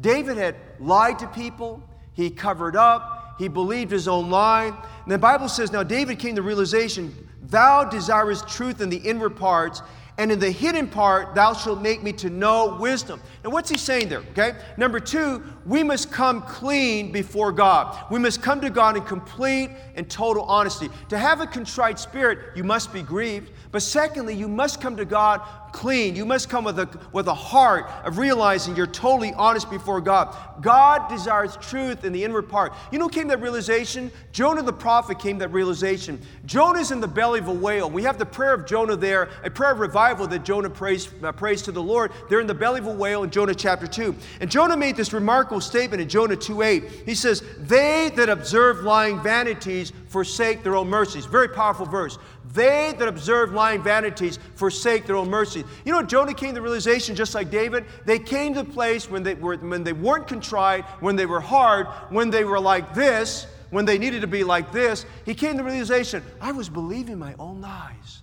David 0.01 0.39
had 0.39 0.57
lied 0.81 1.19
to 1.19 1.27
people, 1.27 1.83
he 2.15 2.31
covered 2.31 2.77
up. 2.77 3.37
He 3.39 3.49
believed 3.49 3.91
his 3.91 4.09
own 4.09 4.31
lie. 4.31 4.67
And 4.67 5.13
the 5.13 5.19
Bible 5.19 5.49
says, 5.49 5.73
Now 5.73 5.83
David 5.83 6.19
came 6.19 6.37
to 6.37 6.43
realization, 6.43 7.29
Thou 7.43 7.85
desirest 7.85 8.49
truth 8.49 8.81
in 8.81 8.89
the 8.89 8.97
inward 8.97 9.37
parts, 9.37 9.83
and 10.17 10.31
in 10.31 10.39
the 10.39 10.51
hidden 10.51 10.89
part 10.89 11.35
thou 11.35 11.53
shalt 11.53 11.83
make 11.83 12.03
me 12.03 12.13
to 12.13 12.31
know 12.31 12.79
wisdom. 12.81 13.21
Now, 13.43 13.51
what's 13.51 13.69
he 13.69 13.77
saying 13.77 14.09
there? 14.09 14.21
Okay. 14.31 14.55
Number 14.77 15.01
two, 15.01 15.43
we 15.67 15.83
must 15.83 16.13
come 16.13 16.43
clean 16.43 17.11
before 17.11 17.51
God. 17.51 18.11
We 18.11 18.21
must 18.21 18.41
come 18.41 18.61
to 18.61 18.71
God 18.71 18.97
in 18.97 19.03
complete 19.03 19.71
and 19.97 20.09
total 20.09 20.45
honesty. 20.45 20.89
To 21.09 21.19
have 21.19 21.41
a 21.41 21.47
contrite 21.47 21.99
spirit, 21.99 22.57
you 22.57 22.63
must 22.63 22.93
be 22.93 23.03
grieved. 23.03 23.51
But 23.75 23.83
secondly, 23.83 24.37
you 24.37 24.47
must 24.47 24.81
come 24.81 24.97
to 24.99 25.05
God 25.05 25.43
clean. 25.73 26.15
You 26.15 26.25
must 26.25 26.49
come 26.49 26.63
with 26.63 26.79
a, 26.79 26.89
with 27.11 27.27
a 27.27 27.35
heart 27.35 27.91
of 28.05 28.19
realizing 28.19 28.77
you're 28.77 28.87
totally 28.87 29.35
honest 29.35 29.69
before 29.69 30.01
God. 30.01 30.33
God 30.61 31.09
desires 31.09 31.59
truth 31.61 32.05
in 32.05 32.13
the 32.13 32.23
inward 32.23 32.49
part. 32.49 32.73
You 32.93 33.01
know 33.01 33.09
came 33.09 33.27
that 33.29 33.41
realization? 33.41 34.13
Jonah 34.31 34.63
the 34.63 34.73
prophet 34.73 35.19
came 35.19 35.39
that 35.39 35.49
realization. 35.49 36.23
Jonah's 36.47 36.93
in 36.93 37.01
the 37.01 37.09
belly 37.09 37.41
of 37.41 37.49
a 37.49 37.53
whale. 37.53 37.91
We 37.91 38.05
have 38.05 38.17
the 38.17 38.25
prayer 38.25 38.55
of 38.55 38.65
Jonah 38.65 38.95
there, 38.95 39.29
a 39.43 39.51
prayer 39.51 39.73
of 39.73 39.81
revival 39.81 40.29
that 40.29 40.45
Jonah 40.45 40.71
prays, 40.71 41.09
uh, 41.25 41.33
prays 41.33 41.61
to 41.63 41.73
the 41.73 41.83
Lord. 41.83 42.13
They're 42.29 42.41
in 42.41 42.47
the 42.47 42.55
belly 42.55 42.79
of 42.79 42.87
a 42.87 42.95
whale 42.95 43.25
in 43.25 43.31
Jonah 43.31 43.57
chapter 43.57 43.89
2. 43.89 44.15
And 44.41 44.49
Jonah 44.49 44.77
made 44.77 44.95
this 44.95 45.13
remarkable 45.13 45.61
statement 45.61 46.01
in 46.01 46.09
Jonah 46.09 46.37
2 46.37 46.63
8. 46.63 46.85
He 47.05 47.17
says, 47.17 47.43
They 47.59 48.13
that 48.15 48.29
observe 48.29 48.85
lying 48.85 49.21
vanities 49.21 49.93
forsake 50.15 50.63
their 50.63 50.77
own 50.77 50.89
mercies. 50.89 51.27
Very 51.27 51.49
powerful 51.49 51.87
verse. 51.87 52.19
They 52.53 52.95
that 53.01 53.09
observe 53.09 53.51
lying 53.53 53.83
vanities 53.83 54.39
forsake 54.55 55.07
their 55.07 55.17
own 55.17 55.29
mercies. 55.29 55.65
You 55.85 55.91
know, 55.91 56.05
Jonah 56.05 56.33
came 56.33 56.51
to 56.51 56.55
the 56.55 56.63
realization, 56.63 57.17
just 57.17 57.35
like 57.35 57.51
David, 57.51 57.85
they 58.07 58.21
came 58.21 58.55
to 58.55 58.63
the 58.63 58.71
place 58.71 59.11
when 59.11 59.25
they, 59.25 59.35
were, 59.35 59.57
when 59.57 59.83
they 59.83 59.93
weren't 59.93 60.29
contrite, 60.29 60.85
when 61.01 61.17
they 61.17 61.27
were 61.27 61.41
hard, 61.41 61.89
when 62.11 62.31
they 62.31 62.45
were 62.45 62.61
like 62.61 62.95
this, 62.95 63.49
when 63.71 63.85
they 63.85 63.99
needed 63.99 64.21
to 64.21 64.29
be 64.29 64.45
like 64.45 64.71
this. 64.71 65.05
He 65.27 65.35
came 65.35 65.57
to 65.57 65.59
the 65.59 65.65
realization, 65.65 66.23
I 66.41 66.53
was 66.53 66.69
believing 66.69 67.19
my 67.19 67.35
own 67.41 67.61
lies. 67.61 68.23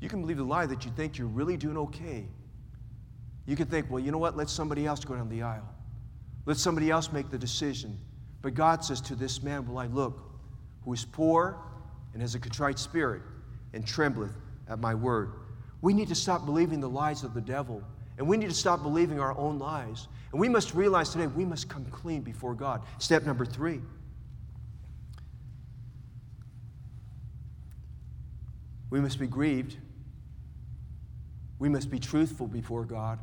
You 0.00 0.08
can 0.08 0.20
believe 0.20 0.36
the 0.36 0.44
lie 0.44 0.66
that 0.66 0.84
you 0.84 0.92
think 0.92 1.18
you're 1.18 1.26
really 1.26 1.56
doing 1.56 1.76
okay. 1.76 2.24
You 3.46 3.56
can 3.56 3.66
think, 3.66 3.90
well, 3.90 3.98
you 3.98 4.12
know 4.12 4.18
what? 4.18 4.36
Let 4.36 4.48
somebody 4.48 4.86
else 4.86 5.04
go 5.04 5.16
down 5.16 5.28
the 5.28 5.42
aisle. 5.42 5.68
Let 6.46 6.56
somebody 6.56 6.88
else 6.88 7.10
make 7.10 7.30
the 7.30 7.38
decision. 7.38 7.98
But 8.42 8.54
God 8.54 8.84
says 8.84 9.00
to 9.02 9.14
this 9.14 9.42
man, 9.42 9.66
Will 9.66 9.78
I 9.78 9.86
look? 9.86 10.28
who 10.88 10.94
is 10.94 11.04
poor 11.04 11.58
and 12.14 12.22
has 12.22 12.34
a 12.34 12.38
contrite 12.38 12.78
spirit 12.78 13.20
and 13.74 13.86
trembleth 13.86 14.32
at 14.70 14.78
my 14.78 14.94
word. 14.94 15.32
We 15.82 15.92
need 15.92 16.08
to 16.08 16.14
stop 16.14 16.46
believing 16.46 16.80
the 16.80 16.88
lies 16.88 17.24
of 17.24 17.34
the 17.34 17.42
devil, 17.42 17.82
and 18.16 18.26
we 18.26 18.38
need 18.38 18.48
to 18.48 18.54
stop 18.54 18.82
believing 18.82 19.20
our 19.20 19.36
own 19.36 19.58
lies. 19.58 20.08
And 20.32 20.40
we 20.40 20.48
must 20.48 20.72
realize 20.72 21.10
today 21.10 21.26
we 21.26 21.44
must 21.44 21.68
come 21.68 21.84
clean 21.90 22.22
before 22.22 22.54
God. 22.54 22.80
Step 22.96 23.26
number 23.26 23.44
three. 23.44 23.82
We 28.88 29.00
must 29.00 29.18
be 29.18 29.26
grieved. 29.26 29.76
We 31.58 31.68
must 31.68 31.90
be 31.90 31.98
truthful 31.98 32.46
before 32.46 32.86
God. 32.86 33.18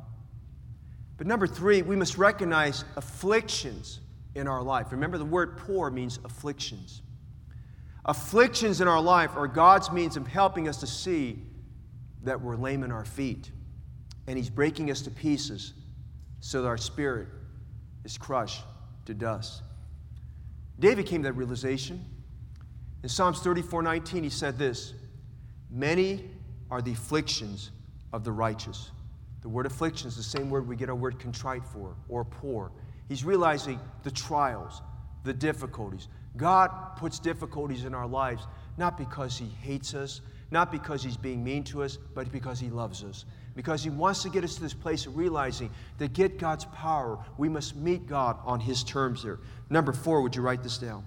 But 1.17 1.25
number 1.25 1.47
three, 1.47 1.81
we 1.81 1.95
must 1.95 2.19
recognize 2.19 2.85
afflictions 2.95 4.01
in 4.35 4.47
our 4.47 4.61
life. 4.61 4.91
Remember, 4.91 5.17
the 5.17 5.25
word 5.25 5.57
poor 5.57 5.89
means 5.89 6.19
afflictions. 6.23 7.01
Afflictions 8.05 8.81
in 8.81 8.87
our 8.87 9.01
life 9.01 9.35
are 9.35 9.47
God's 9.47 9.91
means 9.91 10.15
of 10.17 10.27
helping 10.27 10.67
us 10.67 10.77
to 10.77 10.87
see 10.87 11.41
that 12.23 12.39
we're 12.39 12.55
lame 12.55 12.83
in 12.83 12.91
our 12.91 13.05
feet. 13.05 13.49
And 14.27 14.37
He's 14.37 14.49
breaking 14.49 14.91
us 14.91 15.01
to 15.01 15.11
pieces 15.11 15.73
so 16.39 16.61
that 16.61 16.67
our 16.67 16.77
spirit 16.77 17.27
is 18.03 18.17
crushed 18.17 18.63
to 19.05 19.13
dust. 19.13 19.63
David 20.79 21.05
came 21.05 21.23
to 21.23 21.29
that 21.29 21.33
realization. 21.33 22.03
In 23.03 23.09
Psalms 23.09 23.39
34 23.39 23.81
19, 23.81 24.23
he 24.23 24.29
said 24.29 24.57
this 24.57 24.93
Many 25.71 26.29
are 26.69 26.81
the 26.81 26.91
afflictions 26.91 27.71
of 28.13 28.23
the 28.23 28.31
righteous. 28.31 28.91
The 29.41 29.49
word 29.49 29.65
affliction 29.65 30.07
is 30.07 30.15
the 30.15 30.23
same 30.23 30.49
word 30.49 30.67
we 30.67 30.75
get 30.75 30.89
our 30.89 30.95
word 30.95 31.19
contrite 31.19 31.63
for 31.65 31.95
or 32.09 32.25
poor. 32.25 32.71
He's 33.07 33.23
realizing 33.23 33.79
the 34.03 34.11
trials, 34.11 34.81
the 35.23 35.33
difficulties, 35.33 36.07
God 36.37 36.69
puts 36.97 37.19
difficulties 37.19 37.85
in 37.85 37.93
our 37.93 38.07
lives 38.07 38.45
not 38.77 38.97
because 38.97 39.37
He 39.37 39.45
hates 39.45 39.93
us, 39.93 40.21
not 40.51 40.71
because 40.71 41.03
He's 41.03 41.17
being 41.17 41.43
mean 41.43 41.63
to 41.65 41.83
us, 41.83 41.97
but 42.13 42.31
because 42.31 42.59
He 42.59 42.69
loves 42.69 43.03
us. 43.03 43.25
Because 43.55 43.83
He 43.83 43.89
wants 43.89 44.21
to 44.23 44.29
get 44.29 44.43
us 44.43 44.55
to 44.55 44.61
this 44.61 44.73
place 44.73 45.05
of 45.05 45.15
realizing 45.15 45.69
that 45.97 46.13
get 46.13 46.37
God's 46.37 46.65
power, 46.65 47.17
we 47.37 47.47
must 47.47 47.75
meet 47.75 48.07
God 48.07 48.37
on 48.43 48.59
His 48.59 48.83
terms 48.83 49.23
there. 49.23 49.39
Number 49.69 49.93
four, 49.93 50.21
would 50.21 50.35
you 50.35 50.41
write 50.41 50.61
this 50.61 50.77
down? 50.77 51.05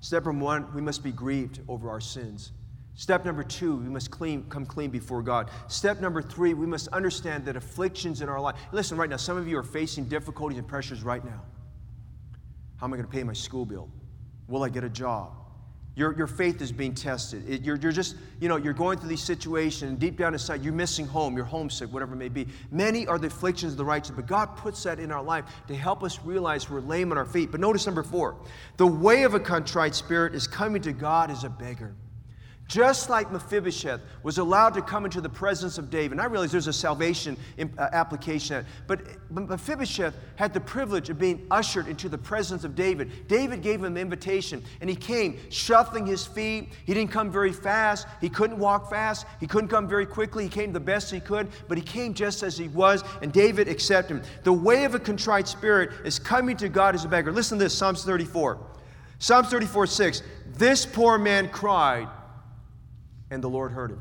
Step 0.00 0.26
number 0.26 0.44
one, 0.44 0.72
we 0.74 0.82
must 0.82 1.02
be 1.02 1.12
grieved 1.12 1.60
over 1.66 1.88
our 1.88 2.00
sins. 2.00 2.52
Step 2.98 3.26
number 3.26 3.42
two, 3.42 3.76
we 3.76 3.90
must 3.90 4.10
clean, 4.10 4.46
come 4.48 4.64
clean 4.64 4.88
before 4.90 5.22
God. 5.22 5.50
Step 5.68 6.00
number 6.00 6.22
three, 6.22 6.54
we 6.54 6.66
must 6.66 6.88
understand 6.88 7.44
that 7.44 7.54
afflictions 7.54 8.22
in 8.22 8.28
our 8.30 8.40
life. 8.40 8.56
Listen, 8.72 8.96
right 8.96 9.10
now, 9.10 9.18
some 9.18 9.36
of 9.36 9.46
you 9.46 9.58
are 9.58 9.62
facing 9.62 10.06
difficulties 10.06 10.56
and 10.56 10.66
pressures 10.66 11.02
right 11.02 11.22
now. 11.22 11.42
How 12.78 12.86
am 12.86 12.94
I 12.94 12.96
going 12.96 13.06
to 13.06 13.12
pay 13.12 13.22
my 13.22 13.34
school 13.34 13.66
bill? 13.66 13.90
Will 14.48 14.62
I 14.62 14.70
get 14.70 14.82
a 14.82 14.88
job? 14.88 15.32
Your, 15.94 16.16
your 16.16 16.26
faith 16.26 16.62
is 16.62 16.72
being 16.72 16.94
tested. 16.94 17.46
It, 17.46 17.62
you're, 17.62 17.76
you're 17.76 17.92
just, 17.92 18.16
you 18.40 18.48
know, 18.48 18.56
you're 18.56 18.72
going 18.72 18.98
through 18.98 19.10
these 19.10 19.22
situations, 19.22 19.90
and 19.90 19.98
deep 19.98 20.16
down 20.16 20.32
inside, 20.32 20.62
you're 20.62 20.72
missing 20.72 21.06
home, 21.06 21.36
you're 21.36 21.44
homesick, 21.44 21.92
whatever 21.92 22.14
it 22.14 22.18
may 22.18 22.28
be. 22.30 22.46
Many 22.70 23.06
are 23.06 23.18
the 23.18 23.26
afflictions 23.26 23.72
of 23.72 23.78
the 23.78 23.84
righteous, 23.84 24.10
but 24.10 24.26
God 24.26 24.56
puts 24.56 24.82
that 24.84 24.98
in 24.98 25.12
our 25.12 25.22
life 25.22 25.44
to 25.68 25.76
help 25.76 26.02
us 26.02 26.18
realize 26.24 26.70
we're 26.70 26.80
lame 26.80 27.12
on 27.12 27.18
our 27.18 27.26
feet. 27.26 27.50
But 27.50 27.60
notice 27.60 27.84
number 27.84 28.02
four 28.02 28.36
the 28.78 28.86
way 28.86 29.24
of 29.24 29.34
a 29.34 29.40
contrite 29.40 29.94
spirit 29.94 30.34
is 30.34 30.46
coming 30.46 30.80
to 30.80 30.92
God 30.92 31.30
as 31.30 31.44
a 31.44 31.50
beggar. 31.50 31.94
Just 32.68 33.08
like 33.08 33.30
Mephibosheth 33.30 34.00
was 34.24 34.38
allowed 34.38 34.74
to 34.74 34.82
come 34.82 35.04
into 35.04 35.20
the 35.20 35.28
presence 35.28 35.78
of 35.78 35.88
David. 35.88 36.12
And 36.12 36.20
I 36.20 36.24
realize 36.24 36.50
there's 36.50 36.66
a 36.66 36.72
salvation 36.72 37.36
uh, 37.58 37.88
application, 37.92 38.66
but 38.88 39.02
Mephibosheth 39.30 40.14
had 40.34 40.52
the 40.52 40.60
privilege 40.60 41.08
of 41.08 41.18
being 41.18 41.46
ushered 41.50 41.86
into 41.86 42.08
the 42.08 42.18
presence 42.18 42.64
of 42.64 42.74
David. 42.74 43.28
David 43.28 43.62
gave 43.62 43.80
him 43.80 43.84
an 43.84 43.96
invitation, 43.96 44.64
and 44.80 44.90
he 44.90 44.96
came 44.96 45.38
shuffling 45.48 46.06
his 46.06 46.26
feet. 46.26 46.72
He 46.84 46.94
didn't 46.94 47.12
come 47.12 47.30
very 47.30 47.52
fast. 47.52 48.08
He 48.20 48.28
couldn't 48.28 48.58
walk 48.58 48.90
fast. 48.90 49.26
He 49.38 49.46
couldn't 49.46 49.68
come 49.68 49.86
very 49.86 50.06
quickly. 50.06 50.44
He 50.44 50.50
came 50.50 50.72
the 50.72 50.80
best 50.80 51.10
he 51.10 51.20
could, 51.20 51.48
but 51.68 51.78
he 51.78 51.84
came 51.84 52.14
just 52.14 52.42
as 52.42 52.58
he 52.58 52.66
was, 52.68 53.04
and 53.22 53.32
David 53.32 53.68
accepted 53.68 54.16
him. 54.16 54.22
The 54.42 54.52
way 54.52 54.84
of 54.84 54.94
a 54.94 54.98
contrite 54.98 55.46
spirit 55.46 55.90
is 56.04 56.18
coming 56.18 56.56
to 56.56 56.68
God 56.68 56.96
as 56.96 57.04
a 57.04 57.08
beggar. 57.08 57.30
Listen 57.30 57.58
to 57.58 57.64
this 57.64 57.74
Psalms 57.74 58.04
34. 58.04 58.58
Psalms 59.18 59.48
34 59.48 59.86
6. 59.86 60.22
This 60.56 60.84
poor 60.84 61.16
man 61.16 61.48
cried 61.48 62.08
and 63.30 63.42
the 63.42 63.48
Lord 63.48 63.72
heard 63.72 63.90
him. 63.90 64.00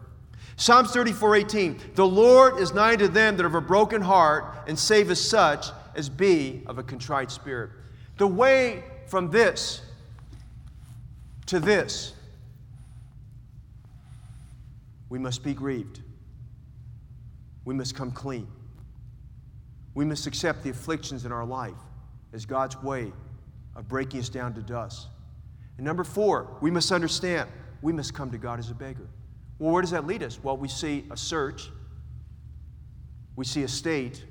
Psalms 0.57 0.91
34 0.91 1.35
18, 1.35 1.81
the 1.95 2.07
Lord 2.07 2.59
is 2.59 2.73
nigh 2.73 2.95
to 2.95 3.07
them 3.07 3.35
that 3.37 3.43
have 3.43 3.55
a 3.55 3.61
broken 3.61 4.01
heart 4.01 4.55
and 4.67 4.77
saveth 4.77 5.17
such 5.17 5.67
as 5.95 6.09
be 6.09 6.63
of 6.65 6.77
a 6.77 6.83
contrite 6.83 7.31
spirit. 7.31 7.71
The 8.17 8.27
way 8.27 8.83
from 9.07 9.31
this 9.31 9.81
to 11.47 11.59
this, 11.59 12.13
we 15.09 15.19
must 15.19 15.43
be 15.43 15.53
grieved. 15.53 16.01
We 17.65 17.73
must 17.73 17.95
come 17.95 18.11
clean. 18.11 18.47
We 19.93 20.05
must 20.05 20.27
accept 20.27 20.63
the 20.63 20.69
afflictions 20.69 21.25
in 21.25 21.31
our 21.31 21.45
life 21.45 21.73
as 22.33 22.45
God's 22.45 22.81
way 22.81 23.11
of 23.75 23.87
breaking 23.87 24.19
us 24.19 24.29
down 24.29 24.53
to 24.53 24.61
dust. 24.61 25.07
And 25.77 25.85
number 25.85 26.03
four, 26.03 26.57
we 26.61 26.71
must 26.71 26.91
understand 26.91 27.49
we 27.81 27.91
must 27.91 28.13
come 28.13 28.31
to 28.31 28.37
God 28.37 28.59
as 28.59 28.69
a 28.71 28.73
beggar. 28.73 29.07
Well, 29.59 29.71
where 29.71 29.81
does 29.81 29.91
that 29.91 30.05
lead 30.05 30.23
us? 30.23 30.39
Well, 30.43 30.57
we 30.57 30.67
see 30.67 31.05
a 31.09 31.17
search, 31.17 31.69
we 33.35 33.45
see 33.45 33.63
a 33.63 33.67
state, 33.67 34.23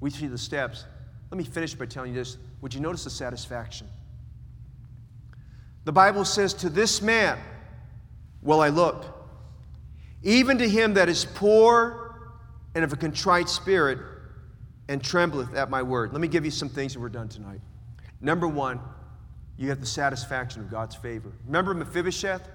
we 0.00 0.10
see 0.10 0.26
the 0.26 0.38
steps. 0.38 0.84
Let 1.30 1.38
me 1.38 1.44
finish 1.44 1.74
by 1.74 1.86
telling 1.86 2.14
you 2.14 2.18
this. 2.18 2.38
Would 2.60 2.74
you 2.74 2.80
notice 2.80 3.04
the 3.04 3.10
satisfaction? 3.10 3.88
The 5.84 5.92
Bible 5.92 6.24
says, 6.24 6.54
To 6.54 6.68
this 6.68 7.02
man 7.02 7.38
will 8.42 8.60
I 8.60 8.68
look, 8.68 9.04
even 10.22 10.58
to 10.58 10.68
him 10.68 10.94
that 10.94 11.08
is 11.08 11.24
poor 11.24 12.32
and 12.74 12.84
of 12.84 12.92
a 12.92 12.96
contrite 12.96 13.48
spirit 13.48 13.98
and 14.88 15.02
trembleth 15.02 15.54
at 15.54 15.70
my 15.70 15.82
word. 15.82 16.12
Let 16.12 16.20
me 16.20 16.28
give 16.28 16.44
you 16.44 16.50
some 16.50 16.68
things 16.68 16.94
that 16.94 17.00
we're 17.00 17.08
done 17.08 17.28
tonight. 17.28 17.60
Number 18.20 18.48
one, 18.48 18.80
you 19.56 19.68
have 19.68 19.80
the 19.80 19.86
satisfaction 19.86 20.62
of 20.62 20.70
God's 20.70 20.94
favor. 20.94 21.32
Remember 21.46 21.74
Mephibosheth? 21.74 22.48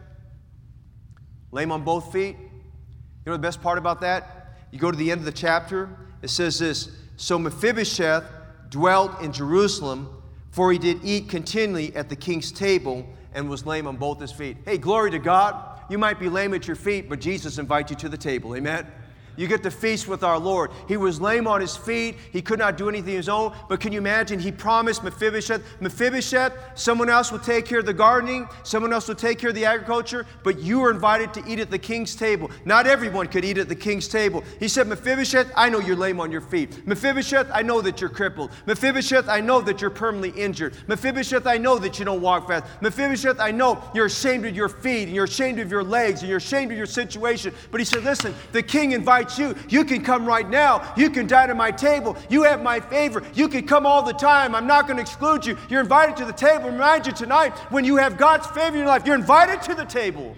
Lame 1.54 1.72
on 1.72 1.84
both 1.84 2.12
feet. 2.12 2.36
You 2.36 3.28
know 3.28 3.34
the 3.34 3.38
best 3.38 3.62
part 3.62 3.78
about 3.78 4.01
that? 4.01 4.56
You 4.72 4.80
go 4.80 4.89
to 4.89 4.97
the 4.97 5.12
end 5.12 5.20
of 5.20 5.26
the 5.26 5.32
chapter, 5.32 5.88
it 6.24 6.30
says 6.30 6.58
this 6.58 6.89
So 7.16 7.38
Mephibosheth 7.38 8.24
dwelt 8.70 9.22
in 9.22 9.32
Jerusalem, 9.32 10.10
for 10.49 10.72
he 10.72 10.80
did 10.80 10.99
eat 11.04 11.30
continually 11.30 11.95
at 11.95 12.10
the 12.10 12.16
king's 12.16 12.51
table 12.51 13.08
and 13.36 13.49
was 13.49 13.68
lame 13.68 13.86
on 13.86 13.97
both 13.97 14.20
his 14.20 14.32
feet. 14.32 14.58
Hey, 14.66 14.80
glory 14.80 15.12
to 15.12 15.20
God. 15.20 15.80
You 15.89 15.99
might 15.99 16.20
be 16.20 16.28
lame 16.28 16.56
at 16.56 16.66
your 16.66 16.76
feet, 16.76 17.08
but 17.08 17.20
Jesus 17.20 17.60
invites 17.60 17.91
you 17.91 17.97
to 17.97 18.10
the 18.10 18.18
table. 18.18 18.56
Amen. 18.56 18.88
You 19.36 19.48
get 19.48 19.64
to 19.64 19.72
feast 19.72 20.08
with 20.08 20.24
our 20.24 20.38
Lord. 20.38 20.72
He 20.88 20.98
was 20.98 21.20
lame 21.20 21.48
on 21.48 21.62
his 21.62 21.76
feet. 21.76 22.18
He 22.32 22.42
could 22.42 22.60
not 22.60 22.78
do 22.78 22.90
anything 22.90 23.16
his 23.16 23.30
own. 23.30 23.56
But 23.70 23.80
can 23.80 23.92
you 23.92 24.00
imagine? 24.00 24.40
He 24.40 24.52
promised 24.52 25.04
Mephibosheth, 25.04 25.62
Mephibosheth, 25.80 26.54
someone 26.76 27.10
else 27.10 27.32
will 27.32 27.40
take 27.40 27.66
care 27.66 27.80
of 27.80 27.86
the 27.86 27.94
gardening, 27.94 28.48
someone 28.64 28.94
else 28.94 29.08
will 29.08 29.16
take 29.16 29.40
care 29.40 29.50
of 29.50 29.56
the 29.56 29.66
agriculture, 29.66 30.26
but 30.44 30.60
you 30.60 30.84
are 30.84 30.92
invited 30.92 31.34
to 31.34 31.44
eat 31.48 31.60
at 31.60 31.72
the 31.72 31.80
king's 31.80 32.16
table. 32.16 32.52
Not 32.66 32.88
everyone 32.88 33.28
could 33.28 33.46
eat 33.46 33.58
at 33.58 33.70
the 33.70 33.76
king's 33.76 34.08
table. 34.08 34.44
He 34.60 34.68
said, 34.68 34.88
Mephibosheth, 34.88 35.52
I 35.56 35.70
know 35.70 35.80
you're 35.80 35.96
lame 35.96 36.20
on 36.20 36.32
your 36.32 36.42
feet. 36.42 36.86
Mephibosheth, 36.86 37.50
I 37.54 37.62
know 37.62 37.82
that 37.82 38.02
you're 38.02 38.10
crippled. 38.10 38.52
Mephibosheth, 38.66 39.30
I 39.30 39.40
know 39.40 39.62
that 39.62 39.82
you're 39.82 39.90
permanently 39.90 40.40
injured. 40.42 40.76
Mephibosheth, 40.88 41.48
I 41.48 41.58
know 41.58 41.80
that 41.80 42.00
you 42.00 42.06
don't 42.06 42.22
walk 42.22 42.48
fast. 42.48 42.66
Mephibosheth, 42.82 43.40
I 43.40 43.52
know 43.52 43.82
you're 43.96 44.06
ashamed 44.06 44.46
of 44.46 44.56
your 44.56 44.70
feet 44.70 45.04
and 45.04 45.16
you're 45.16 45.26
ashamed 45.26 45.60
of 45.60 45.72
your 45.72 45.84
legs 45.84 46.22
and 46.22 46.30
you're 46.30 46.38
ashamed 46.38 46.72
of 46.72 46.78
your 46.78 46.86
situation. 46.86 47.54
But 47.72 47.80
he 47.80 47.86
said, 47.86 48.04
Listen, 48.04 48.34
the 48.52 48.62
king 48.62 48.92
invites 48.92 49.23
you. 49.38 49.56
You 49.70 49.86
can 49.86 50.04
come 50.04 50.26
right 50.26 50.50
now. 50.50 50.94
You 50.96 51.10
can 51.10 51.28
dine 51.28 51.50
at 51.50 51.58
my 51.58 51.72
table. 51.72 52.18
You 52.30 52.44
have 52.44 52.62
my 52.62 52.80
favor. 52.80 53.24
You 53.34 53.48
can 53.48 53.66
come 53.66 53.86
all 53.86 54.04
the 54.04 54.14
time. 54.14 54.56
I'm 54.56 54.68
not 54.68 54.88
going 54.88 54.98
to 54.98 55.02
exclude 55.02 55.46
you. 55.46 55.58
You're 55.70 55.82
invited 55.82 56.18
to 56.18 56.26
the 56.26 56.34
table. 56.34 56.70
Remind 56.70 57.08
you 57.08 57.14
tonight 57.14 57.56
when 57.72 57.86
you 57.86 57.98
have 57.98 58.18
God's 58.18 58.48
favor 58.48 58.76
in 58.76 58.80
your 58.80 58.88
life, 58.88 59.06
you're 59.06 59.16
invited 59.16 59.62
to 59.64 59.76
the 59.76 59.86
table. 59.86 60.36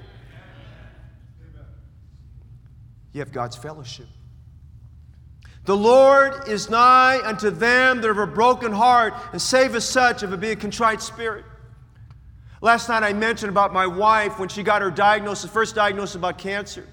You 3.13 3.19
have 3.21 3.31
God's 3.31 3.55
fellowship. 3.55 4.07
The 5.65 5.75
Lord 5.75 6.47
is 6.47 6.69
nigh 6.69 7.21
unto 7.23 7.49
them 7.49 8.01
that 8.01 8.07
have 8.07 8.17
a 8.17 8.27
broken 8.27 8.71
heart 8.71 9.13
and 9.31 9.41
save 9.41 9.73
us 9.73 9.85
such 9.85 10.21
of 10.21 10.31
a 10.31 10.37
be 10.37 10.51
a 10.51 10.55
contrite 10.55 11.01
spirit. 11.01 11.45
Last 12.61 12.87
night 12.87 13.03
I 13.03 13.13
mentioned 13.13 13.49
about 13.49 13.73
my 13.73 13.87
wife 13.87 14.39
when 14.39 14.49
she 14.49 14.63
got 14.63 14.81
her 14.81 14.91
diagnosis, 14.91 15.49
first 15.49 15.75
diagnosis 15.75 16.15
about 16.15 16.37
cancer. 16.37 16.87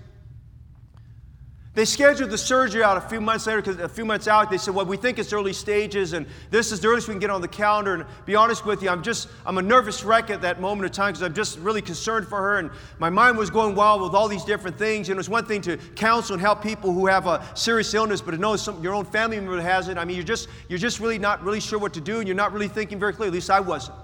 They 1.74 1.86
scheduled 1.86 2.28
the 2.28 2.36
surgery 2.36 2.82
out 2.82 2.98
a 2.98 3.00
few 3.00 3.18
months 3.18 3.46
later, 3.46 3.62
because 3.62 3.78
a 3.78 3.88
few 3.88 4.04
months 4.04 4.28
out, 4.28 4.50
they 4.50 4.58
said, 4.58 4.74
well, 4.74 4.84
we 4.84 4.98
think 4.98 5.18
it's 5.18 5.32
early 5.32 5.54
stages, 5.54 6.12
and 6.12 6.26
this 6.50 6.70
is 6.70 6.80
the 6.80 6.88
earliest 6.88 7.08
we 7.08 7.14
can 7.14 7.18
get 7.18 7.30
on 7.30 7.40
the 7.40 7.48
calendar. 7.48 7.94
And 7.94 8.04
be 8.26 8.34
honest 8.34 8.66
with 8.66 8.82
you, 8.82 8.90
I'm 8.90 9.02
just, 9.02 9.28
I'm 9.46 9.56
a 9.56 9.62
nervous 9.62 10.04
wreck 10.04 10.28
at 10.28 10.42
that 10.42 10.60
moment 10.60 10.84
of 10.84 10.94
time 10.94 11.12
because 11.12 11.22
I'm 11.22 11.32
just 11.32 11.58
really 11.60 11.80
concerned 11.80 12.28
for 12.28 12.36
her. 12.36 12.58
And 12.58 12.70
my 12.98 13.08
mind 13.08 13.38
was 13.38 13.48
going 13.48 13.74
wild 13.74 14.02
with 14.02 14.12
all 14.12 14.28
these 14.28 14.44
different 14.44 14.76
things. 14.76 15.08
And 15.08 15.18
it's 15.18 15.30
one 15.30 15.46
thing 15.46 15.62
to 15.62 15.78
counsel 15.96 16.34
and 16.34 16.42
help 16.42 16.62
people 16.62 16.92
who 16.92 17.06
have 17.06 17.26
a 17.26 17.42
serious 17.54 17.94
illness, 17.94 18.20
but 18.20 18.32
to 18.32 18.36
know 18.36 18.54
some, 18.56 18.82
your 18.82 18.92
own 18.92 19.06
family 19.06 19.40
member 19.40 19.58
has 19.58 19.88
it, 19.88 19.96
I 19.96 20.04
mean, 20.04 20.16
you're 20.16 20.26
just, 20.26 20.48
you're 20.68 20.78
just 20.78 21.00
really 21.00 21.18
not 21.18 21.42
really 21.42 21.60
sure 21.60 21.78
what 21.78 21.94
to 21.94 22.02
do, 22.02 22.18
and 22.18 22.28
you're 22.28 22.36
not 22.36 22.52
really 22.52 22.68
thinking 22.68 22.98
very 22.98 23.14
clearly. 23.14 23.28
At 23.28 23.34
least 23.34 23.48
I 23.48 23.60
wasn't. 23.60 23.96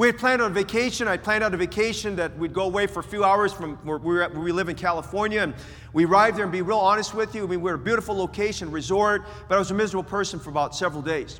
We 0.00 0.06
had 0.06 0.16
planned 0.16 0.40
on 0.40 0.50
a 0.50 0.54
vacation. 0.54 1.08
I 1.08 1.18
planned 1.18 1.44
out 1.44 1.52
a 1.52 1.58
vacation 1.58 2.16
that 2.16 2.34
we'd 2.38 2.54
go 2.54 2.62
away 2.62 2.86
for 2.86 3.00
a 3.00 3.04
few 3.04 3.22
hours 3.22 3.52
from 3.52 3.76
where 3.84 3.98
we, 3.98 4.14
where 4.14 4.30
we 4.30 4.50
live 4.50 4.70
in 4.70 4.76
California. 4.76 5.42
And 5.42 5.52
we 5.92 6.06
arrived 6.06 6.38
there 6.38 6.44
and 6.44 6.50
be 6.50 6.62
real 6.62 6.78
honest 6.78 7.12
with 7.12 7.34
you. 7.34 7.44
I 7.44 7.46
mean, 7.46 7.60
we 7.60 7.70
were 7.70 7.74
a 7.74 7.78
beautiful 7.78 8.16
location, 8.16 8.70
resort, 8.70 9.26
but 9.46 9.56
I 9.56 9.58
was 9.58 9.70
a 9.72 9.74
miserable 9.74 10.08
person 10.08 10.40
for 10.40 10.48
about 10.48 10.74
several 10.74 11.02
days. 11.02 11.38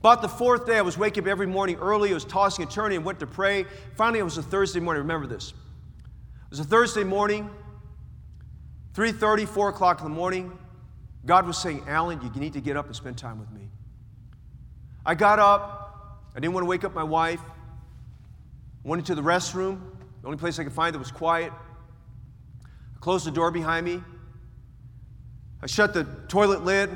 About 0.00 0.20
the 0.20 0.28
fourth 0.28 0.66
day, 0.66 0.78
I 0.78 0.82
was 0.82 0.98
waking 0.98 1.22
up 1.22 1.28
every 1.28 1.46
morning 1.46 1.76
early. 1.76 2.10
I 2.10 2.14
was 2.14 2.24
tossing 2.24 2.64
and 2.64 2.72
turning 2.72 2.96
and 2.96 3.06
went 3.06 3.20
to 3.20 3.26
pray. 3.28 3.66
Finally, 3.94 4.18
it 4.18 4.24
was 4.24 4.38
a 4.38 4.42
Thursday 4.42 4.80
morning. 4.80 5.02
Remember 5.02 5.28
this. 5.28 5.50
It 5.50 6.50
was 6.50 6.58
a 6.58 6.64
Thursday 6.64 7.04
morning, 7.04 7.48
3.30, 8.94 9.46
4 9.46 9.68
o'clock 9.68 10.00
in 10.00 10.04
the 10.06 10.10
morning. 10.10 10.58
God 11.24 11.46
was 11.46 11.56
saying, 11.56 11.84
Alan, 11.86 12.20
you 12.20 12.40
need 12.40 12.54
to 12.54 12.60
get 12.60 12.76
up 12.76 12.86
and 12.86 12.96
spend 12.96 13.16
time 13.16 13.38
with 13.38 13.52
me. 13.52 13.68
I 15.06 15.14
got 15.14 15.38
up, 15.38 15.81
I 16.34 16.40
didn't 16.40 16.54
want 16.54 16.64
to 16.64 16.68
wake 16.68 16.84
up 16.84 16.94
my 16.94 17.02
wife. 17.02 17.40
I 18.84 18.88
went 18.88 19.00
into 19.00 19.14
the 19.14 19.22
restroom, 19.22 19.80
the 20.22 20.26
only 20.26 20.38
place 20.38 20.58
I 20.58 20.64
could 20.64 20.72
find 20.72 20.94
that 20.94 20.98
was 20.98 21.10
quiet. 21.10 21.52
I 22.64 22.98
closed 23.00 23.26
the 23.26 23.30
door 23.30 23.50
behind 23.50 23.84
me. 23.84 24.02
I 25.62 25.66
shut 25.66 25.94
the 25.94 26.04
toilet 26.28 26.64
lid, 26.64 26.90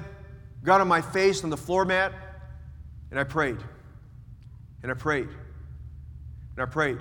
got 0.65 0.81
on 0.81 0.89
my 0.89 1.01
face 1.01 1.45
on 1.45 1.51
the 1.51 1.57
floor 1.57 1.85
mat, 1.85 2.13
and 3.11 3.21
I 3.21 3.25
prayed. 3.25 3.59
And 4.83 4.91
I 4.91 4.95
prayed. 4.95 5.29
And 5.29 6.61
I 6.61 6.65
prayed. 6.65 6.99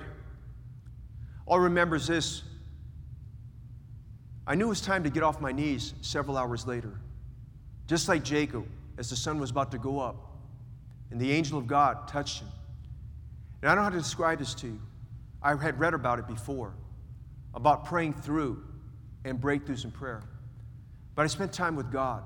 All 1.45 1.59
I 1.59 1.63
remember 1.63 1.95
is 1.95 2.07
this 2.07 2.43
I 4.47 4.55
knew 4.55 4.65
it 4.65 4.69
was 4.69 4.81
time 4.81 5.03
to 5.03 5.09
get 5.09 5.23
off 5.23 5.41
my 5.41 5.51
knees 5.51 5.93
several 6.01 6.37
hours 6.37 6.67
later. 6.67 6.99
Just 7.87 8.07
like 8.07 8.23
Jacob, 8.23 8.67
as 8.97 9.09
the 9.09 9.15
sun 9.15 9.39
was 9.39 9.51
about 9.51 9.71
to 9.71 9.77
go 9.77 9.99
up 9.99 10.24
and 11.11 11.19
the 11.19 11.31
angel 11.31 11.57
of 11.57 11.67
God 11.67 12.07
touched 12.07 12.41
him. 12.41 12.49
And 13.61 13.69
I 13.69 13.75
don't 13.75 13.83
know 13.83 13.89
how 13.89 13.95
to 13.95 13.97
describe 13.97 14.39
this 14.39 14.53
to 14.55 14.67
you. 14.67 14.81
I 15.41 15.55
had 15.55 15.79
read 15.79 15.93
about 15.93 16.19
it 16.19 16.27
before, 16.27 16.73
about 17.53 17.85
praying 17.85 18.13
through 18.13 18.63
and 19.23 19.39
breakthroughs 19.39 19.85
in 19.85 19.91
prayer. 19.91 20.23
But 21.15 21.23
I 21.23 21.27
spent 21.27 21.53
time 21.53 21.75
with 21.75 21.91
God. 21.91 22.23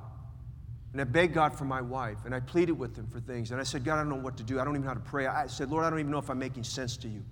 And 0.91 0.99
I 0.99 1.03
begged 1.03 1.35
God 1.35 1.55
for 1.55 1.65
my 1.65 1.81
wife, 1.81 2.17
and 2.25 2.33
I 2.33 2.39
pleaded 2.39 2.71
with 2.71 2.97
Him 2.97 3.07
for 3.11 3.19
things. 3.19 3.51
And 3.51 3.61
I 3.61 3.63
said, 3.63 3.83
God, 3.83 3.93
I 3.93 3.97
don't 3.97 4.09
know 4.09 4.15
what 4.15 4.37
to 4.37 4.43
do. 4.43 4.59
I 4.59 4.63
don't 4.63 4.73
even 4.73 4.81
know 4.81 4.87
how 4.87 4.95
to 4.95 4.99
pray. 4.99 5.27
I 5.27 5.45
said, 5.45 5.69
Lord, 5.69 5.85
I 5.85 5.89
don't 5.91 5.99
even 5.99 6.11
know 6.11 6.17
if 6.17 6.31
I'm 6.31 6.39
making 6.39 6.63
sense 6.63 6.97
to 6.97 7.07
you. 7.07 7.23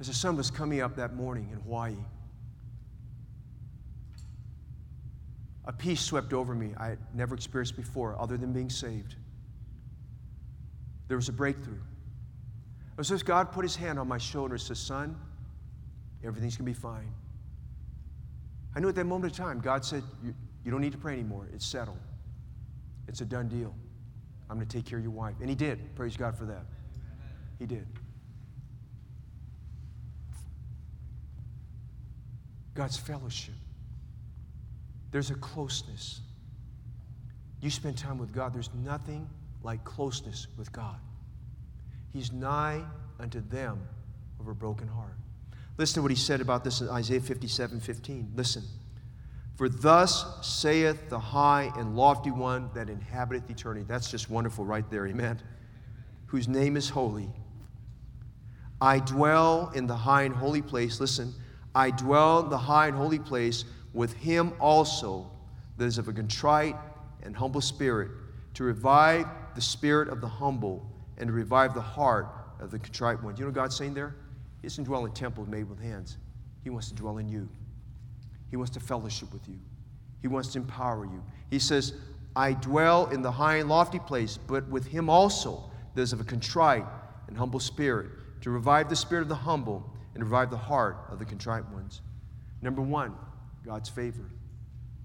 As 0.00 0.08
the 0.08 0.12
sun 0.12 0.36
was 0.36 0.50
coming 0.50 0.80
up 0.80 0.96
that 0.96 1.14
morning 1.14 1.48
in 1.52 1.60
Hawaii, 1.60 1.94
a 5.66 5.72
peace 5.72 6.00
swept 6.00 6.32
over 6.32 6.52
me 6.52 6.72
I 6.76 6.88
had 6.88 6.98
never 7.14 7.36
experienced 7.36 7.76
before, 7.76 8.20
other 8.20 8.36
than 8.36 8.52
being 8.52 8.68
saved 8.68 9.14
there 11.08 11.16
was 11.16 11.28
a 11.28 11.32
breakthrough. 11.32 11.74
It 11.74 12.98
was 12.98 13.12
as 13.12 13.22
God 13.22 13.52
put 13.52 13.64
his 13.64 13.76
hand 13.76 13.98
on 13.98 14.08
my 14.08 14.18
shoulder 14.18 14.54
and 14.54 14.62
said, 14.62 14.76
Son, 14.76 15.16
everything's 16.24 16.56
going 16.56 16.72
to 16.72 16.78
be 16.78 16.80
fine. 16.80 17.12
I 18.74 18.80
knew 18.80 18.88
at 18.88 18.94
that 18.94 19.04
moment 19.04 19.32
of 19.32 19.38
time, 19.38 19.60
God 19.60 19.84
said, 19.84 20.02
you, 20.22 20.34
you 20.64 20.70
don't 20.70 20.80
need 20.80 20.92
to 20.92 20.98
pray 20.98 21.12
anymore. 21.12 21.48
It's 21.52 21.66
settled, 21.66 22.00
it's 23.08 23.20
a 23.20 23.24
done 23.24 23.48
deal. 23.48 23.74
I'm 24.48 24.56
going 24.56 24.68
to 24.68 24.76
take 24.76 24.86
care 24.86 24.98
of 24.98 25.04
your 25.04 25.12
wife. 25.12 25.34
And 25.40 25.48
he 25.48 25.56
did. 25.56 25.96
Praise 25.96 26.16
God 26.16 26.38
for 26.38 26.44
that. 26.44 26.66
He 27.58 27.66
did. 27.66 27.86
God's 32.74 32.96
fellowship. 32.96 33.54
There's 35.10 35.30
a 35.30 35.34
closeness. 35.34 36.20
You 37.60 37.70
spend 37.70 37.96
time 37.96 38.18
with 38.18 38.32
God, 38.32 38.54
there's 38.54 38.70
nothing 38.84 39.28
like 39.66 39.84
closeness 39.84 40.46
with 40.56 40.72
God. 40.72 40.96
He's 42.12 42.32
nigh 42.32 42.82
unto 43.18 43.40
them 43.48 43.86
of 44.40 44.46
a 44.46 44.54
broken 44.54 44.86
heart. 44.86 45.16
Listen 45.76 45.96
to 45.96 46.02
what 46.02 46.12
he 46.12 46.16
said 46.16 46.40
about 46.40 46.64
this 46.64 46.80
in 46.80 46.88
Isaiah 46.88 47.20
57 47.20 47.80
15. 47.80 48.32
Listen. 48.34 48.62
For 49.56 49.68
thus 49.68 50.46
saith 50.46 51.08
the 51.08 51.18
high 51.18 51.72
and 51.76 51.96
lofty 51.96 52.30
one 52.30 52.70
that 52.74 52.88
inhabiteth 52.88 53.50
eternity. 53.50 53.84
That's 53.86 54.10
just 54.10 54.30
wonderful 54.30 54.64
right 54.64 54.88
there, 54.90 55.06
amen. 55.06 55.42
Whose 56.26 56.46
name 56.46 56.76
is 56.76 56.88
holy. 56.88 57.28
I 58.80 59.00
dwell 59.00 59.72
in 59.74 59.86
the 59.86 59.96
high 59.96 60.22
and 60.22 60.34
holy 60.34 60.62
place. 60.62 61.00
Listen, 61.00 61.34
I 61.74 61.90
dwell 61.90 62.40
in 62.40 62.50
the 62.50 62.58
high 62.58 62.86
and 62.86 62.96
holy 62.96 63.18
place 63.18 63.64
with 63.94 64.12
him 64.12 64.52
also 64.60 65.30
that 65.78 65.86
is 65.86 65.98
of 65.98 66.08
a 66.08 66.12
contrite 66.12 66.76
and 67.22 67.34
humble 67.34 67.62
spirit, 67.62 68.10
to 68.54 68.62
revive 68.64 69.26
the 69.56 69.62
spirit 69.62 70.08
of 70.08 70.20
the 70.20 70.28
humble 70.28 70.88
and 71.18 71.26
to 71.26 71.32
revive 71.32 71.74
the 71.74 71.80
heart 71.80 72.28
of 72.60 72.70
the 72.70 72.78
contrite 72.78 73.22
one. 73.22 73.34
Do 73.34 73.40
You 73.40 73.46
know 73.46 73.52
God's 73.52 73.76
saying 73.76 73.94
there? 73.94 74.14
He 74.62 74.68
doesn't 74.68 74.84
dwell 74.84 75.04
in 75.04 75.12
temples 75.12 75.48
made 75.48 75.68
with 75.68 75.80
hands. 75.80 76.18
He 76.62 76.70
wants 76.70 76.88
to 76.88 76.94
dwell 76.94 77.18
in 77.18 77.28
you. 77.28 77.48
He 78.50 78.56
wants 78.56 78.72
to 78.72 78.80
fellowship 78.80 79.32
with 79.32 79.48
you. 79.48 79.58
He 80.22 80.28
wants 80.28 80.52
to 80.52 80.58
empower 80.58 81.04
you. 81.04 81.22
He 81.50 81.58
says, 81.58 81.94
I 82.34 82.52
dwell 82.52 83.06
in 83.06 83.22
the 83.22 83.30
high 83.30 83.56
and 83.56 83.68
lofty 83.68 83.98
place, 83.98 84.38
but 84.38 84.68
with 84.68 84.86
him 84.86 85.08
also 85.08 85.70
there's 85.94 86.12
of 86.12 86.20
a 86.20 86.24
contrite 86.24 86.84
and 87.28 87.36
humble 87.36 87.60
spirit, 87.60 88.10
to 88.42 88.50
revive 88.50 88.88
the 88.88 88.96
spirit 88.96 89.22
of 89.22 89.28
the 89.28 89.34
humble 89.34 89.90
and 90.14 90.22
revive 90.22 90.50
the 90.50 90.56
heart 90.56 90.98
of 91.08 91.18
the 91.18 91.24
contrite 91.24 91.68
ones. 91.70 92.02
Number 92.62 92.82
one, 92.82 93.14
God's 93.64 93.88
favor. 93.88 94.30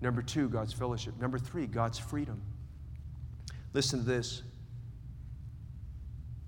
Number 0.01 0.21
two, 0.21 0.49
God's 0.49 0.73
fellowship. 0.73 1.19
Number 1.19 1.37
three, 1.37 1.67
God's 1.67 1.97
freedom. 1.97 2.41
Listen 3.73 3.99
to 3.99 4.05
this. 4.05 4.43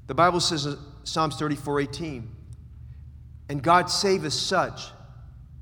The 0.08 0.14
Bible 0.14 0.40
says 0.40 0.66
in 0.66 0.78
Psalms 1.04 1.36
34 1.38 1.82
18, 1.82 2.30
and 3.50 3.64
God 3.64 3.90
saveth 3.90 4.34
such 4.34 4.82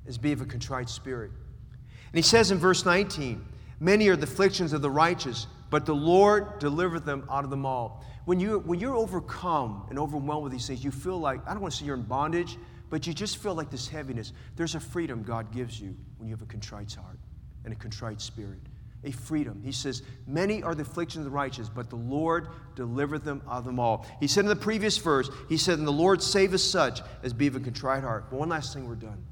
as 0.08 0.18
be 0.18 0.32
of 0.32 0.42
a 0.42 0.46
contrite 0.46 0.90
spirit. 0.90 1.32
And 1.32 2.16
he 2.18 2.22
says 2.22 2.52
in 2.52 2.58
verse 2.58 2.86
19, 2.86 3.46
Many 3.80 4.10
are 4.10 4.16
the 4.16 4.24
afflictions 4.24 4.74
of 4.74 4.82
the 4.82 4.90
righteous, 4.90 5.48
but 5.70 5.86
the 5.86 5.96
Lord 5.96 6.60
delivereth 6.60 7.06
them 7.06 7.26
out 7.30 7.44
of 7.44 7.50
them 7.50 7.66
all. 7.66 8.06
When, 8.26 8.40
you, 8.40 8.60
when 8.60 8.80
you're 8.80 8.96
overcome 8.96 9.88
and 9.90 9.98
overwhelmed 9.98 10.44
with 10.44 10.52
these 10.52 10.68
things, 10.68 10.84
you 10.84 10.92
feel 10.92 11.20
like, 11.20 11.42
I 11.48 11.54
don't 11.54 11.62
want 11.62 11.74
to 11.74 11.80
say 11.80 11.86
you're 11.86 11.96
in 11.96 12.04
bondage, 12.04 12.58
but 12.90 13.08
you 13.08 13.14
just 13.14 13.38
feel 13.38 13.56
like 13.56 13.72
this 13.72 13.88
heaviness. 13.88 14.34
There's 14.56 14.76
a 14.76 14.80
freedom 14.80 15.24
God 15.24 15.52
gives 15.52 15.80
you 15.80 15.96
when 16.18 16.28
you 16.28 16.36
have 16.36 16.42
a 16.42 16.46
contrite 16.46 16.94
heart 16.94 17.18
and 17.64 17.74
a 17.74 17.76
contrite 17.76 18.22
spirit. 18.22 18.60
A 19.04 19.12
freedom. 19.12 19.62
He 19.64 19.72
says, 19.72 20.04
Many 20.28 20.62
are 20.62 20.76
the 20.76 20.84
afflictions 20.84 21.26
of 21.26 21.32
the 21.32 21.36
righteous, 21.36 21.70
but 21.70 21.90
the 21.90 21.96
Lord 21.96 22.50
delivereth 22.76 23.24
them 23.24 23.42
out 23.48 23.60
of 23.60 23.66
them 23.66 23.80
all. 23.80 24.06
He 24.20 24.28
said 24.28 24.42
in 24.42 24.50
the 24.50 24.56
previous 24.56 24.98
verse, 24.98 25.30
He 25.50 25.58
said, 25.58 25.80
And 25.80 25.88
the 25.88 25.92
Lord 25.92 26.22
saveth 26.22 26.62
such 26.62 27.02
as 27.24 27.34
be 27.34 27.48
of 27.48 27.56
a 27.56 27.60
contrite 27.60 28.04
heart. 28.04 28.30
But 28.30 28.38
one 28.38 28.50
last 28.50 28.74
thing 28.74 28.88
we're 28.88 28.96
done. 28.96 29.24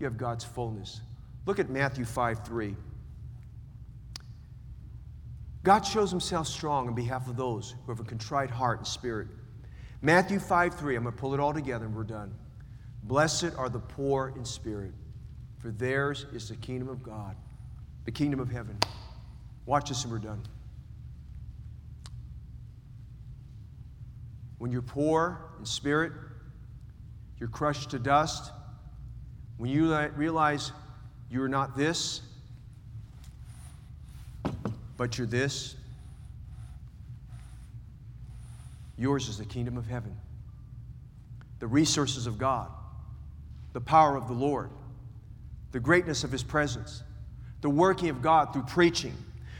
You 0.00 0.04
have 0.04 0.16
God's 0.16 0.44
fullness. 0.44 1.00
Look 1.44 1.58
at 1.58 1.68
Matthew 1.68 2.04
5 2.04 2.46
3. 2.46 2.76
God 5.64 5.82
shows 5.82 6.10
himself 6.10 6.46
strong 6.46 6.88
on 6.88 6.94
behalf 6.94 7.28
of 7.28 7.36
those 7.36 7.74
who 7.84 7.92
have 7.92 8.00
a 8.00 8.04
contrite 8.04 8.50
heart 8.50 8.78
and 8.78 8.86
spirit. 8.86 9.28
Matthew 10.00 10.38
5 10.38 10.74
3, 10.74 10.96
I'm 10.96 11.02
going 11.02 11.14
to 11.14 11.20
pull 11.20 11.34
it 11.34 11.40
all 11.40 11.52
together 11.52 11.86
and 11.86 11.94
we're 11.94 12.04
done. 12.04 12.34
Blessed 13.02 13.52
are 13.56 13.68
the 13.68 13.80
poor 13.80 14.32
in 14.36 14.44
spirit, 14.44 14.92
for 15.58 15.70
theirs 15.70 16.26
is 16.32 16.48
the 16.48 16.56
kingdom 16.56 16.88
of 16.88 17.02
God, 17.02 17.36
the 18.08 18.12
kingdom 18.12 18.40
of 18.40 18.50
heaven. 18.50 18.74
Watch 19.66 19.90
this 19.90 20.02
and 20.04 20.10
we're 20.10 20.18
done. 20.18 20.40
When 24.56 24.72
you're 24.72 24.80
poor 24.80 25.42
in 25.58 25.66
spirit, 25.66 26.12
you're 27.38 27.50
crushed 27.50 27.90
to 27.90 27.98
dust, 27.98 28.50
when 29.58 29.68
you 29.68 29.94
realize 30.16 30.72
you're 31.30 31.48
not 31.48 31.76
this, 31.76 32.22
but 34.96 35.18
you're 35.18 35.26
this, 35.26 35.76
yours 38.96 39.28
is 39.28 39.36
the 39.36 39.44
kingdom 39.44 39.76
of 39.76 39.86
heaven, 39.86 40.16
the 41.58 41.66
resources 41.66 42.26
of 42.26 42.38
God, 42.38 42.70
the 43.74 43.82
power 43.82 44.16
of 44.16 44.28
the 44.28 44.34
Lord, 44.34 44.70
the 45.72 45.80
greatness 45.80 46.24
of 46.24 46.32
His 46.32 46.42
presence, 46.42 47.02
the 47.60 47.70
working 47.70 48.08
of 48.08 48.22
God 48.22 48.52
through 48.52 48.62
preaching, 48.62 49.14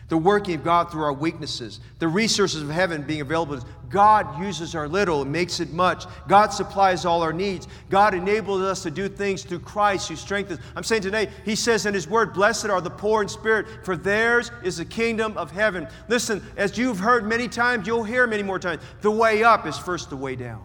the 0.08 0.16
working 0.16 0.54
of 0.54 0.64
God 0.64 0.90
through 0.90 1.02
our 1.02 1.12
weaknesses, 1.12 1.80
the 1.98 2.08
resources 2.08 2.62
of 2.62 2.70
heaven 2.70 3.02
being 3.02 3.20
available. 3.20 3.60
God 3.90 4.40
uses 4.40 4.74
our 4.74 4.88
little 4.88 5.22
and 5.22 5.32
makes 5.32 5.60
it 5.60 5.72
much. 5.72 6.04
God 6.28 6.48
supplies 6.48 7.04
all 7.04 7.22
our 7.22 7.32
needs. 7.32 7.68
God 7.90 8.14
enables 8.14 8.62
us 8.62 8.82
to 8.82 8.90
do 8.90 9.08
things 9.08 9.42
through 9.44 9.60
Christ 9.60 10.08
who 10.08 10.16
strengthens. 10.16 10.60
I'm 10.76 10.84
saying 10.84 11.02
today, 11.02 11.28
He 11.44 11.54
says 11.54 11.86
in 11.86 11.94
His 11.94 12.08
Word, 12.08 12.32
Blessed 12.32 12.66
are 12.66 12.80
the 12.80 12.90
poor 12.90 13.22
in 13.22 13.28
spirit, 13.28 13.66
for 13.84 13.96
theirs 13.96 14.50
is 14.62 14.76
the 14.76 14.84
kingdom 14.84 15.36
of 15.36 15.50
heaven. 15.50 15.88
Listen, 16.08 16.42
as 16.56 16.78
you've 16.78 16.98
heard 16.98 17.26
many 17.26 17.48
times, 17.48 17.86
you'll 17.86 18.04
hear 18.04 18.26
many 18.26 18.42
more 18.42 18.58
times. 18.58 18.82
The 19.00 19.10
way 19.10 19.42
up 19.42 19.66
is 19.66 19.78
first 19.78 20.10
the 20.10 20.16
way 20.16 20.36
down. 20.36 20.64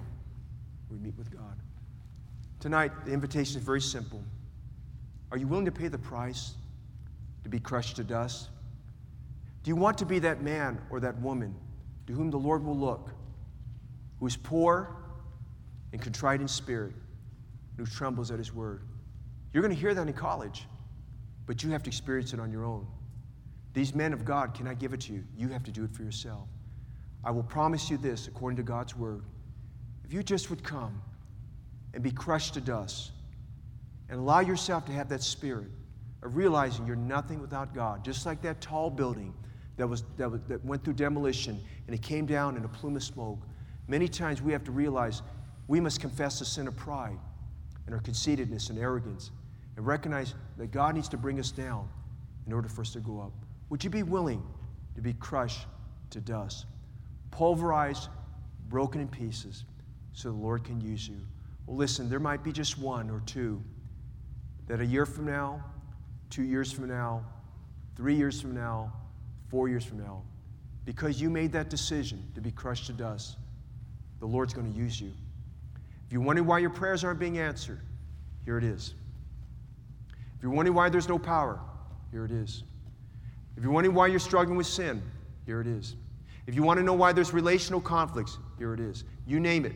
We 0.89 0.97
meet 0.97 1.17
with 1.17 1.31
God. 1.31 1.57
Tonight, 2.59 2.91
the 3.05 3.11
invitation 3.11 3.57
is 3.57 3.63
very 3.65 3.81
simple. 3.81 4.21
Are 5.31 5.37
you 5.37 5.47
willing 5.47 5.65
to 5.65 5.71
pay 5.71 5.87
the 5.87 5.97
price 5.97 6.53
to 7.43 7.49
be 7.49 7.59
crushed 7.59 7.95
to 7.97 8.03
dust? 8.03 8.49
Do 9.63 9.69
you 9.69 9.75
want 9.75 9.97
to 9.99 10.05
be 10.05 10.19
that 10.19 10.41
man 10.41 10.79
or 10.89 10.99
that 10.99 11.19
woman 11.21 11.55
to 12.07 12.13
whom 12.13 12.29
the 12.29 12.37
Lord 12.37 12.63
will 12.63 12.77
look, 12.77 13.11
who 14.19 14.27
is 14.27 14.35
poor 14.35 14.95
and 15.91 16.01
contrite 16.01 16.41
in 16.41 16.47
spirit, 16.47 16.93
and 17.77 17.77
who 17.77 17.85
trembles 17.85 18.31
at 18.31 18.37
his 18.37 18.53
word? 18.53 18.81
You're 19.53 19.63
going 19.63 19.73
to 19.73 19.79
hear 19.79 19.93
that 19.93 20.07
in 20.07 20.13
college, 20.13 20.65
but 21.45 21.63
you 21.63 21.69
have 21.71 21.83
to 21.83 21.89
experience 21.89 22.33
it 22.33 22.39
on 22.39 22.51
your 22.51 22.65
own. 22.65 22.87
These 23.73 23.95
men 23.95 24.13
of 24.13 24.25
God 24.25 24.53
cannot 24.53 24.79
give 24.79 24.93
it 24.93 25.01
to 25.01 25.13
you. 25.13 25.23
You 25.37 25.47
have 25.49 25.63
to 25.63 25.71
do 25.71 25.83
it 25.83 25.91
for 25.91 26.03
yourself. 26.03 26.47
I 27.23 27.31
will 27.31 27.43
promise 27.43 27.89
you 27.89 27.97
this 27.97 28.27
according 28.27 28.57
to 28.57 28.63
God's 28.63 28.95
word. 28.95 29.23
If 30.03 30.13
you 30.13 30.23
just 30.23 30.49
would 30.49 30.63
come 30.63 31.01
and 31.93 32.03
be 32.03 32.11
crushed 32.11 32.53
to 32.55 32.61
dust 32.61 33.11
and 34.09 34.19
allow 34.19 34.41
yourself 34.41 34.85
to 34.85 34.91
have 34.91 35.09
that 35.09 35.23
spirit 35.23 35.69
of 36.25 36.35
realizing 36.35 36.85
you're 36.85 36.95
nothing 36.95 37.39
without 37.39 37.73
God, 37.73 38.03
just 38.03 38.25
like 38.25 38.41
that 38.41 38.61
tall 38.61 38.89
building 38.89 39.33
that, 39.77 39.87
was, 39.87 40.03
that, 40.17 40.29
was, 40.29 40.41
that 40.47 40.63
went 40.63 40.83
through 40.83 40.93
demolition 40.93 41.59
and 41.87 41.95
it 41.95 42.01
came 42.01 42.25
down 42.25 42.57
in 42.57 42.65
a 42.65 42.67
plume 42.67 42.95
of 42.95 43.03
smoke. 43.03 43.39
Many 43.87 44.07
times 44.07 44.41
we 44.41 44.51
have 44.51 44.63
to 44.65 44.71
realize 44.71 45.21
we 45.67 45.79
must 45.79 45.99
confess 45.99 46.39
the 46.39 46.45
sin 46.45 46.67
of 46.67 46.75
pride 46.75 47.17
and 47.85 47.95
our 47.95 48.01
conceitedness 48.01 48.69
and 48.69 48.79
arrogance 48.79 49.31
and 49.75 49.85
recognize 49.85 50.35
that 50.57 50.71
God 50.71 50.95
needs 50.95 51.09
to 51.09 51.17
bring 51.17 51.39
us 51.39 51.51
down 51.51 51.89
in 52.45 52.53
order 52.53 52.69
for 52.69 52.81
us 52.81 52.91
to 52.93 52.99
go 52.99 53.19
up. 53.19 53.33
Would 53.69 53.83
you 53.83 53.89
be 53.89 54.03
willing 54.03 54.43
to 54.95 55.01
be 55.01 55.13
crushed 55.13 55.65
to 56.11 56.21
dust, 56.21 56.65
pulverized, 57.31 58.09
broken 58.69 59.01
in 59.01 59.07
pieces, 59.07 59.65
so 60.13 60.29
the 60.29 60.37
Lord 60.37 60.63
can 60.63 60.79
use 60.79 61.07
you? 61.07 61.19
Well, 61.65 61.77
listen, 61.77 62.09
there 62.09 62.19
might 62.19 62.43
be 62.43 62.51
just 62.51 62.77
one 62.77 63.09
or 63.09 63.21
two 63.25 63.63
that 64.67 64.79
a 64.79 64.85
year 64.85 65.05
from 65.05 65.25
now, 65.25 65.63
two 66.33 66.41
years 66.41 66.71
from 66.71 66.87
now, 66.87 67.23
three 67.95 68.15
years 68.15 68.41
from 68.41 68.55
now, 68.55 68.91
four 69.49 69.69
years 69.69 69.85
from 69.85 69.99
now, 69.99 70.23
because 70.83 71.21
you 71.21 71.29
made 71.29 71.51
that 71.51 71.69
decision 71.69 72.23
to 72.33 72.41
be 72.41 72.49
crushed 72.49 72.87
to 72.87 72.91
dust, 72.91 73.37
the 74.19 74.25
Lord's 74.25 74.51
going 74.51 74.71
to 74.71 74.75
use 74.75 74.99
you. 74.99 75.11
If 76.07 76.11
you're 76.11 76.23
wondering 76.23 76.47
why 76.47 76.57
your 76.57 76.71
prayers 76.71 77.03
aren't 77.03 77.19
being 77.19 77.37
answered, 77.37 77.81
here 78.45 78.57
it 78.57 78.63
is. 78.63 78.95
If 80.35 80.41
you're 80.41 80.51
wondering 80.51 80.75
why 80.75 80.89
there's 80.89 81.07
no 81.07 81.19
power, 81.19 81.59
here 82.11 82.25
it 82.25 82.31
is. 82.31 82.63
If 83.55 83.61
you're 83.63 83.71
wondering 83.71 83.95
why 83.95 84.07
you're 84.07 84.19
struggling 84.19 84.57
with 84.57 84.65
sin, 84.65 85.03
here 85.45 85.61
it 85.61 85.67
is. 85.67 85.95
If 86.47 86.55
you 86.55 86.63
want 86.63 86.79
to 86.79 86.83
know 86.83 86.93
why 86.93 87.13
there's 87.13 87.31
relational 87.31 87.79
conflicts, 87.79 88.39
here 88.57 88.73
it 88.73 88.79
is. 88.79 89.03
You 89.27 89.39
name 89.39 89.65
it. 89.65 89.73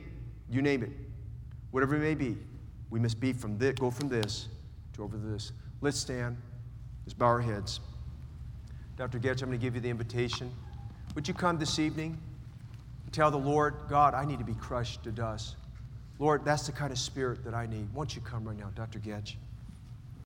You 0.49 0.63
name 0.63 0.81
it. 0.81 0.89
Whatever 1.69 1.97
it 1.97 1.99
may 1.99 2.15
be, 2.15 2.35
we 2.89 2.99
must 2.99 3.19
be 3.19 3.31
from 3.31 3.59
this, 3.59 3.75
go 3.75 3.91
from 3.91 4.09
this 4.09 4.47
to 4.93 5.03
over 5.03 5.17
this. 5.17 5.51
Let's 5.81 5.99
stand. 5.99 6.37
Bow 7.13 7.25
our 7.25 7.41
heads. 7.41 7.79
Dr. 8.97 9.19
Goetsch, 9.19 9.41
I'm 9.41 9.49
going 9.49 9.59
to 9.59 9.63
give 9.63 9.75
you 9.75 9.81
the 9.81 9.89
invitation. 9.89 10.51
Would 11.15 11.27
you 11.27 11.33
come 11.33 11.59
this 11.59 11.79
evening 11.79 12.17
and 13.05 13.13
tell 13.13 13.31
the 13.31 13.37
Lord, 13.37 13.75
God, 13.89 14.13
I 14.13 14.25
need 14.25 14.39
to 14.39 14.45
be 14.45 14.55
crushed 14.55 15.03
to 15.03 15.11
dust? 15.11 15.55
Lord, 16.19 16.43
that's 16.43 16.65
the 16.65 16.71
kind 16.71 16.91
of 16.91 16.97
spirit 16.97 17.43
that 17.45 17.53
I 17.53 17.67
need. 17.67 17.93
Won't 17.93 18.15
you 18.15 18.21
come 18.21 18.45
right 18.45 18.57
now, 18.57 18.71
Dr. 18.75 18.99
Goetsch? 18.99 19.35